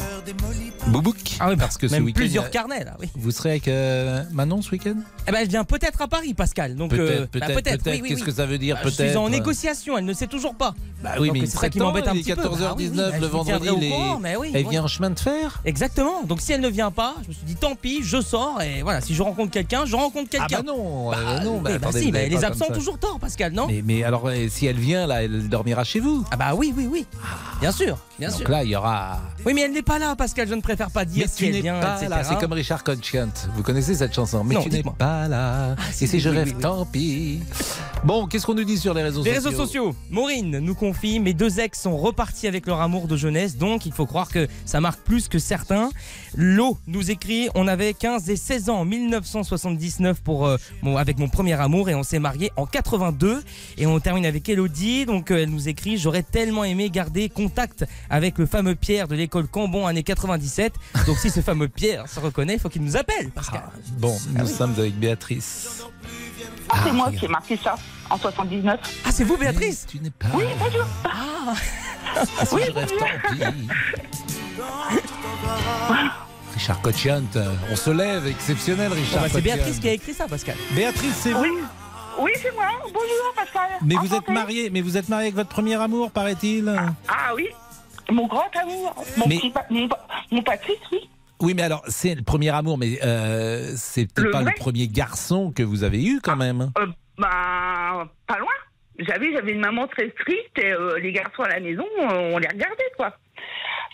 [0.88, 3.08] Boubouk Ah oui, parce que ce même plusieurs carnets là, oui.
[3.16, 4.96] Vous serez avec euh, Manon ce week-end?
[5.26, 6.76] Eh ben, elle vient peut-être à Paris, Pascal.
[6.76, 7.86] Donc, Peut-être, euh, bah, peut-être, peut-être.
[7.86, 8.26] oui, oui, Qu'est-ce oui.
[8.26, 9.30] que ça veut dire, Bah, Je suis peut-être en?
[9.30, 10.74] négociation, elle ne sait toujours pas.
[11.02, 12.42] Bah oui, Donc, mais c'est ça qui m'embête un petit peu.
[12.42, 13.88] 14h19 Ah oui, oui, le vendredi.
[13.90, 14.66] courant, mais elle oui.
[14.70, 15.60] vient en chemin de fer?
[15.64, 16.22] Exactement.
[16.22, 18.82] Donc si elle ne vient pas, je me suis dit tant pis, je sors et
[18.82, 20.46] voilà, si je rencontre quelqu'un, je rencontre quelqu'un.
[20.50, 22.98] Ah bah non, euh, non, bah oui, bah attendez, si, bah, n'avez les absents toujours
[22.98, 23.66] tort, Pascal, non?
[23.68, 26.24] Mais, mais alors, euh, si elle vient, là, elle dormira chez vous?
[26.30, 27.06] Ah bah oui, oui, oui.
[27.60, 28.48] Bien sûr, bien Donc sûr.
[28.50, 29.20] là, il y aura.
[29.46, 30.48] Oui, mais elle n'est pas là, Pascal.
[30.48, 32.08] Je ne préfère pas dire Mais si tu elle n'es vient, pas etc.
[32.10, 33.28] là, c'est comme Richard Cochant.
[33.54, 35.76] Vous connaissez cette chanson Mais Non, tu n'es pas là.
[35.92, 36.62] si, Et si je oui, rêve, oui, oui.
[36.62, 37.40] tant pis.
[38.04, 41.20] Bon, qu'est-ce qu'on nous dit sur les réseaux Les sociaux réseaux sociaux, Maureen nous confie
[41.20, 44.46] Mes deux ex sont repartis avec leur amour de jeunesse, donc il faut croire que
[44.64, 45.90] ça marque plus que certains.
[46.36, 51.18] Lo nous écrit On avait 15 et 16 ans en 1979 pour, euh, mon- avec
[51.18, 53.42] mon premier amour et on s'est mariés en 82.
[53.78, 57.84] Et on termine avec Elodie, donc euh, elle nous écrit J'aurais tellement aimé garder contact
[58.10, 60.74] avec le fameux Pierre de l'école Cambon années 97.
[61.06, 63.30] Donc si ce fameux Pierre se reconnaît, il faut qu'il nous appelle.
[63.30, 63.62] Pascal.
[63.98, 65.84] Bon, nous sommes avec Béatrice.
[66.70, 67.76] Ah, c'est moi qui ai marqué ça
[68.10, 68.80] en 79.
[69.04, 70.28] Ah, c'est vous, Béatrice Tu n'es pas.
[70.34, 70.86] Oui, bonjour.
[71.04, 71.54] Ah,
[72.42, 73.42] Et si je rêve, tant pis.
[76.54, 77.22] Richard Cochant,
[77.70, 79.40] on se lève, exceptionnel, Richard bah, c'est.
[79.40, 80.56] Béatrice qui a écrit ça, Pascal.
[80.72, 82.66] Béatrice, c'est Oui, vous oui c'est moi.
[82.84, 83.70] Bonjour, Pascal.
[83.82, 86.72] Mais vous êtes marié, mais vous êtes marié avec votre premier amour, paraît-il?
[87.08, 87.48] Ah oui,
[88.10, 89.04] mon grand amour.
[89.16, 89.88] Mon, Mais- petit mon,
[90.30, 91.08] mon Patrice, oui.
[91.40, 94.86] Oui, mais alors, c'est le premier amour, mais euh, c'est peut-être pas vrai le premier
[94.88, 96.70] garçon que vous avez eu quand même.
[96.78, 96.86] Euh,
[97.18, 98.52] bah, pas loin.
[99.00, 102.46] J'avais, j'avais une maman très stricte et euh, les garçons à la maison, on les
[102.46, 103.16] regardait, quoi.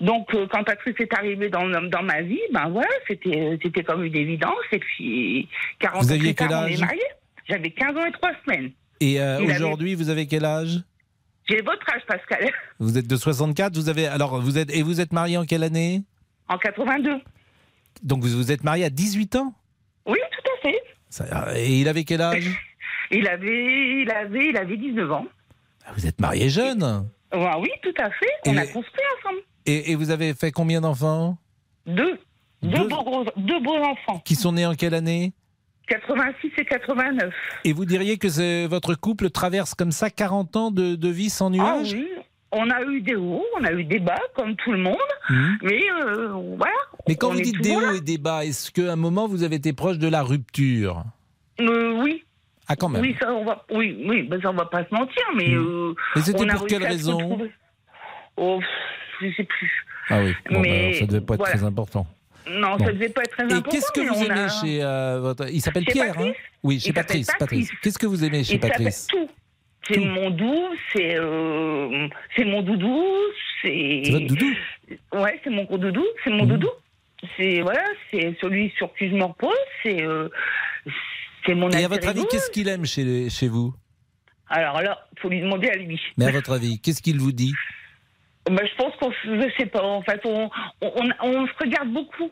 [0.02, 4.04] Donc, euh, quand Patrice est arrivé dans, dans ma vie, ben voilà, c'était, c'était comme
[4.04, 4.54] une évidence.
[4.72, 5.48] Et puis,
[5.78, 7.00] 40 Vous ans aviez plus tard, on est mariés.
[7.48, 8.70] J'avais 15 ans et 3 semaines.
[9.00, 10.78] Et avait- aujourd'hui, vous avez quel âge?
[11.50, 15.00] J'ai votre âge, Pascal, Vous êtes de 64, vous avez alors vous êtes et vous
[15.00, 16.02] êtes marié en quelle année?
[16.48, 17.20] En 82.
[18.04, 19.52] Donc vous vous êtes marié à 18 ans?
[20.06, 20.80] Oui, tout à fait.
[21.08, 22.46] Ça- Et il avait quel âge?
[23.12, 25.26] Il avait, il avait, il avait 19 ans.
[25.96, 27.08] Vous êtes marié jeune.
[27.34, 28.30] Ouais, oui, tout à fait.
[28.46, 29.40] On Et- a construit ensemble.
[29.66, 31.36] Et, et vous avez fait combien d'enfants?
[31.86, 32.20] Deux.
[32.62, 32.86] Deux, Deux.
[32.88, 34.20] beaux, gros- deux beaux enfants.
[34.24, 35.32] Qui sont nés en quelle année?
[35.90, 37.32] 86 et 89.
[37.64, 41.46] Et vous diriez que votre couple traverse comme ça 40 ans de, de vie sans
[41.48, 41.92] Ah nuages?
[41.94, 42.08] oui,
[42.52, 44.96] on a eu des hauts, on a eu des bas, comme tout le monde.
[45.28, 45.58] Mhm.
[45.62, 46.72] Mais euh, voilà.
[47.08, 49.42] Mais quand on vous dites des hauts et des bas, est-ce qu'à un moment vous
[49.42, 51.02] avez été proche de la rupture?
[51.60, 52.24] Euh, oui.
[52.68, 53.02] Ah quand même.
[53.02, 55.48] Oui, ça, on va, oui, oui, ben, ça, on va pas se mentir, mais.
[55.48, 55.66] Mhm.
[55.66, 57.38] euh, Et c'était pour quelle raison?
[58.36, 58.60] Oh,
[59.20, 59.70] je sais plus.
[60.08, 61.54] Ah oui, bon, bah, Mais alors, ça devait pas être voilà.
[61.56, 62.06] très important.
[62.48, 62.84] Non, Bon.
[62.86, 63.70] ça devait pas être très Et important.
[63.70, 65.48] qu'est-ce que vous aimez a- chez euh, votre...
[65.52, 66.32] Il s'appelle Pierre, hein
[66.62, 67.30] Oui, Il chez Patrice.
[67.82, 69.28] Qu'est-ce que vous aimez chez Il Patrice tout.
[69.88, 73.04] C'est mon doux, c'est euh, c'est mon doudou,
[73.62, 74.02] c'est.
[74.04, 74.52] C'est votre doudou
[75.14, 76.68] Ouais, c'est mon gros doudou, c'est mon doudou.
[77.36, 79.50] C'est voilà, c'est celui sur qui je me repose,
[79.82, 80.28] c'est euh,
[81.44, 81.70] c'est mon.
[81.70, 83.74] Et à votre avis, qu'est-ce qu'il aime chez, chez vous?
[84.48, 86.00] Alors là, faut lui demander à lui.
[86.16, 87.52] Mais à votre avis, qu'est-ce qu'il vous dit?
[88.48, 90.48] Bah, je pense qu'on, se- je sais pas, en fait, on,
[90.80, 92.30] on, on- se regarde beaucoup.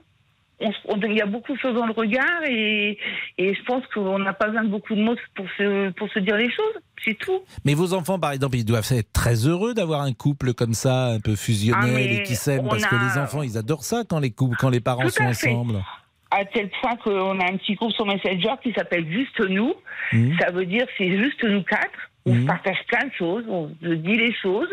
[0.60, 2.98] On Il y a beaucoup de choses dans le regard et,
[3.38, 6.18] et je pense qu'on n'a pas besoin de beaucoup de mots pour se, pour se
[6.18, 6.74] dire les choses.
[7.04, 7.42] C'est tout.
[7.64, 11.06] Mais vos enfants, par exemple, ils doivent être très heureux d'avoir un couple comme ça,
[11.10, 14.02] un peu fusionnel Ah, et qui s'aime, on parce que les enfants, ils adorent ça
[14.08, 15.84] quand les couples, quand les parents Tout sont à ensemble.
[16.32, 19.74] À tel point qu'on a un petit groupe sur Messenger qui s'appelle Juste nous.
[20.12, 20.36] Mhm.
[20.40, 22.07] Ça veut dire c'est juste nous quatre.
[22.28, 24.68] On se partage plein de choses, on se dit les choses.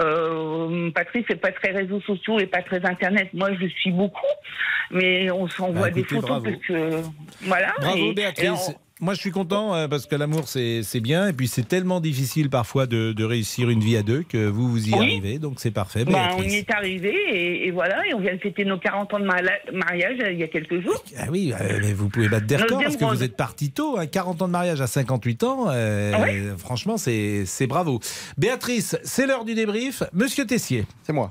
[0.00, 3.28] Euh, Patrice n'est pas très réseaux sociaux et pas très internet.
[3.34, 4.26] Moi, je suis beaucoup,
[4.90, 7.02] mais on s'envoie Bah, des photos parce que
[7.42, 7.74] voilà.
[7.80, 8.44] Bravo et- Béatrice.
[8.44, 11.28] et on- Moi, je suis content euh, parce que l'amour, c'est bien.
[11.28, 14.68] Et puis, c'est tellement difficile parfois de, de réussir une vie à deux que vous,
[14.68, 14.98] vous y Oui.
[14.98, 15.38] arrivez.
[15.38, 16.04] Donc, c'est parfait.
[16.04, 19.14] Ben, on y est arrivé et, et voilà, et on vient de fêter nos 40
[19.14, 21.02] ans de mariage euh, il y a quelques jours.
[21.16, 23.98] Ah oui, euh, mais vous pouvez battre des records parce que vous êtes parti tôt.
[23.98, 25.66] hein, 40 ans de mariage à 58 ans.
[25.68, 28.00] euh, Ah ouais Franchement, c'est c'est bravo.
[28.36, 30.02] Béatrice, c'est l'heure du débrief.
[30.12, 30.86] Monsieur Tessier.
[31.04, 31.30] C'est moi.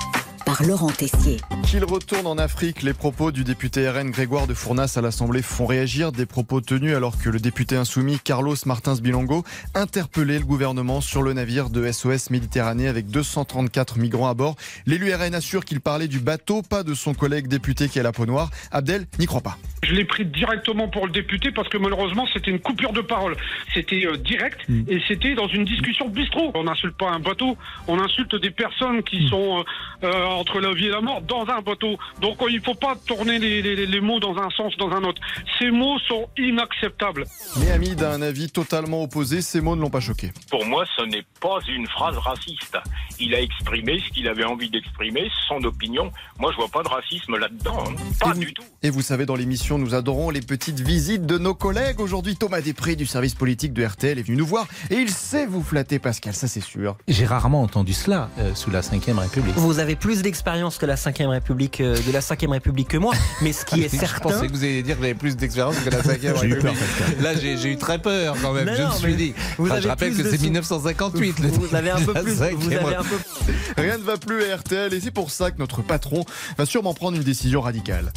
[0.45, 1.37] par Laurent Tessier.
[1.63, 5.65] Qu'il retourne en Afrique, les propos du député RN Grégoire de Fournas à l'Assemblée font
[5.65, 6.11] réagir.
[6.11, 9.43] Des propos tenus alors que le député insoumis Carlos Martins Bilongo
[9.75, 14.55] interpellait le gouvernement sur le navire de SOS Méditerranée avec 234 migrants à bord.
[14.85, 18.03] L'élu RN assure qu'il parlait du bateau, pas de son collègue député qui est à
[18.03, 18.49] la peau noire.
[18.71, 19.57] Abdel n'y croit pas.
[19.83, 23.35] Je l'ai pris directement pour le député parce que malheureusement c'était une coupure de parole.
[23.73, 26.51] C'était euh, direct et c'était dans une discussion bistrot.
[26.53, 29.63] On n'insulte pas un bateau, on insulte des personnes qui sont euh,
[30.03, 31.97] euh, entre la vie et la mort dans un bateau.
[32.21, 35.03] Donc il ne faut pas tourner les, les- les mots dans un sens, dans un
[35.03, 35.21] autre.
[35.59, 37.25] Ces mots sont inacceptables.
[37.59, 40.31] Mais Hamid a un avis totalement opposé, ces mots ne l'ont pas choqué.
[40.49, 42.77] Pour moi, ce n'est pas une phrase raciste.
[43.19, 46.11] Il a exprimé ce qu'il avait envie d'exprimer, son opinion.
[46.39, 47.83] Moi, je vois pas de racisme là-dedans.
[47.87, 47.95] hein.
[48.19, 48.63] Pas du tout.
[48.83, 51.99] Et vous savez, dans l'émission, nous adorons les petites visites de nos collègues.
[51.99, 55.45] Aujourd'hui, Thomas Després du service politique de RTL est venu nous voir et il sait
[55.45, 56.95] vous flatter, Pascal, ça c'est sûr.
[57.07, 59.55] J'ai rarement entendu cela euh, sous la Ve République.
[59.55, 63.13] Vous avez plus d'expérience que la 5 République, euh, de la 5 République que moi,
[63.41, 64.19] mais ce qui est Je certain.
[64.29, 66.41] pensais que vous alliez dire que j'avais plus d'expérience que la 5 J'ai eu peur,
[66.41, 66.79] République.
[66.79, 67.21] Pascal.
[67.21, 68.65] Là, j'ai j'ai eu très peur quand même.
[68.65, 69.33] Non, je non, me suis dit.
[69.57, 71.39] vous Enfin, avez je rappelle que c'est sou- 1958.
[71.39, 72.35] le Vous avez un peu plus.
[72.35, 73.15] cinquième Vous avez un peu.
[73.77, 76.25] Rien ne va plus à RTL et c'est pour ça que notre patron
[76.57, 78.11] va sûrement prendre une décision radicale.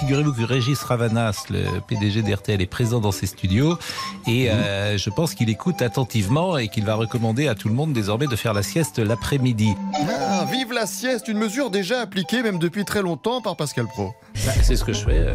[0.00, 3.78] Figurez-vous que Régis Ravanas, le PDG d'RTL, est présent dans ses studios
[4.26, 7.92] et euh, je pense qu'il écoute attentivement et qu'il va recommander à tout le monde
[7.92, 9.74] désormais de faire la sieste l'après-midi.
[10.18, 14.14] Ah, vive la sieste, une mesure déjà appliquée même depuis très longtemps par Pascal Pro.
[14.46, 15.10] Bah, c'est ce que je fais.
[15.18, 15.34] euh,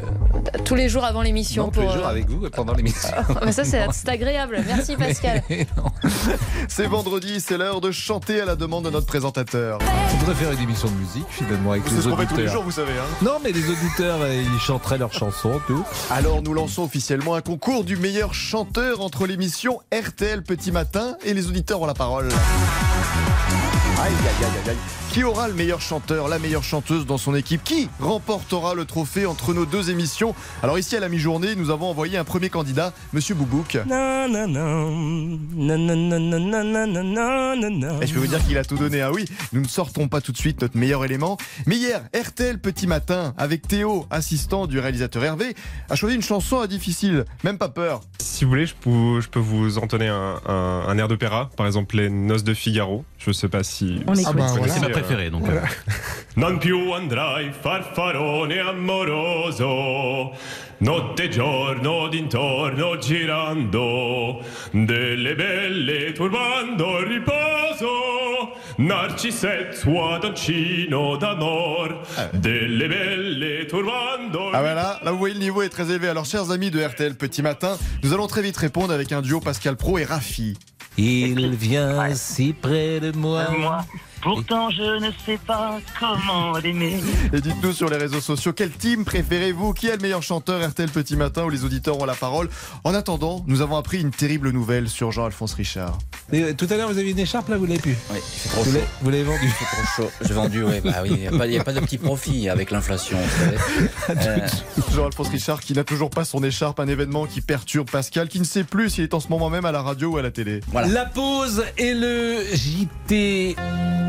[0.64, 1.66] Tous les jours avant l'émission.
[1.66, 3.10] non, tous les pour, jours euh, avec vous pendant l'émission.
[3.36, 4.64] Ah, mais ça, c'est c'est agréable.
[4.66, 5.44] Merci, Pascal.
[6.68, 9.78] C'est vendredi, c'est l'heure de chanter à la demande de notre présentateur.
[10.16, 12.38] On devrait faire une émission de musique finalement avec C'est les ce qu'on fait auditeurs.
[12.38, 12.94] tous les jours, vous savez.
[12.94, 13.24] Hein.
[13.24, 14.20] Non, mais les auditeurs,
[14.56, 15.84] ils chanteraient leurs chansons, tout.
[16.10, 21.34] Alors nous lançons officiellement un concours du meilleur chanteur entre l'émission RTL Petit Matin et
[21.34, 22.30] les auditeurs ont la parole.
[23.98, 24.76] Aïe, aïe, aïe, aïe.
[25.12, 29.26] Qui aura le meilleur chanteur, la meilleure chanteuse dans son équipe Qui remportera le trophée
[29.26, 32.92] entre nos deux émissions Alors ici à la mi-journée, nous avons envoyé un premier candidat,
[33.14, 33.76] Monsieur Boubouk.
[33.76, 33.80] Et
[38.08, 39.02] je peux vous dire qu'il a tout donné.
[39.02, 39.24] Ah oui,
[39.54, 41.38] nous ne sortons pas tout de suite notre meilleur élément.
[41.66, 45.56] Mais hier, RTL Petit Matin, avec Théo, assistant du réalisateur Hervé,
[45.90, 47.24] a choisi une chanson à difficile.
[47.46, 48.02] Même pas peur.
[48.20, 51.66] Si vous voulez, je peux, je peux vous entonner un, un, un air d'opéra, par
[51.68, 53.06] exemple les Noces de Figaro.
[53.26, 54.02] Je sais pas si.
[54.06, 54.26] On écoute.
[54.28, 54.74] Ah bah, voilà.
[54.74, 55.44] C'est ma euh, préférée, donc.
[55.44, 55.64] voilà.
[56.38, 60.34] Non più andrai farfarone amoroso,
[60.80, 64.42] notte e giorno d'intorno girando,
[64.72, 72.02] delle belle turbando il riposo, narcisetto adoncino d'amor,
[72.34, 76.10] delle belle turbando Ah voilà, là vous voyez le niveau est très élevé.
[76.10, 79.40] Alors chers amis de RTL Petit Matin, nous allons très vite répondre avec un duo
[79.40, 80.58] Pascal Pro et Rafi.
[80.98, 83.48] Il vient si près de moi.
[84.26, 87.00] Pourtant, je ne sais pas comment l'aimer.
[87.32, 89.74] Et dites-nous sur les réseaux sociaux, quel team préférez-vous?
[89.74, 92.50] Qui est le meilleur chanteur RTL Petit Matin où les auditeurs ont la parole?
[92.84, 96.00] En attendant, nous avons appris une terrible nouvelle sur Jean-Alphonse Richard.
[96.34, 97.96] Et, euh, tout à l'heure, vous aviez une écharpe, là, vous l'avez plus?
[98.12, 98.78] Oui, c'est trop Vous chaud.
[98.78, 100.12] l'avez- Vous l'avez vendu C'est trop chaud.
[100.22, 100.82] J'ai vendu, oui.
[100.84, 103.18] Bah oui, il n'y a, pas de petit profit avec l'inflation.
[103.20, 103.58] vous savez.
[104.28, 104.48] Euh,
[104.96, 108.46] Jean-Alphonse Richard qui n'a toujours pas son écharpe, un événement qui perturbe Pascal, qui ne
[108.46, 110.62] sait plus s'il est en ce moment même à la radio ou à la télé.
[110.74, 113.56] La pause et le JT.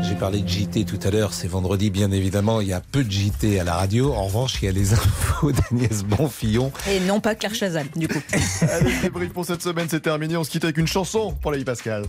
[0.07, 3.03] J'ai parlé de JT tout à l'heure, c'est vendredi bien évidemment, il y a peu
[3.03, 4.13] de JT à la radio.
[4.13, 6.71] En revanche, il y a les infos d'Agnès Bonfillon.
[6.89, 8.21] Et non pas Claire Chazal, du coup.
[8.61, 10.37] Allez, le débrief pour cette semaine, c'est terminé.
[10.37, 12.05] On se quitte avec une chanson pour la vie Pascal.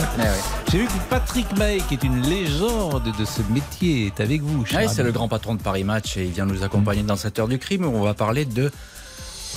[0.00, 0.34] Journal.
[0.70, 4.64] J'ai vu que Patrick May, qui est une légende de ce métier, est avec vous.
[4.66, 7.48] c'est le grand patron de Paris Match et il vient nous accompagner dans cette heure
[7.48, 8.70] du crime où on va parler de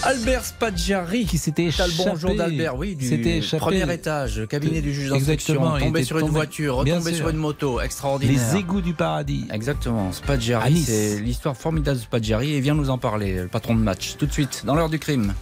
[0.03, 1.25] Albert Spaggiari.
[1.25, 1.91] Qui s'était le échappé.
[1.97, 3.61] bonjour d'Albert, oui, du S'était échappé.
[3.61, 7.37] premier étage, cabinet du juge Exactement, d'instruction, tombé sur une tombé- voiture, retombé sur une
[7.37, 8.35] moto, extraordinaire.
[8.53, 9.47] Les égouts du paradis.
[9.53, 10.85] Exactement, Spaggiari, Nice.
[10.87, 14.15] c'est l'histoire formidable de Spaggiari et il vient nous en parler, le patron de match,
[14.19, 15.33] tout de suite, dans l'heure du crime.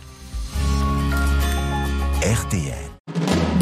[2.22, 2.93] RTL.